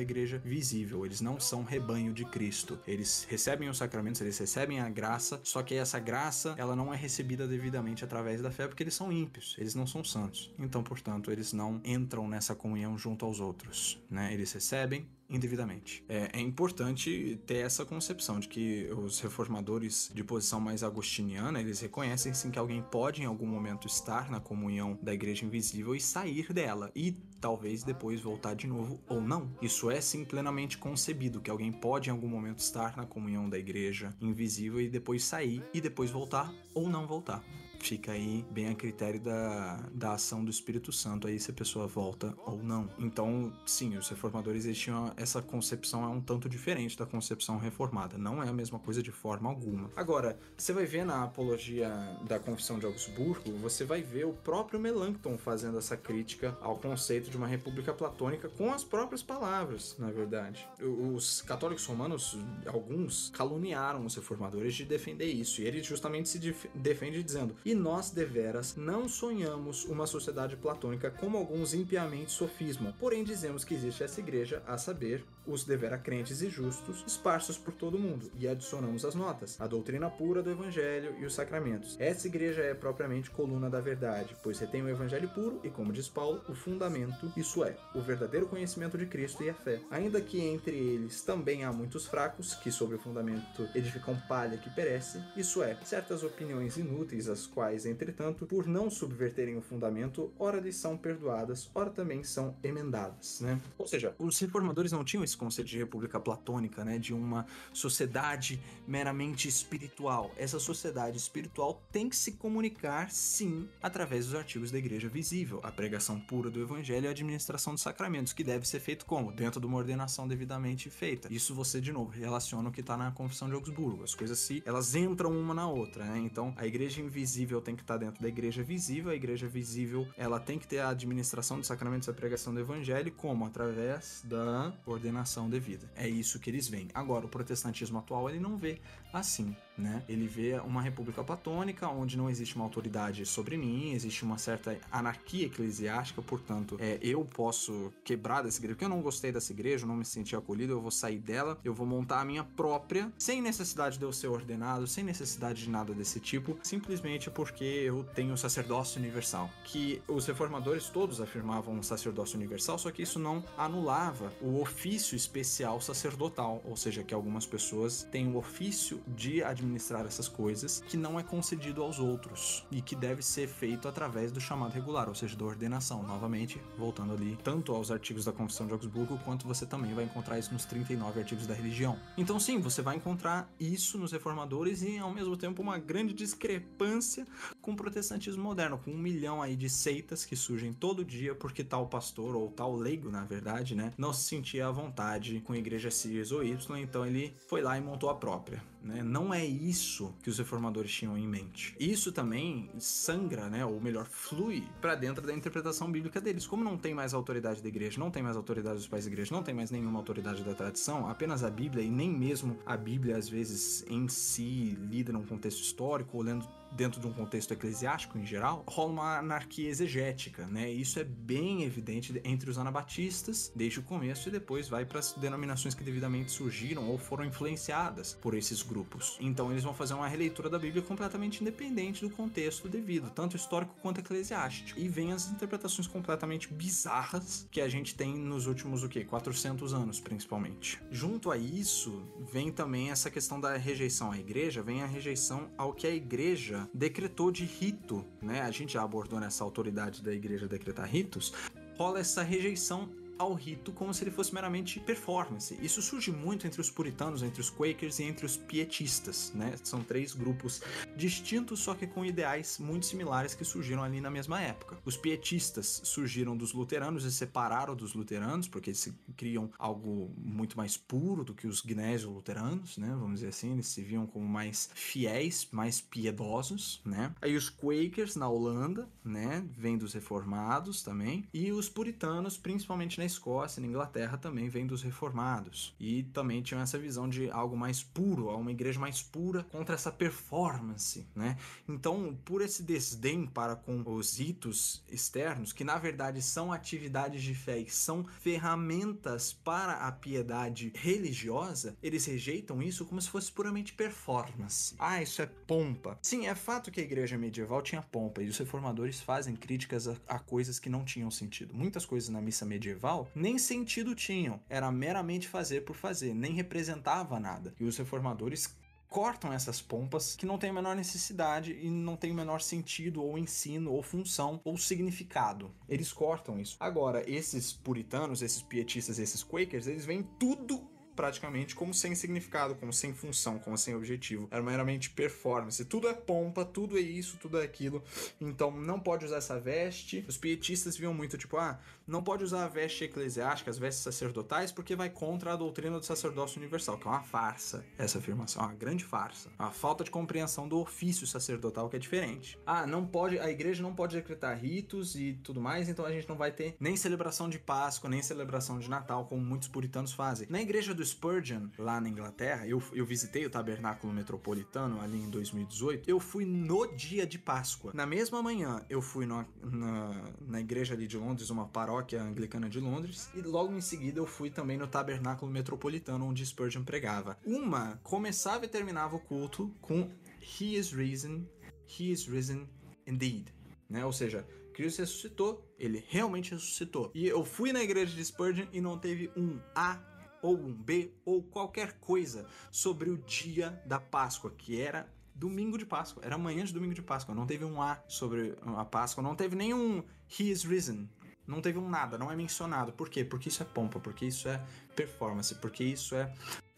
igreja 0.00 0.40
visível. 0.44 1.04
Eles 1.04 1.20
não 1.20 1.38
são 1.38 1.62
rebanho 1.62 2.12
de 2.12 2.24
Cristo. 2.24 2.78
Eles 2.86 3.26
recebem 3.28 3.68
os 3.68 3.78
sacramentos, 3.78 4.20
eles 4.20 4.38
recebem 4.38 4.80
a 4.80 4.88
graça, 4.88 5.40
só 5.42 5.62
que 5.62 5.74
essa 5.74 5.98
graça 5.98 6.54
ela 6.56 6.76
não 6.76 6.92
é 6.92 6.96
recebida 6.96 7.46
devidamente 7.46 8.04
através 8.04 8.40
da 8.40 8.50
fé 8.50 8.66
porque 8.66 8.82
eles 8.82 8.94
são 8.94 9.12
ímpios, 9.12 9.56
eles 9.58 9.74
não 9.74 9.86
são 9.86 10.02
santos 10.04 10.21
santos. 10.22 10.54
Então, 10.58 10.82
portanto, 10.82 11.30
eles 11.30 11.52
não 11.52 11.80
entram 11.84 12.28
nessa 12.28 12.54
comunhão 12.54 12.96
junto 12.96 13.24
aos 13.24 13.40
outros, 13.40 14.00
né? 14.08 14.32
Eles 14.32 14.52
recebem 14.52 15.06
indevidamente. 15.28 16.04
É, 16.10 16.28
é, 16.34 16.40
importante 16.40 17.40
ter 17.46 17.64
essa 17.64 17.86
concepção 17.86 18.38
de 18.38 18.48
que 18.48 18.90
os 18.92 19.18
reformadores 19.18 20.10
de 20.14 20.22
posição 20.22 20.60
mais 20.60 20.82
agostiniana, 20.82 21.58
eles 21.58 21.80
reconhecem 21.80 22.34
sim 22.34 22.50
que 22.50 22.58
alguém 22.58 22.82
pode 22.82 23.22
em 23.22 23.24
algum 23.24 23.46
momento 23.46 23.86
estar 23.86 24.30
na 24.30 24.40
comunhão 24.40 24.98
da 25.02 25.14
igreja 25.14 25.46
invisível 25.46 25.94
e 25.94 26.00
sair 26.00 26.52
dela 26.52 26.92
e 26.94 27.12
talvez 27.40 27.82
depois 27.82 28.20
voltar 28.20 28.54
de 28.54 28.66
novo 28.66 29.00
ou 29.08 29.22
não. 29.22 29.56
Isso 29.62 29.90
é 29.90 30.02
sim 30.02 30.22
plenamente 30.22 30.76
concebido 30.76 31.40
que 31.40 31.50
alguém 31.50 31.72
pode 31.72 32.10
em 32.10 32.12
algum 32.12 32.28
momento 32.28 32.58
estar 32.58 32.94
na 32.94 33.06
comunhão 33.06 33.48
da 33.48 33.58
igreja 33.58 34.14
invisível 34.20 34.82
e 34.82 34.88
depois 34.90 35.24
sair 35.24 35.64
e 35.72 35.80
depois 35.80 36.10
voltar 36.10 36.52
ou 36.74 36.90
não 36.90 37.06
voltar 37.06 37.42
fica 37.82 38.12
aí 38.12 38.44
bem 38.50 38.68
a 38.68 38.74
critério 38.74 39.20
da, 39.20 39.76
da 39.92 40.12
ação 40.14 40.44
do 40.44 40.50
Espírito 40.50 40.92
Santo 40.92 41.26
aí 41.26 41.38
se 41.38 41.50
a 41.50 41.54
pessoa 41.54 41.86
volta 41.86 42.34
ou 42.46 42.62
não. 42.62 42.88
Então, 42.98 43.52
sim, 43.66 43.96
os 43.96 44.08
reformadores 44.08 44.64
eles 44.64 44.78
tinham 44.78 45.12
essa 45.16 45.42
concepção 45.42 46.04
é 46.04 46.08
um 46.08 46.20
tanto 46.20 46.48
diferente 46.48 46.96
da 46.96 47.04
concepção 47.04 47.58
reformada. 47.58 48.16
Não 48.16 48.42
é 48.42 48.48
a 48.48 48.52
mesma 48.52 48.78
coisa 48.78 49.02
de 49.02 49.10
forma 49.10 49.48
alguma. 49.48 49.90
Agora, 49.96 50.38
você 50.56 50.72
vai 50.72 50.86
ver 50.86 51.04
na 51.04 51.24
apologia 51.24 51.90
da 52.26 52.38
Confissão 52.38 52.78
de 52.78 52.86
Augsburgo, 52.86 53.52
você 53.58 53.84
vai 53.84 54.02
ver 54.02 54.24
o 54.24 54.32
próprio 54.32 54.78
Melanchthon 54.78 55.36
fazendo 55.36 55.78
essa 55.78 55.96
crítica 55.96 56.56
ao 56.60 56.76
conceito 56.76 57.30
de 57.30 57.36
uma 57.36 57.46
república 57.46 57.92
platônica 57.92 58.48
com 58.48 58.72
as 58.72 58.84
próprias 58.84 59.22
palavras, 59.22 59.96
na 59.98 60.10
verdade. 60.10 60.66
Os 60.80 61.42
católicos 61.42 61.84
romanos, 61.84 62.36
alguns, 62.66 63.30
caluniaram 63.30 64.04
os 64.04 64.14
reformadores 64.14 64.74
de 64.74 64.84
defender 64.84 65.26
isso, 65.26 65.60
e 65.60 65.64
ele 65.64 65.82
justamente 65.82 66.28
se 66.28 66.54
defende 66.74 67.22
dizendo: 67.22 67.56
e 67.72 67.74
nós, 67.74 68.10
deveras, 68.10 68.76
não 68.76 69.08
sonhamos 69.08 69.86
uma 69.86 70.06
sociedade 70.06 70.56
platônica 70.56 71.10
como 71.10 71.38
alguns 71.38 71.72
impiamente 71.72 72.30
sofismam, 72.30 72.92
porém 73.00 73.24
dizemos 73.24 73.64
que 73.64 73.72
existe 73.72 74.04
essa 74.04 74.20
igreja, 74.20 74.62
a 74.66 74.76
saber, 74.76 75.24
os 75.46 75.64
devera 75.64 75.98
crentes 75.98 76.42
e 76.42 76.50
justos, 76.50 77.02
esparsos 77.06 77.56
por 77.56 77.72
todo 77.72 77.96
o 77.96 77.98
mundo, 77.98 78.30
e 78.38 78.46
adicionamos 78.46 79.06
as 79.06 79.14
notas, 79.14 79.58
a 79.58 79.66
doutrina 79.66 80.10
pura 80.10 80.42
do 80.42 80.50
evangelho 80.50 81.16
e 81.18 81.24
os 81.24 81.34
sacramentos. 81.34 81.96
Essa 81.98 82.26
igreja 82.26 82.62
é 82.62 82.74
propriamente 82.74 83.30
coluna 83.30 83.70
da 83.70 83.80
verdade, 83.80 84.36
pois 84.42 84.58
retém 84.58 84.82
o 84.82 84.88
evangelho 84.88 85.30
puro 85.30 85.58
e, 85.64 85.70
como 85.70 85.92
diz 85.92 86.08
Paulo, 86.08 86.42
o 86.50 86.54
fundamento, 86.54 87.32
isso 87.36 87.64
é, 87.64 87.76
o 87.94 88.02
verdadeiro 88.02 88.46
conhecimento 88.46 88.98
de 88.98 89.06
Cristo 89.06 89.42
e 89.42 89.48
a 89.50 89.54
fé. 89.54 89.80
Ainda 89.90 90.20
que 90.20 90.40
entre 90.40 90.76
eles 90.76 91.22
também 91.22 91.64
há 91.64 91.72
muitos 91.72 92.06
fracos, 92.06 92.54
que 92.54 92.70
sobre 92.70 92.96
o 92.96 93.00
fundamento 93.00 93.66
edificam 93.74 94.14
palha 94.28 94.58
que 94.58 94.70
perece, 94.70 95.22
isso 95.36 95.62
é, 95.62 95.74
certas 95.82 96.22
opiniões 96.22 96.76
inúteis, 96.76 97.28
as 97.28 97.46
quais, 97.46 97.61
entretanto, 97.86 98.46
por 98.46 98.66
não 98.66 98.90
subverterem 98.90 99.56
o 99.56 99.62
fundamento, 99.62 100.32
ora 100.38 100.60
lhes 100.60 100.76
são 100.76 100.96
perdoadas, 100.96 101.70
ora 101.74 101.90
também 101.90 102.24
são 102.24 102.56
emendadas, 102.62 103.40
né? 103.40 103.60
Ou 103.78 103.86
seja, 103.86 104.14
os 104.18 104.38
reformadores 104.38 104.92
não 104.92 105.04
tinham 105.04 105.24
esse 105.24 105.36
conceito 105.36 105.68
de 105.68 105.78
república 105.78 106.18
platônica, 106.18 106.84
né, 106.84 106.98
de 106.98 107.12
uma 107.12 107.46
sociedade 107.72 108.60
meramente 108.86 109.48
espiritual. 109.48 110.32
Essa 110.36 110.58
sociedade 110.58 111.16
espiritual 111.16 111.82
tem 111.90 112.08
que 112.08 112.16
se 112.16 112.32
comunicar, 112.32 113.10
sim, 113.10 113.68
através 113.82 114.26
dos 114.26 114.34
artigos 114.34 114.70
da 114.70 114.78
igreja 114.78 115.08
visível, 115.08 115.60
a 115.62 115.70
pregação 115.70 116.20
pura 116.20 116.50
do 116.50 116.60
evangelho 116.60 117.04
e 117.04 117.08
a 117.08 117.10
administração 117.10 117.74
dos 117.74 117.82
sacramentos, 117.82 118.32
que 118.32 118.44
deve 118.44 118.66
ser 118.66 118.80
feito 118.80 119.04
como? 119.06 119.32
Dentro 119.32 119.60
de 119.60 119.66
uma 119.66 119.78
ordenação 119.78 120.26
devidamente 120.26 120.90
feita. 120.90 121.32
Isso 121.32 121.54
você, 121.54 121.80
de 121.80 121.92
novo, 121.92 122.10
relaciona 122.10 122.68
o 122.68 122.72
que 122.72 122.80
está 122.80 122.96
na 122.96 123.10
Confissão 123.10 123.48
de 123.48 123.54
Augsburgo. 123.54 124.04
As 124.04 124.14
coisas 124.14 124.38
se, 124.38 124.62
elas 124.64 124.94
entram 124.94 125.30
uma 125.30 125.54
na 125.54 125.68
outra, 125.68 126.04
né? 126.04 126.18
Então, 126.18 126.54
a 126.56 126.66
igreja 126.66 127.00
invisível 127.00 127.51
tem 127.60 127.76
que 127.76 127.82
estar 127.82 127.98
tá 127.98 128.04
dentro 128.04 128.22
da 128.22 128.28
igreja 128.28 128.62
visível, 128.62 129.10
a 129.10 129.14
igreja 129.14 129.46
visível, 129.46 130.06
ela 130.16 130.40
tem 130.40 130.58
que 130.58 130.66
ter 130.66 130.78
a 130.78 130.90
administração 130.90 131.58
dos 131.58 131.66
sacramentos 131.66 132.08
e 132.08 132.10
a 132.10 132.14
pregação 132.14 132.54
do 132.54 132.60
evangelho, 132.60 133.12
como? 133.12 133.44
Através 133.44 134.22
da 134.24 134.72
ordenação 134.86 135.48
devida. 135.48 135.90
É 135.94 136.08
isso 136.08 136.38
que 136.38 136.50
eles 136.50 136.68
veem. 136.68 136.88
Agora, 136.94 137.26
o 137.26 137.28
protestantismo 137.28 137.98
atual, 137.98 138.28
ele 138.28 138.40
não 138.40 138.56
vê 138.56 138.80
assim 139.12 139.54
né? 139.76 140.02
Ele 140.08 140.26
vê 140.26 140.58
uma 140.60 140.82
república 140.82 141.24
platônica 141.24 141.88
onde 141.88 142.16
não 142.16 142.28
existe 142.28 142.56
uma 142.56 142.64
autoridade 142.64 143.24
sobre 143.24 143.56
mim, 143.56 143.92
existe 143.92 144.22
uma 144.22 144.38
certa 144.38 144.78
anarquia 144.90 145.46
eclesiástica, 145.46 146.20
portanto, 146.22 146.76
é, 146.78 146.98
eu 147.00 147.24
posso 147.24 147.92
quebrar 148.04 148.42
dessa 148.42 148.58
igreja, 148.58 148.74
porque 148.74 148.84
eu 148.84 148.88
não 148.88 149.02
gostei 149.02 149.32
dessa 149.32 149.52
igreja, 149.52 149.84
eu 149.84 149.88
não 149.88 149.96
me 149.96 150.04
senti 150.04 150.36
acolhido, 150.36 150.72
eu 150.72 150.80
vou 150.80 150.90
sair 150.90 151.18
dela, 151.18 151.58
eu 151.64 151.74
vou 151.74 151.86
montar 151.86 152.20
a 152.20 152.24
minha 152.24 152.44
própria, 152.44 153.10
sem 153.18 153.40
necessidade 153.40 153.98
de 153.98 154.04
eu 154.04 154.12
ser 154.12 154.28
ordenado, 154.28 154.86
sem 154.86 155.04
necessidade 155.04 155.62
de 155.62 155.70
nada 155.70 155.94
desse 155.94 156.20
tipo, 156.20 156.58
simplesmente 156.62 157.30
porque 157.30 157.64
eu 157.64 158.04
tenho 158.14 158.34
o 158.34 158.38
sacerdócio 158.38 159.00
universal, 159.00 159.50
que 159.64 160.02
os 160.06 160.26
reformadores 160.26 160.88
todos 160.88 161.20
afirmavam 161.20 161.74
um 161.74 161.82
sacerdócio 161.82 162.36
universal, 162.36 162.78
só 162.78 162.90
que 162.90 163.02
isso 163.02 163.18
não 163.18 163.44
anulava 163.56 164.32
o 164.40 164.60
ofício 164.60 165.16
especial 165.16 165.80
sacerdotal, 165.80 166.62
ou 166.64 166.76
seja, 166.76 167.02
que 167.02 167.14
algumas 167.14 167.46
pessoas 167.46 168.06
têm 168.10 168.28
o 168.28 168.36
ofício 168.36 169.00
de 169.06 169.42
administrar 169.42 169.61
administrar 169.62 170.04
essas 170.04 170.28
coisas 170.28 170.82
que 170.88 170.96
não 170.96 171.18
é 171.18 171.22
concedido 171.22 171.82
aos 171.82 171.98
outros 171.98 172.66
e 172.70 172.82
que 172.82 172.96
deve 172.96 173.22
ser 173.22 173.46
feito 173.46 173.88
através 173.88 174.32
do 174.32 174.40
chamado 174.40 174.72
regular, 174.72 175.08
ou 175.08 175.14
seja, 175.14 175.36
da 175.36 175.44
ordenação. 175.44 176.02
Novamente, 176.02 176.60
voltando 176.76 177.12
ali 177.12 177.38
tanto 177.42 177.72
aos 177.72 177.90
artigos 177.90 178.24
da 178.24 178.32
Confissão 178.32 178.66
de 178.66 178.72
Augsburgo, 178.72 179.18
quanto 179.24 179.46
você 179.46 179.64
também 179.64 179.94
vai 179.94 180.04
encontrar 180.04 180.38
isso 180.38 180.52
nos 180.52 180.64
39 180.64 181.20
artigos 181.20 181.46
da 181.46 181.54
religião. 181.54 181.98
Então, 182.16 182.38
sim, 182.40 182.58
você 182.58 182.82
vai 182.82 182.96
encontrar 182.96 183.50
isso 183.58 183.96
nos 183.98 184.12
reformadores 184.12 184.82
e, 184.82 184.98
ao 184.98 185.12
mesmo 185.12 185.36
tempo, 185.36 185.62
uma 185.62 185.78
grande 185.78 186.12
discrepância 186.12 187.26
com 187.60 187.72
o 187.72 187.76
protestantismo 187.76 188.42
moderno, 188.42 188.78
com 188.78 188.90
um 188.90 188.98
milhão 188.98 189.40
aí 189.40 189.56
de 189.56 189.68
seitas 189.68 190.24
que 190.24 190.34
surgem 190.34 190.72
todo 190.72 191.04
dia 191.04 191.34
porque 191.34 191.62
tal 191.62 191.86
pastor 191.86 192.34
ou 192.34 192.50
tal 192.50 192.74
leigo, 192.74 193.10
na 193.10 193.24
verdade, 193.24 193.74
né, 193.74 193.92
não 193.96 194.12
se 194.12 194.28
sentia 194.28 194.66
à 194.66 194.70
vontade 194.70 195.40
com 195.40 195.52
a 195.52 195.58
igreja 195.58 195.90
X 195.90 196.32
ou 196.32 196.42
Y, 196.42 196.78
então 196.78 197.06
ele 197.06 197.34
foi 197.46 197.60
lá 197.62 197.76
e 197.78 197.80
montou 197.80 198.10
a 198.10 198.14
própria. 198.14 198.71
Né? 198.84 199.02
Não 199.02 199.32
é 199.32 199.44
isso 199.44 200.12
que 200.22 200.30
os 200.30 200.38
reformadores 200.38 200.90
tinham 200.90 201.16
em 201.16 201.26
mente. 201.26 201.74
Isso 201.78 202.10
também 202.10 202.68
sangra, 202.78 203.48
né, 203.48 203.64
ou 203.64 203.80
melhor, 203.80 204.06
flui 204.06 204.64
para 204.80 204.94
dentro 204.94 205.26
da 205.26 205.32
interpretação 205.32 205.90
bíblica 205.90 206.20
deles. 206.20 206.46
Como 206.46 206.64
não 206.64 206.76
tem 206.76 206.94
mais 206.94 207.14
autoridade 207.14 207.62
da 207.62 207.68
igreja, 207.68 207.98
não 207.98 208.10
tem 208.10 208.22
mais 208.22 208.36
autoridade 208.36 208.76
dos 208.76 208.88
pais 208.88 209.04
da 209.04 209.10
igreja, 209.10 209.34
não 209.34 209.42
tem 209.42 209.54
mais 209.54 209.70
nenhuma 209.70 209.98
autoridade 209.98 210.42
da 210.42 210.54
tradição, 210.54 211.08
apenas 211.08 211.44
a 211.44 211.50
Bíblia 211.50 211.84
e 211.84 211.90
nem 211.90 212.10
mesmo 212.10 212.58
a 212.66 212.76
Bíblia 212.76 213.16
às 213.16 213.28
vezes 213.28 213.84
em 213.88 214.08
si 214.08 214.76
lida 214.80 215.12
num 215.12 215.24
contexto 215.24 215.62
histórico, 215.62 216.18
olhando 216.18 216.46
dentro 216.76 217.00
de 217.00 217.06
um 217.06 217.12
contexto 217.12 217.52
eclesiástico 217.52 218.18
em 218.18 218.26
geral, 218.26 218.64
rola 218.66 218.92
uma 218.92 219.18
anarquia 219.18 219.68
exegética, 219.68 220.46
né? 220.46 220.70
Isso 220.70 220.98
é 220.98 221.04
bem 221.04 221.62
evidente 221.62 222.20
entre 222.24 222.50
os 222.50 222.58
anabatistas 222.58 223.52
desde 223.54 223.80
o 223.80 223.82
começo 223.82 224.28
e 224.28 224.32
depois 224.32 224.68
vai 224.68 224.84
para 224.84 224.98
as 224.98 225.12
denominações 225.12 225.74
que 225.74 225.84
devidamente 225.84 226.30
surgiram 226.30 226.88
ou 226.88 226.98
foram 226.98 227.24
influenciadas 227.24 228.14
por 228.20 228.34
esses 228.34 228.62
grupos. 228.62 229.16
Então 229.20 229.50
eles 229.50 229.64
vão 229.64 229.74
fazer 229.74 229.94
uma 229.94 230.08
releitura 230.08 230.48
da 230.48 230.58
Bíblia 230.58 230.82
completamente 230.82 231.40
independente 231.40 232.06
do 232.06 232.10
contexto 232.10 232.68
devido, 232.68 233.10
tanto 233.10 233.36
histórico 233.36 233.74
quanto 233.80 234.00
eclesiástico. 234.00 234.78
E 234.78 234.88
vem 234.88 235.12
as 235.12 235.28
interpretações 235.28 235.86
completamente 235.86 236.52
bizarras 236.52 237.46
que 237.50 237.60
a 237.60 237.68
gente 237.68 237.94
tem 237.94 238.16
nos 238.16 238.46
últimos 238.46 238.82
o 238.82 238.88
quê? 238.88 239.04
400 239.04 239.74
anos, 239.74 240.00
principalmente. 240.00 240.80
Junto 240.90 241.30
a 241.30 241.36
isso, 241.36 242.02
vem 242.32 242.50
também 242.50 242.90
essa 242.90 243.10
questão 243.10 243.40
da 243.40 243.56
rejeição 243.56 244.10
à 244.10 244.18
igreja, 244.18 244.62
vem 244.62 244.82
a 244.82 244.86
rejeição 244.86 245.50
ao 245.56 245.72
que 245.72 245.86
a 245.86 245.94
igreja 245.94 246.61
decretou 246.72 247.30
de 247.30 247.44
rito, 247.44 248.04
né? 248.20 248.42
A 248.42 248.50
gente 248.50 248.74
já 248.74 248.82
abordou 248.82 249.18
nessa 249.20 249.44
autoridade 249.44 250.02
da 250.02 250.12
igreja 250.12 250.48
decretar 250.48 250.88
ritos, 250.88 251.32
rola 251.76 252.00
essa 252.00 252.22
rejeição 252.22 252.88
ao 253.22 253.34
rito 253.34 253.72
como 253.72 253.92
se 253.94 254.04
ele 254.04 254.10
fosse 254.10 254.34
meramente 254.34 254.80
performance. 254.80 255.58
Isso 255.62 255.80
surge 255.80 256.10
muito 256.10 256.46
entre 256.46 256.60
os 256.60 256.70
puritanos, 256.70 257.22
entre 257.22 257.40
os 257.40 257.50
quakers 257.50 257.98
e 257.98 258.04
entre 258.04 258.26
os 258.26 258.36
pietistas, 258.36 259.32
né? 259.34 259.54
São 259.62 259.82
três 259.82 260.12
grupos 260.12 260.60
distintos, 260.96 261.60
só 261.60 261.74
que 261.74 261.86
com 261.86 262.04
ideais 262.04 262.58
muito 262.58 262.86
similares 262.86 263.34
que 263.34 263.44
surgiram 263.44 263.82
ali 263.82 264.00
na 264.00 264.10
mesma 264.10 264.40
época. 264.40 264.78
Os 264.84 264.96
pietistas 264.96 265.80
surgiram 265.84 266.36
dos 266.36 266.52
luteranos 266.52 267.04
e 267.04 267.12
separaram 267.12 267.74
dos 267.74 267.94
luteranos, 267.94 268.48
porque 268.48 268.70
eles 268.70 268.92
criam 269.16 269.50
algo 269.58 270.12
muito 270.16 270.56
mais 270.56 270.76
puro 270.76 271.24
do 271.24 271.34
que 271.34 271.46
os 271.46 271.60
gnésio-luteranos, 271.62 272.76
né? 272.78 272.88
Vamos 272.98 273.20
dizer 273.20 273.28
assim, 273.28 273.52
eles 273.52 273.66
se 273.66 273.82
viam 273.82 274.06
como 274.06 274.26
mais 274.26 274.70
fiéis, 274.74 275.48
mais 275.50 275.80
piedosos, 275.80 276.80
né? 276.84 277.14
Aí 277.20 277.36
os 277.36 277.48
quakers 277.48 278.16
na 278.16 278.28
Holanda, 278.28 278.88
né? 279.04 279.44
Vêm 279.56 279.78
dos 279.78 279.92
reformados 279.92 280.82
também, 280.82 281.28
e 281.32 281.52
os 281.52 281.68
puritanos, 281.68 282.36
principalmente 282.36 282.98
na 282.98 283.04
Escócia 283.12 283.60
e 283.60 283.62
na 283.62 283.68
Inglaterra 283.68 284.18
também 284.18 284.48
vem 284.48 284.66
dos 284.66 284.82
reformados. 284.82 285.74
E 285.78 286.02
também 286.04 286.42
tinham 286.42 286.60
essa 286.62 286.78
visão 286.78 287.08
de 287.08 287.30
algo 287.30 287.56
mais 287.56 287.82
puro, 287.82 288.28
uma 288.28 288.50
igreja 288.50 288.80
mais 288.80 289.02
pura 289.02 289.44
contra 289.44 289.74
essa 289.74 289.90
performance, 289.90 291.06
né? 291.14 291.36
Então, 291.68 292.18
por 292.24 292.42
esse 292.42 292.62
desdém 292.62 293.26
para 293.26 293.56
com 293.56 293.82
os 293.86 294.18
ritos 294.18 294.82
externos, 294.88 295.52
que 295.52 295.64
na 295.64 295.78
verdade 295.78 296.20
são 296.22 296.52
atividades 296.52 297.22
de 297.22 297.34
fé 297.34 297.58
e 297.58 297.70
são 297.70 298.04
ferramentas 298.20 299.32
para 299.32 299.74
a 299.74 299.92
piedade 299.92 300.72
religiosa, 300.74 301.76
eles 301.82 302.06
rejeitam 302.06 302.62
isso 302.62 302.84
como 302.84 303.00
se 303.00 303.10
fosse 303.10 303.30
puramente 303.30 303.72
performance. 303.72 304.74
Ah, 304.78 305.02
isso 305.02 305.22
é 305.22 305.26
pompa. 305.26 305.98
Sim, 306.02 306.26
é 306.26 306.34
fato 306.34 306.70
que 306.70 306.80
a 306.80 306.84
igreja 306.84 307.18
medieval 307.18 307.62
tinha 307.62 307.82
pompa 307.82 308.22
e 308.22 308.28
os 308.28 308.38
reformadores 308.38 309.00
fazem 309.00 309.36
críticas 309.36 309.88
a, 309.88 309.96
a 310.08 310.18
coisas 310.18 310.58
que 310.58 310.70
não 310.70 310.84
tinham 310.84 311.10
sentido. 311.10 311.54
Muitas 311.54 311.84
coisas 311.84 312.08
na 312.08 312.20
missa 312.20 312.44
medieval 312.44 313.01
nem 313.14 313.38
sentido 313.38 313.94
tinham, 313.94 314.40
era 314.48 314.70
meramente 314.70 315.28
fazer 315.28 315.62
por 315.62 315.76
fazer, 315.76 316.14
nem 316.14 316.32
representava 316.32 317.18
nada. 317.18 317.54
E 317.58 317.64
os 317.64 317.76
reformadores 317.76 318.54
cortam 318.92 319.32
essas 319.32 319.62
pompas 319.62 320.14
que 320.14 320.26
não 320.26 320.36
tem 320.36 320.50
a 320.50 320.52
menor 320.52 320.76
necessidade 320.76 321.52
e 321.52 321.70
não 321.70 321.96
tem 321.96 322.10
o 322.10 322.14
menor 322.14 322.42
sentido 322.42 323.02
ou 323.02 323.16
ensino 323.16 323.72
ou 323.72 323.82
função 323.82 324.38
ou 324.44 324.58
significado. 324.58 325.50
Eles 325.66 325.90
cortam 325.90 326.38
isso. 326.38 326.56
Agora, 326.60 327.02
esses 327.10 327.54
puritanos, 327.54 328.20
esses 328.20 328.42
pietistas, 328.42 328.98
esses 328.98 329.22
quakers, 329.22 329.66
eles 329.66 329.86
veem 329.86 330.02
tudo 330.18 330.70
praticamente 330.94 331.54
como 331.54 331.72
sem 331.72 331.94
significado, 331.94 332.54
como 332.54 332.72
sem 332.72 332.92
função, 332.92 333.38
como 333.38 333.56
sem 333.56 333.74
objetivo. 333.74 334.28
Era 334.30 334.42
meramente 334.42 334.90
performance. 334.90 335.64
Tudo 335.64 335.88
é 335.88 335.94
pompa, 335.94 336.44
tudo 336.44 336.76
é 336.76 336.80
isso, 336.80 337.16
tudo 337.16 337.38
é 337.38 337.44
aquilo. 337.44 337.82
Então 338.20 338.50
não 338.50 338.78
pode 338.78 339.04
usar 339.04 339.16
essa 339.16 339.40
veste. 339.40 340.04
Os 340.08 340.16
pietistas 340.16 340.76
viam 340.76 340.94
muito 340.94 341.16
tipo, 341.16 341.36
ah, 341.36 341.58
não 341.86 342.02
pode 342.02 342.24
usar 342.24 342.44
a 342.44 342.48
veste 342.48 342.84
eclesiástica, 342.84 343.50
as 343.50 343.58
vestes 343.58 343.82
sacerdotais, 343.82 344.52
porque 344.52 344.76
vai 344.76 344.90
contra 344.90 345.32
a 345.32 345.36
doutrina 345.36 345.78
do 345.78 345.84
sacerdócio 345.84 346.38
universal, 346.38 346.78
que 346.78 346.86
é 346.86 346.90
uma 346.90 347.02
farsa 347.02 347.64
essa 347.78 347.98
afirmação, 347.98 348.42
é 348.42 348.46
uma 348.46 348.54
grande 348.54 348.84
farsa. 348.84 349.30
A 349.38 349.50
falta 349.50 349.84
de 349.84 349.90
compreensão 349.90 350.48
do 350.48 350.58
ofício 350.58 351.06
sacerdotal 351.06 351.68
que 351.68 351.76
é 351.76 351.78
diferente. 351.78 352.38
Ah, 352.46 352.66
não 352.66 352.86
pode, 352.86 353.18
a 353.18 353.30
igreja 353.30 353.62
não 353.62 353.74
pode 353.74 353.96
decretar 353.96 354.38
ritos 354.38 354.94
e 354.94 355.14
tudo 355.22 355.40
mais, 355.40 355.68
então 355.68 355.84
a 355.84 355.92
gente 355.92 356.08
não 356.08 356.16
vai 356.16 356.30
ter 356.30 356.56
nem 356.60 356.76
celebração 356.76 357.28
de 357.28 357.38
Páscoa, 357.38 357.90
nem 357.90 358.02
celebração 358.02 358.58
de 358.58 358.68
Natal, 358.68 359.06
como 359.06 359.22
muitos 359.22 359.48
puritanos 359.48 359.92
fazem. 359.92 360.26
Na 360.30 360.40
igreja 360.40 360.74
do 360.74 360.84
Spurgeon, 360.84 361.48
lá 361.58 361.80
na 361.80 361.88
Inglaterra, 361.88 362.46
eu, 362.46 362.62
eu 362.72 362.86
visitei 362.86 363.26
o 363.26 363.30
Tabernáculo 363.30 363.92
Metropolitano 363.92 364.80
ali 364.80 364.98
em 364.98 365.10
2018. 365.10 365.88
Eu 365.88 365.98
fui 365.98 366.24
no 366.24 366.66
dia 366.74 367.06
de 367.06 367.18
Páscoa. 367.18 367.72
Na 367.74 367.86
mesma 367.86 368.22
manhã, 368.22 368.64
eu 368.68 368.80
fui 368.80 369.06
no, 369.06 369.26
na, 369.42 370.04
na 370.20 370.40
igreja 370.40 370.74
ali 370.74 370.86
de 370.86 370.96
Londres, 370.96 371.30
uma 371.30 371.46
paróquia 371.46 371.71
anglicana 371.78 372.48
de 372.48 372.60
Londres, 372.60 373.10
e 373.14 373.20
logo 373.20 373.52
em 373.54 373.60
seguida 373.60 373.98
eu 373.98 374.06
fui 374.06 374.30
também 374.30 374.56
no 374.56 374.66
Tabernáculo 374.66 375.30
Metropolitano, 375.30 376.06
onde 376.06 376.24
Spurgeon 376.24 376.64
pregava. 376.64 377.18
Uma 377.24 377.80
começava 377.82 378.44
e 378.44 378.48
terminava 378.48 378.96
o 378.96 379.00
culto 379.00 379.54
com 379.60 379.90
He 380.20 380.56
is 380.56 380.72
risen, 380.72 381.28
He 381.66 381.90
is 381.90 382.06
risen 382.06 382.48
indeed. 382.86 383.32
Né? 383.68 383.84
Ou 383.84 383.92
seja, 383.92 384.26
Cristo 384.52 384.80
ressuscitou, 384.80 385.54
ele 385.58 385.84
realmente 385.88 386.32
ressuscitou. 386.32 386.90
E 386.94 387.06
eu 387.06 387.24
fui 387.24 387.52
na 387.52 387.62
igreja 387.62 387.94
de 387.94 388.04
Spurgeon 388.04 388.46
e 388.52 388.60
não 388.60 388.78
teve 388.78 389.10
um 389.16 389.40
A 389.54 389.80
ou 390.20 390.36
um 390.36 390.52
B 390.52 390.92
ou 391.04 391.22
qualquer 391.22 391.72
coisa 391.80 392.26
sobre 392.50 392.90
o 392.90 392.98
dia 392.98 393.62
da 393.66 393.80
Páscoa, 393.80 394.30
que 394.30 394.60
era 394.60 394.88
domingo 395.14 395.58
de 395.58 395.66
Páscoa, 395.66 396.02
era 396.04 396.16
manhã 396.16 396.44
de 396.44 396.52
domingo 396.52 396.74
de 396.74 396.82
Páscoa. 396.82 397.14
Não 397.14 397.26
teve 397.26 397.44
um 397.44 397.60
A 397.60 397.82
sobre 397.88 398.34
a 398.42 398.64
Páscoa, 398.64 399.02
não 399.02 399.16
teve 399.16 399.34
nenhum 399.34 399.82
He 400.08 400.30
is 400.30 400.44
risen. 400.44 400.88
Não 401.26 401.40
teve 401.40 401.58
um 401.58 401.68
nada, 401.68 401.96
não 401.96 402.10
é 402.10 402.16
mencionado. 402.16 402.72
Por 402.72 402.88
quê? 402.88 403.04
Porque 403.04 403.28
isso 403.28 403.42
é 403.42 403.46
pompa, 403.46 403.78
porque 403.78 404.06
isso 404.06 404.28
é 404.28 404.42
performance, 404.74 405.34
porque 405.36 405.62
isso 405.64 405.94
é 405.94 406.12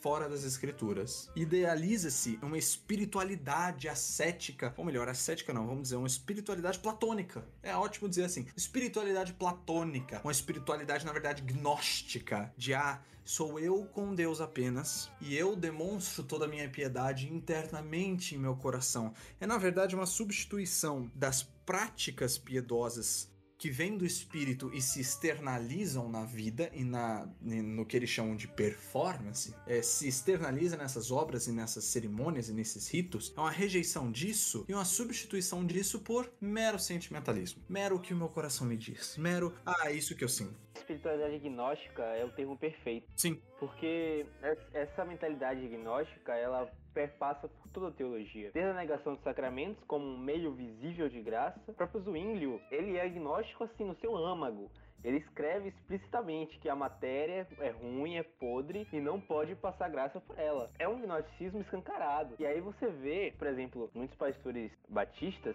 fora 0.05 0.29
das 0.29 0.45
escrituras. 0.45 1.31
Idealiza-se 1.35 2.39
uma 2.43 2.59
espiritualidade 2.59 3.89
ascética, 3.89 4.75
ou 4.77 4.85
melhor, 4.85 5.09
ascética 5.09 5.51
não, 5.51 5.67
vamos 5.67 5.85
dizer, 5.85 5.97
uma 5.97 6.07
espiritualidade 6.07 6.79
platônica. 6.79 7.43
É 7.62 7.75
ótimo 7.75 8.07
dizer 8.07 8.25
assim, 8.25 8.47
espiritualidade 8.55 9.33
platônica, 9.33 10.21
uma 10.23 10.31
espiritualidade 10.31 11.07
na 11.07 11.12
verdade 11.12 11.41
gnóstica, 11.41 12.53
de 12.55 12.75
ah, 12.75 13.01
sou 13.25 13.59
eu 13.59 13.87
com 13.87 14.15
Deus 14.15 14.43
apenas 14.43 15.11
e 15.23 15.35
eu 15.35 15.57
demonstro 15.57 16.23
toda 16.23 16.45
a 16.45 16.49
minha 16.49 16.69
piedade 16.69 17.33
internamente 17.33 18.35
em 18.35 18.39
meu 18.39 18.55
coração. 18.55 19.15
É 19.41 19.47
na 19.47 19.57
verdade 19.57 19.97
uma 19.97 20.05
substituição 20.05 21.11
das 21.15 21.43
práticas 21.43 22.37
piedosas 22.37 23.33
que 23.65 23.71
vêm 23.71 23.97
do 23.97 24.05
espírito 24.05 24.71
e 24.75 24.83
se 24.83 25.01
externalizam 25.01 26.07
na 26.07 26.23
vida 26.23 26.69
e 26.75 26.85
na, 26.85 27.27
no 27.41 27.87
que 27.87 27.97
eles 27.97 28.11
chamam 28.11 28.37
de 28.37 28.47
performance, 28.47 29.55
é, 29.67 29.81
se 29.81 30.07
externaliza 30.07 30.77
nessas 30.77 31.11
obras 31.11 31.47
e 31.47 31.53
nessas 31.53 31.85
cerimônias 31.85 32.51
e 32.51 32.53
nesses 32.53 32.93
ritos, 32.93 33.33
é 33.35 33.41
uma 33.41 33.51
rejeição 33.51 34.12
disso 34.12 34.67
e 34.69 34.75
uma 34.75 34.85
substituição 34.85 35.65
disso 35.65 36.01
por 36.01 36.31
mero 36.39 36.79
sentimentalismo. 36.79 37.62
Mero 37.67 37.97
o 37.97 38.01
que 38.01 38.12
o 38.12 38.17
meu 38.19 38.29
coração 38.29 38.67
me 38.67 38.77
diz. 38.77 39.17
Mero, 39.17 39.55
ah, 39.65 39.89
é 39.89 39.93
isso 39.93 40.15
que 40.15 40.25
eu 40.25 40.29
sinto. 40.29 40.61
Espiritualidade 40.77 41.39
gnóstica 41.39 42.03
é 42.03 42.23
o 42.23 42.31
termo 42.33 42.59
perfeito. 42.59 43.11
Sim. 43.17 43.41
Porque 43.59 44.27
essa 44.75 45.07
mentalidade 45.07 45.67
gnóstica, 45.69 46.35
ela 46.35 46.71
perpassa 46.95 47.49
por 47.49 47.68
toda 47.68 47.88
a 47.88 47.90
teologia. 47.90 48.51
Desde 48.55 48.70
a 48.70 48.74
negação 48.74 49.14
dos 49.14 49.22
sacramentos 49.22 49.82
como 49.84 50.07
um 50.07 50.18
meio 50.18 50.53
visível 50.53 51.09
de 51.09 51.20
graça, 51.20 51.61
o 51.66 51.74
próprio 51.74 52.01
Zwinglio, 52.01 52.61
ele 52.70 52.97
é 52.97 53.03
agnóstico 53.03 53.64
assim 53.64 53.84
no 53.84 53.97
seu 53.97 54.16
âmago 54.16 54.70
ele 55.05 55.19
escreve 55.19 55.69
explicitamente 55.69 56.59
que 56.59 56.69
a 56.69 56.75
matéria 56.75 57.47
é 57.61 57.71
ruim, 57.71 58.17
é 58.17 58.23
podre 58.23 58.89
e 58.93 59.01
não 59.01 59.21
pode 59.21 59.55
passar 59.55 59.91
graça 59.91 60.19
por 60.21 60.39
ela. 60.39 60.71
É 60.79 60.89
um 60.89 61.01
gnosticismo 61.01 61.61
escancarado. 61.61 62.35
E 62.39 62.47
aí 62.47 62.61
você 62.61 62.87
vê, 62.89 63.35
por 63.39 63.47
exemplo, 63.47 63.91
muitos 63.95 64.17
pastores 64.17 64.73
batistas, 64.89 65.55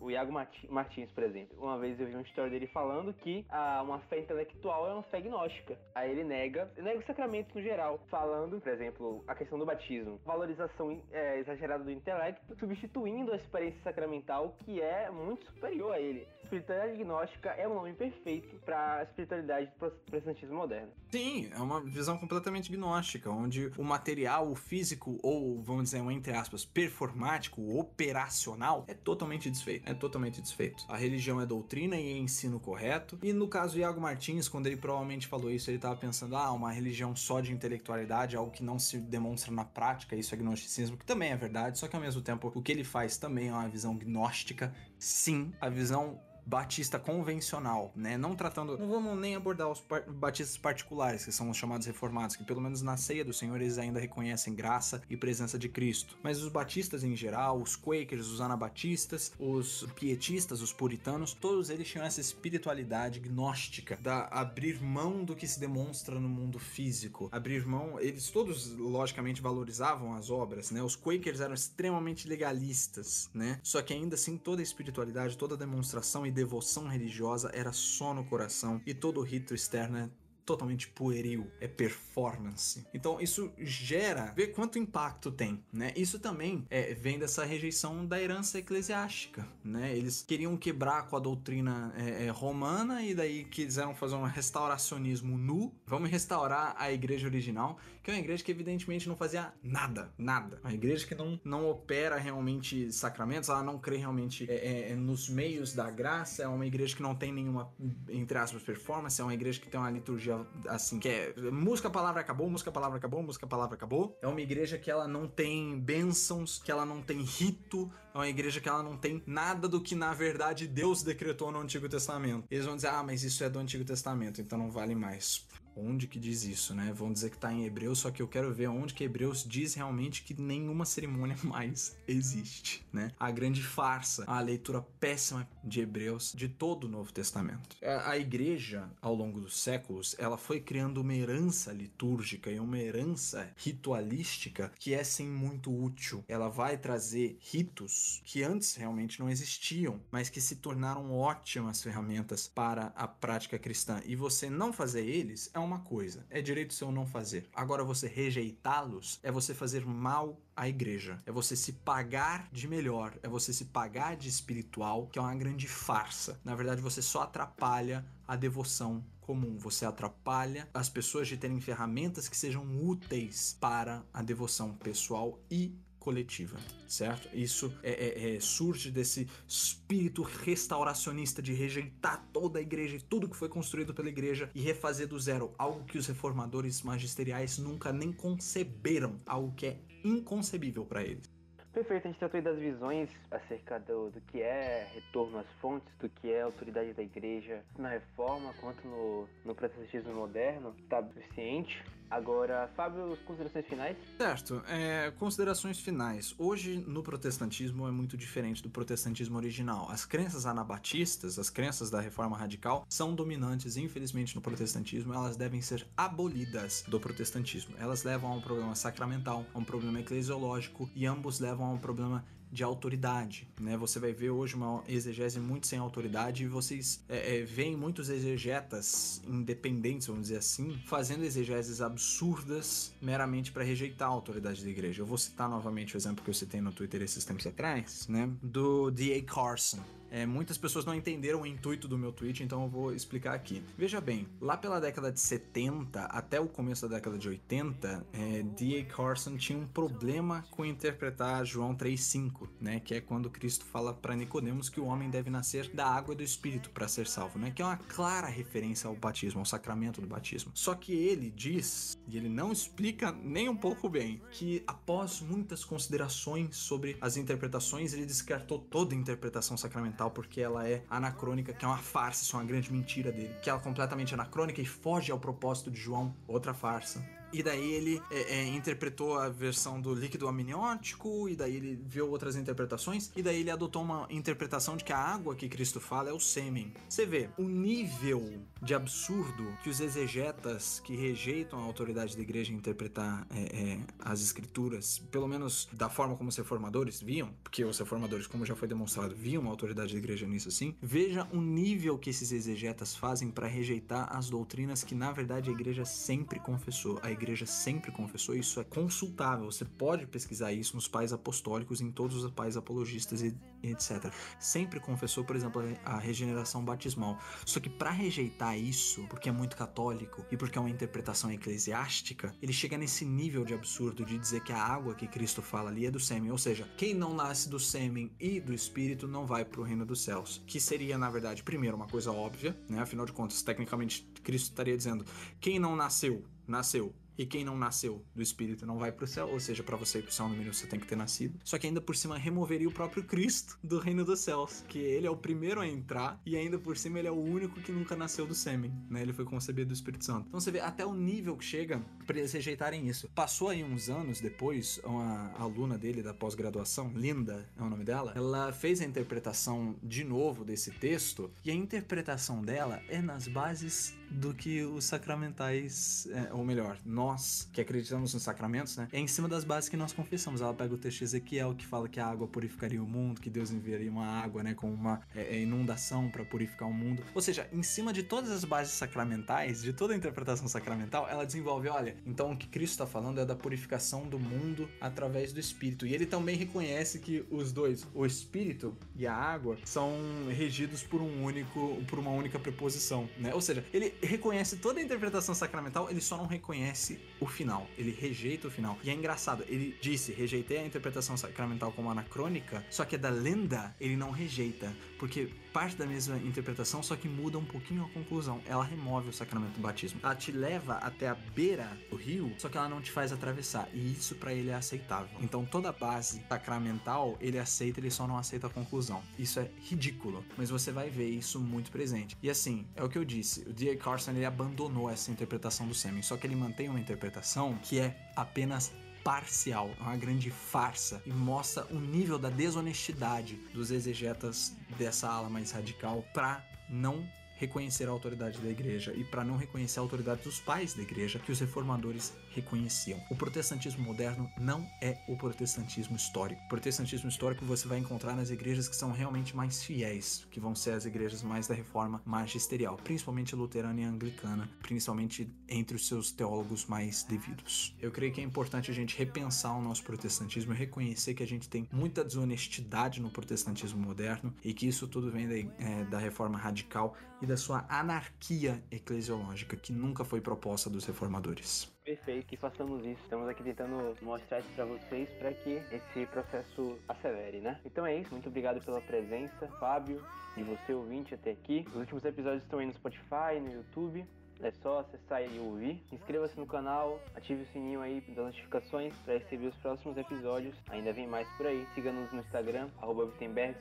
o 0.00 0.10
Iago 0.10 0.32
Martins, 0.68 1.10
por 1.12 1.22
exemplo, 1.22 1.56
uma 1.58 1.78
vez 1.78 1.98
eu 2.00 2.06
vi 2.06 2.14
uma 2.14 2.22
história 2.22 2.50
dele 2.50 2.66
falando 2.66 3.14
que 3.14 3.46
a, 3.48 3.82
uma 3.82 4.00
fé 4.00 4.18
intelectual 4.18 4.88
é 4.88 4.92
uma 4.92 5.02
fé 5.04 5.20
gnóstica. 5.20 5.78
Aí 5.94 6.10
ele 6.10 6.24
nega, 6.24 6.70
nega 6.76 6.98
os 6.98 7.06
sacramentos 7.06 7.54
no 7.54 7.62
geral, 7.62 8.00
falando, 8.10 8.60
por 8.60 8.72
exemplo, 8.72 9.24
a 9.28 9.34
questão 9.34 9.58
do 9.58 9.64
batismo, 9.64 10.20
valorização 10.24 11.00
é, 11.12 11.38
exagerada 11.38 11.84
do 11.84 11.90
intelecto, 11.90 12.56
substituindo 12.56 13.32
a 13.32 13.36
experiência 13.36 13.80
sacramental 13.82 14.56
que 14.64 14.80
é 14.80 15.08
muito 15.10 15.46
superior 15.46 15.92
a 15.92 16.00
ele. 16.00 16.26
Espiritualidade 16.42 16.98
gnóstica 16.98 17.50
é 17.50 17.68
um 17.68 17.74
nome 17.74 17.92
perfeito 17.92 18.56
para 18.64 18.79
a 18.80 19.02
espiritualidade 19.02 19.66
do 19.66 19.90
protestantismo 19.90 20.56
moderno. 20.56 20.92
Sim, 21.10 21.50
é 21.52 21.58
uma 21.58 21.80
visão 21.80 22.16
completamente 22.16 22.70
gnóstica, 22.70 23.30
onde 23.30 23.70
o 23.76 23.84
material, 23.84 24.50
o 24.50 24.54
físico, 24.54 25.18
ou 25.22 25.60
vamos 25.62 25.84
dizer, 25.84 26.00
um, 26.00 26.10
entre 26.10 26.32
aspas, 26.32 26.64
performático, 26.64 27.78
operacional, 27.78 28.84
é 28.88 28.94
totalmente 28.94 29.50
desfeito. 29.50 29.90
É 29.90 29.94
totalmente 29.94 30.40
desfeito. 30.40 30.84
A 30.88 30.96
religião 30.96 31.40
é 31.40 31.46
doutrina 31.46 31.96
e 31.96 32.08
é 32.08 32.16
ensino 32.16 32.58
correto. 32.58 33.18
E 33.22 33.32
no 33.32 33.48
caso 33.48 33.74
do 33.74 33.80
Iago 33.80 34.00
Martins, 34.00 34.48
quando 34.48 34.66
ele 34.66 34.76
provavelmente 34.76 35.26
falou 35.26 35.50
isso, 35.50 35.70
ele 35.70 35.76
estava 35.76 35.96
pensando, 35.96 36.36
ah, 36.36 36.52
uma 36.52 36.72
religião 36.72 37.14
só 37.14 37.40
de 37.40 37.52
intelectualidade, 37.52 38.36
algo 38.36 38.50
que 38.50 38.62
não 38.62 38.78
se 38.78 38.98
demonstra 38.98 39.52
na 39.52 39.64
prática, 39.64 40.16
isso 40.16 40.34
é 40.34 40.38
gnosticismo, 40.38 40.96
que 40.96 41.04
também 41.04 41.30
é 41.30 41.36
verdade, 41.36 41.78
só 41.78 41.88
que 41.88 41.96
ao 41.96 42.02
mesmo 42.02 42.22
tempo 42.22 42.52
o 42.54 42.62
que 42.62 42.72
ele 42.72 42.84
faz 42.84 43.16
também 43.16 43.48
é 43.48 43.52
uma 43.52 43.68
visão 43.68 43.96
gnóstica. 43.96 44.72
Sim, 44.98 45.52
a 45.60 45.68
visão 45.68 46.20
batista 46.50 46.98
convencional, 46.98 47.92
né? 47.94 48.18
Não 48.18 48.34
tratando, 48.34 48.76
não 48.76 48.88
vamos 48.88 49.16
nem 49.20 49.36
abordar 49.36 49.70
os 49.70 49.80
par 49.80 50.02
batistas 50.10 50.58
particulares, 50.58 51.24
que 51.24 51.30
são 51.30 51.48
os 51.48 51.56
chamados 51.56 51.86
reformados, 51.86 52.34
que 52.34 52.42
pelo 52.42 52.60
menos 52.60 52.82
na 52.82 52.96
ceia 52.96 53.24
do 53.24 53.32
Senhor 53.32 53.60
eles 53.60 53.78
ainda 53.78 54.00
reconhecem 54.00 54.52
graça 54.52 55.00
e 55.08 55.16
presença 55.16 55.56
de 55.56 55.68
Cristo. 55.68 56.18
Mas 56.24 56.42
os 56.42 56.50
batistas 56.50 57.04
em 57.04 57.14
geral, 57.14 57.62
os 57.62 57.76
quakers, 57.76 58.26
os 58.26 58.40
anabatistas, 58.40 59.32
os 59.38 59.86
pietistas, 59.94 60.60
os 60.60 60.72
puritanos, 60.72 61.32
todos 61.32 61.70
eles 61.70 61.86
tinham 61.86 62.04
essa 62.04 62.20
espiritualidade 62.20 63.20
gnóstica 63.20 63.96
da 64.02 64.26
abrir 64.32 64.82
mão 64.82 65.24
do 65.24 65.36
que 65.36 65.46
se 65.46 65.60
demonstra 65.60 66.18
no 66.18 66.28
mundo 66.28 66.58
físico, 66.58 67.28
abrir 67.30 67.64
mão, 67.64 68.00
eles 68.00 68.28
todos 68.28 68.76
logicamente 68.76 69.40
valorizavam 69.40 70.14
as 70.14 70.30
obras, 70.30 70.72
né? 70.72 70.82
Os 70.82 70.96
quakers 70.96 71.40
eram 71.40 71.54
extremamente 71.54 72.26
legalistas, 72.26 73.30
né? 73.32 73.60
Só 73.62 73.80
que 73.82 73.92
ainda 73.92 74.16
assim 74.16 74.36
toda 74.36 74.60
a 74.60 74.64
espiritualidade, 74.64 75.38
toda 75.38 75.54
a 75.54 75.58
demonstração 75.58 76.26
e 76.26 76.39
devoção 76.40 76.88
religiosa 76.88 77.50
era 77.52 77.70
só 77.70 78.14
no 78.14 78.24
coração 78.24 78.80
e 78.86 78.94
todo 78.94 79.20
o 79.20 79.22
rito 79.22 79.54
externo 79.54 79.98
é 79.98 80.10
totalmente 80.50 80.88
pueril, 80.88 81.46
é 81.60 81.68
performance. 81.68 82.84
Então 82.92 83.20
isso 83.20 83.52
gera, 83.58 84.32
vê 84.34 84.48
quanto 84.48 84.78
impacto 84.78 85.30
tem, 85.30 85.62
né? 85.72 85.92
Isso 85.94 86.18
também 86.18 86.66
é, 86.70 86.92
vem 86.94 87.18
dessa 87.18 87.44
rejeição 87.44 88.04
da 88.04 88.20
herança 88.20 88.58
eclesiástica, 88.58 89.46
né? 89.62 89.96
Eles 89.96 90.24
queriam 90.26 90.56
quebrar 90.56 91.06
com 91.06 91.16
a 91.16 91.20
doutrina 91.20 91.94
é, 91.96 92.26
é, 92.26 92.28
romana 92.30 93.02
e 93.02 93.14
daí 93.14 93.44
quiseram 93.44 93.94
fazer 93.94 94.16
um 94.16 94.24
restauracionismo 94.24 95.38
nu. 95.38 95.72
Vamos 95.86 96.10
restaurar 96.10 96.74
a 96.76 96.90
igreja 96.90 97.28
original, 97.28 97.78
que 98.02 98.10
é 98.10 98.14
uma 98.14 98.20
igreja 98.20 98.42
que 98.42 98.50
evidentemente 98.50 99.08
não 99.08 99.16
fazia 99.16 99.52
nada, 99.62 100.12
nada. 100.16 100.58
Uma 100.62 100.72
igreja 100.72 101.06
que 101.06 101.14
não, 101.14 101.40
não 101.44 101.70
opera 101.70 102.16
realmente 102.16 102.92
sacramentos, 102.92 103.48
ela 103.48 103.62
não 103.62 103.78
crê 103.78 103.96
realmente 103.96 104.50
é, 104.50 104.54
é, 104.54 104.90
é 104.90 104.94
nos 104.94 105.28
meios 105.28 105.74
da 105.74 105.90
graça, 105.90 106.42
é 106.42 106.48
uma 106.48 106.66
igreja 106.66 106.96
que 106.96 107.02
não 107.02 107.14
tem 107.14 107.32
nenhuma, 107.32 107.72
entre 108.08 108.38
aspas, 108.38 108.62
performance, 108.62 109.20
é 109.20 109.24
uma 109.24 109.34
igreja 109.34 109.60
que 109.60 109.68
tem 109.68 109.78
uma 109.78 109.90
liturgia 109.90 110.46
assim, 110.68 110.98
que 110.98 111.08
é 111.08 111.34
música, 111.50 111.90
palavra 111.90 112.20
acabou, 112.20 112.48
música, 112.48 112.72
palavra 112.72 112.98
acabou, 112.98 113.22
música, 113.22 113.46
palavra 113.46 113.74
acabou. 113.74 114.18
É 114.22 114.26
uma 114.26 114.40
igreja 114.40 114.78
que 114.78 114.90
ela 114.90 115.06
não 115.06 115.28
tem 115.28 115.78
bênçãos, 115.78 116.58
que 116.58 116.70
ela 116.70 116.84
não 116.84 117.02
tem 117.02 117.22
rito, 117.22 117.90
é 118.14 118.18
uma 118.18 118.28
igreja 118.28 118.60
que 118.60 118.68
ela 118.68 118.82
não 118.82 118.96
tem 118.96 119.22
nada 119.26 119.68
do 119.68 119.80
que 119.80 119.94
na 119.94 120.12
verdade 120.14 120.66
Deus 120.66 121.02
decretou 121.02 121.52
no 121.52 121.60
Antigo 121.60 121.88
Testamento. 121.88 122.46
Eles 122.50 122.66
vão 122.66 122.76
dizer, 122.76 122.88
ah, 122.88 123.02
mas 123.02 123.22
isso 123.22 123.44
é 123.44 123.48
do 123.48 123.58
Antigo 123.58 123.84
Testamento, 123.84 124.40
então 124.40 124.58
não 124.58 124.70
vale 124.70 124.94
mais. 124.94 125.46
Onde 125.82 126.06
que 126.06 126.18
diz 126.18 126.44
isso, 126.44 126.74
né? 126.74 126.92
Vão 126.94 127.12
dizer 127.12 127.30
que 127.30 127.38
tá 127.38 127.52
em 127.52 127.64
Hebreus, 127.64 128.00
só 128.00 128.10
que 128.10 128.20
eu 128.20 128.28
quero 128.28 128.52
ver 128.52 128.68
onde 128.68 128.94
que 128.94 129.04
Hebreus 129.04 129.44
diz 129.46 129.74
realmente 129.74 130.22
que 130.22 130.40
nenhuma 130.40 130.84
cerimônia 130.84 131.36
mais 131.42 131.96
existe, 132.06 132.86
né? 132.92 133.12
A 133.18 133.30
grande 133.30 133.62
farsa, 133.62 134.24
a 134.26 134.40
leitura 134.40 134.82
péssima 135.00 135.48
de 135.64 135.80
Hebreus 135.80 136.32
de 136.34 136.48
todo 136.48 136.84
o 136.84 136.88
Novo 136.88 137.12
Testamento. 137.12 137.76
A 138.04 138.16
igreja, 138.18 138.90
ao 139.00 139.14
longo 139.14 139.40
dos 139.40 139.58
séculos, 139.60 140.14
ela 140.18 140.36
foi 140.36 140.60
criando 140.60 141.00
uma 141.00 141.14
herança 141.14 141.72
litúrgica 141.72 142.50
e 142.50 142.60
uma 142.60 142.78
herança 142.78 143.50
ritualística 143.56 144.72
que 144.78 144.94
é 144.94 145.02
sim 145.02 145.28
muito 145.28 145.72
útil. 145.72 146.24
Ela 146.28 146.48
vai 146.48 146.76
trazer 146.76 147.38
ritos 147.40 148.20
que 148.24 148.42
antes 148.42 148.74
realmente 148.74 149.20
não 149.20 149.30
existiam, 149.30 150.00
mas 150.10 150.28
que 150.28 150.40
se 150.40 150.56
tornaram 150.56 151.12
ótimas 151.12 151.82
ferramentas 151.82 152.48
para 152.48 152.92
a 152.96 153.06
prática 153.06 153.58
cristã. 153.58 154.00
E 154.04 154.14
você 154.14 154.50
não 154.50 154.72
fazer 154.72 155.04
eles 155.04 155.50
é 155.54 155.58
uma 155.58 155.69
coisa, 155.78 156.26
é 156.28 156.42
direito 156.42 156.74
seu 156.74 156.90
não 156.90 157.06
fazer. 157.06 157.48
Agora 157.54 157.84
você 157.84 158.08
rejeitá-los 158.08 159.20
é 159.22 159.30
você 159.30 159.54
fazer 159.54 159.86
mal 159.86 160.40
à 160.56 160.68
igreja, 160.68 161.18
é 161.24 161.32
você 161.32 161.54
se 161.54 161.72
pagar 161.72 162.48
de 162.52 162.66
melhor, 162.66 163.16
é 163.22 163.28
você 163.28 163.52
se 163.52 163.66
pagar 163.66 164.16
de 164.16 164.28
espiritual, 164.28 165.06
que 165.06 165.18
é 165.18 165.22
uma 165.22 165.34
grande 165.34 165.68
farsa. 165.68 166.40
Na 166.44 166.54
verdade, 166.54 166.82
você 166.82 167.00
só 167.00 167.22
atrapalha 167.22 168.04
a 168.26 168.36
devoção 168.36 169.04
comum, 169.20 169.56
você 169.58 169.86
atrapalha 169.86 170.68
as 170.74 170.88
pessoas 170.88 171.28
de 171.28 171.36
terem 171.36 171.60
ferramentas 171.60 172.28
que 172.28 172.36
sejam 172.36 172.64
úteis 172.84 173.56
para 173.60 174.04
a 174.12 174.22
devoção 174.22 174.74
pessoal 174.74 175.38
e 175.48 175.72
coletiva, 176.00 176.58
certo? 176.88 177.28
Isso 177.32 177.72
é, 177.82 177.90
é, 177.90 178.36
é, 178.36 178.40
surge 178.40 178.90
desse 178.90 179.28
espírito 179.46 180.22
restauracionista 180.22 181.40
de 181.40 181.52
rejeitar 181.52 182.26
toda 182.32 182.58
a 182.58 182.62
igreja 182.62 182.96
e 182.96 183.00
tudo 183.00 183.28
que 183.28 183.36
foi 183.36 183.48
construído 183.48 183.94
pela 183.94 184.08
igreja 184.08 184.50
e 184.54 184.60
refazer 184.60 185.06
do 185.06 185.20
zero, 185.20 185.54
algo 185.58 185.84
que 185.84 185.98
os 185.98 186.06
reformadores 186.06 186.82
magisteriais 186.82 187.58
nunca 187.58 187.92
nem 187.92 188.12
conceberam, 188.12 189.20
algo 189.26 189.54
que 189.54 189.66
é 189.66 189.76
inconcebível 190.02 190.84
para 190.84 191.04
eles. 191.04 191.40
Perfeito, 191.72 192.08
a 192.08 192.10
gente 192.10 192.18
tratou 192.18 192.38
aí 192.38 192.42
das 192.42 192.58
visões 192.58 193.08
acerca 193.30 193.78
do, 193.78 194.10
do 194.10 194.20
que 194.22 194.42
é 194.42 194.88
retorno 194.92 195.38
às 195.38 195.46
fontes, 195.60 195.88
do 196.00 196.08
que 196.08 196.32
é 196.32 196.42
autoridade 196.42 196.92
da 196.94 197.02
igreja 197.02 197.62
na 197.78 197.90
reforma 197.90 198.52
quanto 198.60 198.84
no, 198.88 199.28
no 199.44 199.54
protestantismo 199.54 200.12
moderno, 200.12 200.74
tá 200.88 201.00
suficiente. 201.00 201.80
Agora, 202.10 202.68
Fábio, 202.74 203.16
considerações 203.24 203.66
finais? 203.66 203.96
Certo, 204.18 204.62
é, 204.66 205.12
considerações 205.12 205.78
finais. 205.78 206.34
Hoje, 206.36 206.84
no 206.86 207.04
protestantismo, 207.04 207.86
é 207.86 207.90
muito 207.92 208.16
diferente 208.16 208.60
do 208.62 208.68
protestantismo 208.68 209.36
original. 209.36 209.88
As 209.88 210.04
crenças 210.04 210.44
anabatistas, 210.44 211.38
as 211.38 211.48
crenças 211.48 211.88
da 211.88 212.00
reforma 212.00 212.36
radical, 212.36 212.84
são 212.88 213.14
dominantes, 213.14 213.76
infelizmente, 213.76 214.34
no 214.34 214.42
protestantismo. 214.42 215.14
Elas 215.14 215.36
devem 215.36 215.62
ser 215.62 215.86
abolidas 215.96 216.84
do 216.88 216.98
protestantismo. 216.98 217.76
Elas 217.78 218.02
levam 218.02 218.32
a 218.32 218.34
um 218.34 218.40
problema 218.40 218.74
sacramental, 218.74 219.46
a 219.54 219.58
um 219.58 219.64
problema 219.64 220.00
eclesiológico, 220.00 220.90
e 220.94 221.06
ambos 221.06 221.38
levam 221.38 221.66
a 221.66 221.72
um 221.72 221.78
problema 221.78 222.24
de 222.52 222.64
autoridade, 222.64 223.46
né? 223.60 223.76
Você 223.76 223.98
vai 223.98 224.12
ver 224.12 224.30
hoje 224.30 224.54
uma 224.54 224.82
exegese 224.88 225.38
muito 225.38 225.66
sem 225.66 225.78
autoridade 225.78 226.44
e 226.44 226.48
vocês 226.48 227.02
é, 227.08 227.38
é, 227.38 227.42
veem 227.42 227.76
muitos 227.76 228.08
exegetas 228.08 229.22
independentes, 229.26 230.08
vamos 230.08 230.22
dizer 230.22 230.38
assim, 230.38 230.80
fazendo 230.86 231.24
exegeses 231.24 231.80
absurdas 231.80 232.92
meramente 233.00 233.52
para 233.52 233.62
rejeitar 233.62 234.08
a 234.08 234.12
autoridade 234.12 234.64
da 234.64 234.70
igreja. 234.70 235.02
Eu 235.02 235.06
vou 235.06 235.18
citar 235.18 235.48
novamente 235.48 235.94
o 235.94 235.98
exemplo 235.98 236.24
que 236.24 236.30
eu 236.30 236.34
citei 236.34 236.60
no 236.60 236.72
Twitter 236.72 237.02
esses 237.02 237.24
tempos 237.24 237.46
atrás, 237.46 238.08
né? 238.08 238.28
Do 238.42 238.90
D.A. 238.90 239.22
Carson, 239.22 239.80
é, 240.10 240.26
muitas 240.26 240.58
pessoas 240.58 240.84
não 240.84 240.94
entenderam 240.94 241.42
o 241.42 241.46
intuito 241.46 241.86
do 241.86 241.96
meu 241.96 242.12
tweet, 242.12 242.42
então 242.42 242.62
eu 242.64 242.68
vou 242.68 242.92
explicar 242.92 243.34
aqui. 243.34 243.62
Veja 243.78 244.00
bem, 244.00 244.26
lá 244.40 244.56
pela 244.56 244.80
década 244.80 245.12
de 245.12 245.20
70 245.20 246.04
até 246.06 246.40
o 246.40 246.48
começo 246.48 246.88
da 246.88 246.96
década 246.96 247.16
de 247.16 247.28
80, 247.28 248.06
é, 248.12 248.42
D.A. 248.42 248.84
Carson 248.84 249.36
tinha 249.36 249.58
um 249.58 249.66
problema 249.66 250.44
com 250.50 250.64
interpretar 250.64 251.44
João 251.44 251.74
3,5, 251.74 252.48
né? 252.60 252.80
Que 252.80 252.94
é 252.94 253.00
quando 253.00 253.30
Cristo 253.30 253.64
fala 253.64 253.94
para 253.94 254.16
Nicodemos 254.16 254.68
que 254.68 254.80
o 254.80 254.86
homem 254.86 255.08
deve 255.08 255.30
nascer 255.30 255.70
da 255.72 255.86
água 255.86 256.14
e 256.14 256.16
do 256.16 256.22
Espírito 256.22 256.70
para 256.70 256.88
ser 256.88 257.06
salvo, 257.06 257.38
né? 257.38 257.52
Que 257.52 257.62
é 257.62 257.64
uma 257.64 257.76
clara 257.76 258.26
referência 258.26 258.88
ao 258.88 258.96
batismo, 258.96 259.40
ao 259.40 259.46
sacramento 259.46 260.00
do 260.00 260.06
batismo. 260.06 260.50
Só 260.54 260.74
que 260.74 260.92
ele 260.92 261.30
diz, 261.30 261.96
e 262.08 262.16
ele 262.16 262.28
não 262.28 262.50
explica 262.50 263.12
nem 263.12 263.48
um 263.48 263.56
pouco 263.56 263.88
bem, 263.88 264.20
que 264.32 264.62
após 264.66 265.20
muitas 265.20 265.64
considerações 265.64 266.56
sobre 266.56 266.96
as 267.00 267.16
interpretações, 267.16 267.92
ele 267.92 268.06
descartou 268.06 268.58
toda 268.58 268.94
a 268.94 268.98
interpretação 268.98 269.56
sacramental 269.56 269.99
porque 270.08 270.40
ela 270.40 270.66
é 270.66 270.82
anacrônica, 270.88 271.52
que 271.52 271.64
é 271.64 271.68
uma 271.68 271.76
farsa, 271.76 272.22
isso 272.22 272.36
é 272.36 272.38
uma 272.38 272.46
grande 272.46 272.72
mentira 272.72 273.10
dele, 273.10 273.34
que 273.42 273.50
ela 273.50 273.58
é 273.58 273.62
completamente 273.62 274.14
anacrônica 274.14 274.60
e 274.62 274.64
foge 274.64 275.10
ao 275.10 275.18
propósito 275.18 275.70
de 275.70 275.80
João, 275.80 276.14
outra 276.28 276.54
farsa. 276.54 277.04
E 277.32 277.42
daí 277.42 277.72
ele 277.72 278.02
é, 278.10 278.38
é, 278.38 278.46
interpretou 278.48 279.18
a 279.18 279.28
versão 279.28 279.80
do 279.80 279.94
líquido 279.94 280.26
amniótico, 280.28 281.28
e 281.28 281.36
daí 281.36 281.56
ele 281.56 281.80
viu 281.86 282.10
outras 282.10 282.36
interpretações, 282.36 283.10
e 283.16 283.22
daí 283.22 283.40
ele 283.40 283.50
adotou 283.50 283.82
uma 283.82 284.06
interpretação 284.10 284.76
de 284.76 284.84
que 284.84 284.92
a 284.92 284.98
água 284.98 285.34
que 285.34 285.48
Cristo 285.48 285.80
fala 285.80 286.10
é 286.10 286.12
o 286.12 286.20
sêmen. 286.20 286.72
Você 286.88 287.06
vê 287.06 287.30
o 287.38 287.44
nível 287.44 288.42
de 288.60 288.74
absurdo 288.74 289.56
que 289.62 289.70
os 289.70 289.80
exegetas 289.80 290.80
que 290.80 290.94
rejeitam 290.94 291.58
a 291.58 291.62
autoridade 291.62 292.16
da 292.16 292.22
igreja 292.22 292.52
em 292.52 292.56
interpretar 292.56 293.26
é, 293.30 293.40
é, 293.40 293.80
as 293.98 294.20
escrituras, 294.20 294.98
pelo 295.10 295.28
menos 295.28 295.68
da 295.72 295.88
forma 295.88 296.16
como 296.16 296.28
os 296.28 296.36
reformadores 296.36 297.00
viam, 297.00 297.32
porque 297.42 297.64
os 297.64 297.78
reformadores, 297.78 298.26
como 298.26 298.44
já 298.44 298.54
foi 298.54 298.68
demonstrado, 298.68 299.14
viam 299.14 299.46
a 299.46 299.48
autoridade 299.48 299.92
da 299.92 299.98
igreja 299.98 300.26
nisso 300.26 300.48
assim. 300.48 300.74
Veja 300.82 301.26
o 301.32 301.40
nível 301.40 301.98
que 301.98 302.10
esses 302.10 302.32
exegetas 302.32 302.94
fazem 302.94 303.30
para 303.30 303.46
rejeitar 303.46 304.14
as 304.14 304.28
doutrinas 304.28 304.82
que 304.82 304.94
na 304.94 305.12
verdade 305.12 305.48
a 305.48 305.52
igreja 305.52 305.84
sempre 305.84 306.38
confessou. 306.38 306.98
A 307.02 307.10
igreja 307.10 307.19
sempre 307.46 307.90
confessou, 307.90 308.34
isso 308.34 308.60
é 308.60 308.64
consultável. 308.64 309.50
Você 309.50 309.64
pode 309.64 310.06
pesquisar 310.06 310.52
isso 310.52 310.74
nos 310.74 310.88
pais 310.88 311.12
apostólicos, 311.12 311.80
em 311.80 311.90
todos 311.90 312.22
os 312.22 312.30
pais 312.30 312.56
apologistas 312.56 313.22
e, 313.22 313.36
etc. 313.62 314.12
Sempre 314.38 314.80
confessou, 314.80 315.24
por 315.24 315.36
exemplo, 315.36 315.62
a 315.84 315.98
regeneração 315.98 316.64
batismal. 316.64 317.18
Só 317.44 317.60
que 317.60 317.68
para 317.68 317.90
rejeitar 317.90 318.58
isso, 318.58 319.06
porque 319.08 319.28
é 319.28 319.32
muito 319.32 319.56
católico 319.56 320.24
e 320.30 320.36
porque 320.36 320.58
é 320.58 320.60
uma 320.60 320.70
interpretação 320.70 321.30
eclesiástica, 321.30 322.34
ele 322.40 322.52
chega 322.52 322.78
nesse 322.78 323.04
nível 323.04 323.44
de 323.44 323.54
absurdo 323.54 324.04
de 324.04 324.18
dizer 324.18 324.42
que 324.42 324.52
a 324.52 324.62
água 324.62 324.94
que 324.94 325.06
Cristo 325.06 325.42
fala 325.42 325.70
ali 325.70 325.86
é 325.86 325.90
do 325.90 326.00
sêmen, 326.00 326.30
ou 326.30 326.38
seja, 326.38 326.68
quem 326.76 326.94
não 326.94 327.14
nasce 327.14 327.48
do 327.48 327.58
sêmen 327.58 328.10
e 328.18 328.40
do 328.40 328.52
espírito 328.52 329.06
não 329.06 329.26
vai 329.26 329.44
para 329.44 329.60
o 329.60 329.64
reino 329.64 329.84
dos 329.84 330.02
céus. 330.02 330.42
Que 330.46 330.60
seria, 330.60 330.96
na 330.96 331.10
verdade, 331.10 331.42
primeiro 331.42 331.76
uma 331.76 331.86
coisa 331.86 332.12
óbvia, 332.12 332.56
né? 332.68 332.80
Afinal 332.80 333.06
de 333.06 333.12
contas, 333.12 333.42
tecnicamente, 333.42 334.02
Cristo 334.22 334.50
estaria 334.50 334.76
dizendo: 334.76 335.04
quem 335.40 335.58
não 335.58 335.76
nasceu, 335.76 336.24
nasceu 336.46 336.94
e 337.20 337.26
quem 337.26 337.44
não 337.44 337.54
nasceu 337.54 338.02
do 338.14 338.22
Espírito 338.22 338.64
não 338.64 338.78
vai 338.78 338.90
para 338.90 339.04
o 339.04 339.06
céu, 339.06 339.28
ou 339.28 339.38
seja, 339.38 339.62
para 339.62 339.76
você 339.76 339.98
ir 339.98 340.02
para 340.02 340.08
o 340.08 340.12
céu 340.12 340.26
no 340.26 340.34
mínimo 340.34 340.54
você 340.54 340.66
tem 340.66 340.80
que 340.80 340.86
ter 340.86 340.96
nascido. 340.96 341.38
Só 341.44 341.58
que 341.58 341.66
ainda 341.66 341.78
por 341.78 341.94
cima 341.94 342.16
removeria 342.16 342.66
o 342.66 342.72
próprio 342.72 343.04
Cristo 343.04 343.58
do 343.62 343.78
reino 343.78 344.06
dos 344.06 344.20
céus, 344.20 344.64
que 344.66 344.78
ele 344.78 345.06
é 345.06 345.10
o 345.10 345.16
primeiro 345.16 345.60
a 345.60 345.68
entrar 345.68 346.18
e 346.24 346.34
ainda 346.34 346.58
por 346.58 346.78
cima 346.78 346.98
ele 346.98 347.08
é 347.08 347.10
o 347.10 347.20
único 347.20 347.60
que 347.60 347.70
nunca 347.72 347.94
nasceu 347.94 348.26
do 348.26 348.34
sêmen, 348.34 348.72
né? 348.88 349.02
Ele 349.02 349.12
foi 349.12 349.26
concebido 349.26 349.68
do 349.68 349.74
Espírito 349.74 350.02
Santo. 350.02 350.28
Então 350.28 350.40
você 350.40 350.50
vê 350.50 350.60
até 350.60 350.86
o 350.86 350.94
nível 350.94 351.36
que 351.36 351.44
chega 351.44 351.82
para 352.06 352.18
eles 352.18 352.32
rejeitarem 352.32 352.88
isso. 352.88 353.06
Passou 353.14 353.50
aí 353.50 353.62
uns 353.62 353.90
anos 353.90 354.18
depois, 354.18 354.80
uma 354.82 355.30
aluna 355.36 355.76
dele 355.76 356.02
da 356.02 356.14
pós-graduação, 356.14 356.90
Linda 356.94 357.46
é 357.58 357.62
o 357.62 357.68
nome 357.68 357.84
dela, 357.84 358.14
ela 358.16 358.50
fez 358.50 358.80
a 358.80 358.84
interpretação 358.86 359.76
de 359.82 360.04
novo 360.04 360.42
desse 360.42 360.70
texto 360.70 361.30
e 361.44 361.50
a 361.50 361.54
interpretação 361.54 362.40
dela 362.40 362.82
é 362.88 363.02
nas 363.02 363.28
bases 363.28 363.94
do 364.10 364.34
que 364.34 364.64
os 364.64 364.84
sacramentais, 364.84 366.08
é, 366.10 366.32
ou 366.32 366.44
melhor, 366.44 366.78
nós 366.84 367.09
que 367.52 367.60
acreditamos 367.60 368.14
nos 368.14 368.22
sacramentos, 368.22 368.76
né? 368.76 368.88
É 368.92 368.98
em 368.98 369.06
cima 369.06 369.28
das 369.28 369.44
bases 369.44 369.68
que 369.68 369.76
nós 369.76 369.92
confessamos. 369.92 370.40
Ela 370.40 370.54
pega 370.54 370.74
o 370.74 370.78
texto 370.78 370.98
de 370.98 371.04
Ezequiel 371.04 371.54
que 371.54 371.66
fala 371.66 371.88
que 371.88 372.00
a 372.00 372.06
água 372.06 372.26
purificaria 372.26 372.82
o 372.82 372.86
mundo, 372.86 373.20
que 373.20 373.30
Deus 373.30 373.50
enviaria 373.50 373.90
uma 373.90 374.06
água, 374.06 374.42
né, 374.42 374.54
com 374.54 374.72
uma 374.72 375.00
é, 375.14 375.36
é 375.36 375.40
inundação 375.40 376.10
para 376.10 376.24
purificar 376.24 376.68
o 376.68 376.72
mundo. 376.72 377.02
Ou 377.14 377.20
seja, 377.20 377.48
em 377.52 377.62
cima 377.62 377.92
de 377.92 378.02
todas 378.02 378.30
as 378.30 378.44
bases 378.44 378.72
sacramentais, 378.74 379.62
de 379.62 379.72
toda 379.72 379.94
a 379.94 379.96
interpretação 379.96 380.48
sacramental, 380.48 381.08
ela 381.08 381.24
desenvolve, 381.24 381.68
olha, 381.68 381.96
então 382.06 382.32
o 382.32 382.36
que 382.36 382.46
Cristo 382.46 382.72
está 382.72 382.86
falando 382.86 383.20
é 383.20 383.24
da 383.24 383.34
purificação 383.34 384.08
do 384.08 384.18
mundo 384.18 384.68
através 384.80 385.32
do 385.32 385.40
Espírito. 385.40 385.86
E 385.86 385.94
ele 385.94 386.06
também 386.06 386.36
reconhece 386.36 386.98
que 386.98 387.24
os 387.30 387.52
dois, 387.52 387.86
o 387.94 388.04
Espírito 388.04 388.76
e 388.96 389.06
a 389.06 389.14
água, 389.14 389.56
são 389.64 389.92
regidos 390.28 390.82
por 390.82 391.00
um 391.00 391.24
único, 391.24 391.82
por 391.88 391.98
uma 391.98 392.10
única 392.10 392.38
preposição, 392.38 393.08
né? 393.18 393.34
Ou 393.34 393.40
seja, 393.40 393.64
ele 393.72 393.94
reconhece 394.02 394.56
toda 394.56 394.80
a 394.80 394.82
interpretação 394.82 395.34
sacramental, 395.34 395.90
ele 395.90 396.00
só 396.00 396.16
não 396.16 396.26
reconhece 396.26 396.99
o 397.20 397.26
final. 397.26 397.66
Ele 397.76 397.90
rejeita 397.92 398.48
o 398.48 398.50
final. 398.50 398.78
E 398.82 398.90
é 398.90 398.94
engraçado, 398.94 399.44
ele 399.48 399.76
disse: 399.80 400.12
rejeitei 400.12 400.58
a 400.58 400.66
interpretação 400.66 401.16
sacramental 401.16 401.72
como 401.72 401.90
anacrônica, 401.90 402.64
só 402.70 402.84
que 402.84 402.96
a 402.96 402.98
da 402.98 403.10
lenda 403.10 403.74
ele 403.80 403.96
não 403.96 404.10
rejeita, 404.10 404.74
porque 405.00 405.30
parte 405.50 405.76
da 405.76 405.86
mesma 405.86 406.18
interpretação, 406.18 406.82
só 406.82 406.94
que 406.94 407.08
muda 407.08 407.38
um 407.38 407.44
pouquinho 407.44 407.86
a 407.86 407.88
conclusão. 407.88 408.38
Ela 408.46 408.62
remove 408.62 409.08
o 409.08 409.12
sacramento 409.12 409.54
do 409.54 409.60
batismo. 409.60 409.98
Ela 410.02 410.14
te 410.14 410.30
leva 410.30 410.74
até 410.74 411.08
a 411.08 411.14
beira 411.14 411.66
do 411.88 411.96
rio, 411.96 412.30
só 412.36 412.50
que 412.50 412.58
ela 412.58 412.68
não 412.68 412.82
te 412.82 412.92
faz 412.92 413.10
atravessar. 413.10 413.66
E 413.72 413.92
isso 413.92 414.14
para 414.16 414.34
ele 414.34 414.50
é 414.50 414.54
aceitável. 414.54 415.18
Então 415.22 415.44
toda 415.46 415.72
base 415.72 416.22
sacramental 416.28 417.16
ele 417.18 417.38
aceita, 417.38 417.80
ele 417.80 417.90
só 417.90 418.06
não 418.06 418.18
aceita 418.18 418.46
a 418.46 418.50
conclusão. 418.50 419.02
Isso 419.18 419.40
é 419.40 419.50
ridículo, 419.62 420.22
mas 420.36 420.50
você 420.50 420.70
vai 420.70 420.90
ver 420.90 421.08
isso 421.08 421.40
muito 421.40 421.70
presente. 421.70 422.14
E 422.22 422.28
assim, 422.28 422.66
é 422.76 422.84
o 422.84 422.88
que 422.88 422.98
eu 422.98 423.04
disse, 423.04 423.40
o 423.48 423.54
D.A. 423.54 423.78
Carson 423.78 424.10
ele 424.10 424.26
abandonou 424.26 424.90
essa 424.90 425.10
interpretação 425.10 425.66
do 425.66 425.74
sêmen, 425.74 426.02
só 426.02 426.18
que 426.18 426.26
ele 426.26 426.36
mantém 426.36 426.68
uma 426.68 426.78
interpretação 426.78 427.58
que 427.62 427.80
é 427.80 428.12
apenas 428.14 428.70
parcial, 429.04 429.70
é 429.78 429.82
uma 429.82 429.96
grande 429.96 430.30
farsa 430.30 431.02
e 431.04 431.10
mostra 431.10 431.66
o 431.70 431.78
nível 431.78 432.18
da 432.18 432.30
desonestidade 432.30 433.36
dos 433.52 433.70
exegetas 433.70 434.56
dessa 434.78 435.08
ala 435.08 435.28
mais 435.28 435.50
radical 435.50 436.04
para 436.14 436.44
não 436.68 437.08
reconhecer 437.36 437.88
a 437.88 437.90
autoridade 437.90 438.38
da 438.38 438.50
igreja 438.50 438.92
e 438.92 439.02
para 439.02 439.24
não 439.24 439.36
reconhecer 439.36 439.78
a 439.78 439.82
autoridade 439.82 440.22
dos 440.22 440.38
pais 440.38 440.74
da 440.74 440.82
igreja 440.82 441.18
que 441.18 441.32
os 441.32 441.40
reformadores 441.40 442.12
reconheciam. 442.30 443.00
O 443.10 443.16
protestantismo 443.16 443.84
moderno 443.84 444.30
não 444.38 444.66
é 444.80 444.98
o 445.08 445.16
protestantismo 445.16 445.96
histórico. 445.96 446.42
O 446.44 446.48
protestantismo 446.48 447.08
histórico 447.08 447.44
você 447.44 447.66
vai 447.68 447.78
encontrar 447.78 448.14
nas 448.16 448.30
igrejas 448.30 448.68
que 448.68 448.76
são 448.76 448.92
realmente 448.92 449.36
mais 449.36 449.62
fiéis, 449.62 450.26
que 450.30 450.40
vão 450.40 450.54
ser 450.54 450.72
as 450.72 450.84
igrejas 450.84 451.22
mais 451.22 451.46
da 451.46 451.54
reforma 451.54 452.02
magisterial, 452.04 452.76
principalmente 452.76 453.34
luterana 453.34 453.80
e 453.80 453.84
anglicana, 453.84 454.50
principalmente 454.62 455.32
entre 455.48 455.76
os 455.76 455.86
seus 455.86 456.10
teólogos 456.12 456.66
mais 456.66 457.02
devidos. 457.02 457.74
Eu 457.80 457.90
creio 457.90 458.12
que 458.12 458.20
é 458.20 458.24
importante 458.24 458.70
a 458.70 458.74
gente 458.74 458.96
repensar 458.96 459.56
o 459.56 459.62
nosso 459.62 459.82
protestantismo 459.82 460.52
e 460.52 460.56
reconhecer 460.56 461.14
que 461.14 461.22
a 461.22 461.26
gente 461.26 461.48
tem 461.48 461.68
muita 461.72 462.04
desonestidade 462.04 463.00
no 463.00 463.10
protestantismo 463.10 463.80
moderno 463.80 464.34
e 464.44 464.54
que 464.54 464.66
isso 464.66 464.86
tudo 464.86 465.10
vem 465.10 465.28
da, 465.28 465.36
é, 465.36 465.84
da 465.84 465.98
reforma 465.98 466.38
radical 466.38 466.96
e 467.20 467.26
da 467.26 467.36
sua 467.36 467.66
anarquia 467.68 468.62
eclesiológica, 468.70 469.56
que 469.56 469.72
nunca 469.72 470.04
foi 470.04 470.20
proposta 470.20 470.70
dos 470.70 470.84
reformadores. 470.84 471.70
Perfeito, 471.90 472.24
que 472.28 472.36
façamos 472.36 472.86
isso. 472.86 473.02
Estamos 473.02 473.28
aqui 473.28 473.42
tentando 473.42 473.96
mostrar 474.00 474.38
isso 474.38 474.48
para 474.54 474.64
vocês 474.64 475.08
para 475.18 475.32
que 475.32 475.60
esse 475.72 476.06
processo 476.06 476.78
acelere, 476.86 477.40
né? 477.40 477.60
Então 477.64 477.84
é 477.84 477.96
isso, 477.96 478.12
muito 478.12 478.28
obrigado 478.28 478.64
pela 478.64 478.80
presença, 478.80 479.48
Fábio, 479.58 480.00
de 480.36 480.44
você 480.44 480.72
ouvinte 480.72 481.14
até 481.14 481.32
aqui. 481.32 481.64
Os 481.70 481.74
últimos 481.74 482.04
episódios 482.04 482.44
estão 482.44 482.60
aí 482.60 482.66
no 482.66 482.72
Spotify, 482.74 483.40
no 483.42 483.52
YouTube. 483.52 484.06
É 484.40 484.52
só 484.52 484.78
acessar 484.78 485.20
e 485.20 485.38
ouvir. 485.40 485.82
Inscreva-se 485.90 486.38
no 486.38 486.46
canal, 486.46 487.00
ative 487.16 487.42
o 487.42 487.46
sininho 487.46 487.80
aí 487.80 488.00
das 488.02 488.24
notificações 488.24 488.94
para 489.04 489.18
receber 489.18 489.48
os 489.48 489.56
próximos 489.56 489.96
episódios. 489.96 490.54
Ainda 490.68 490.92
vem 490.92 491.08
mais 491.08 491.28
por 491.36 491.46
aí. 491.46 491.66
Siga-nos 491.74 492.10
no 492.12 492.20
Instagram, 492.20 492.68
arroba 492.80 493.08
com 493.08 493.24
S 493.36 493.58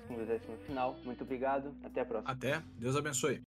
no 0.48 0.58
final. 0.68 0.96
Muito 1.04 1.24
obrigado, 1.24 1.74
até 1.84 2.02
a 2.02 2.06
próxima. 2.06 2.32
Até, 2.32 2.62
Deus 2.78 2.96
abençoe. 2.96 3.38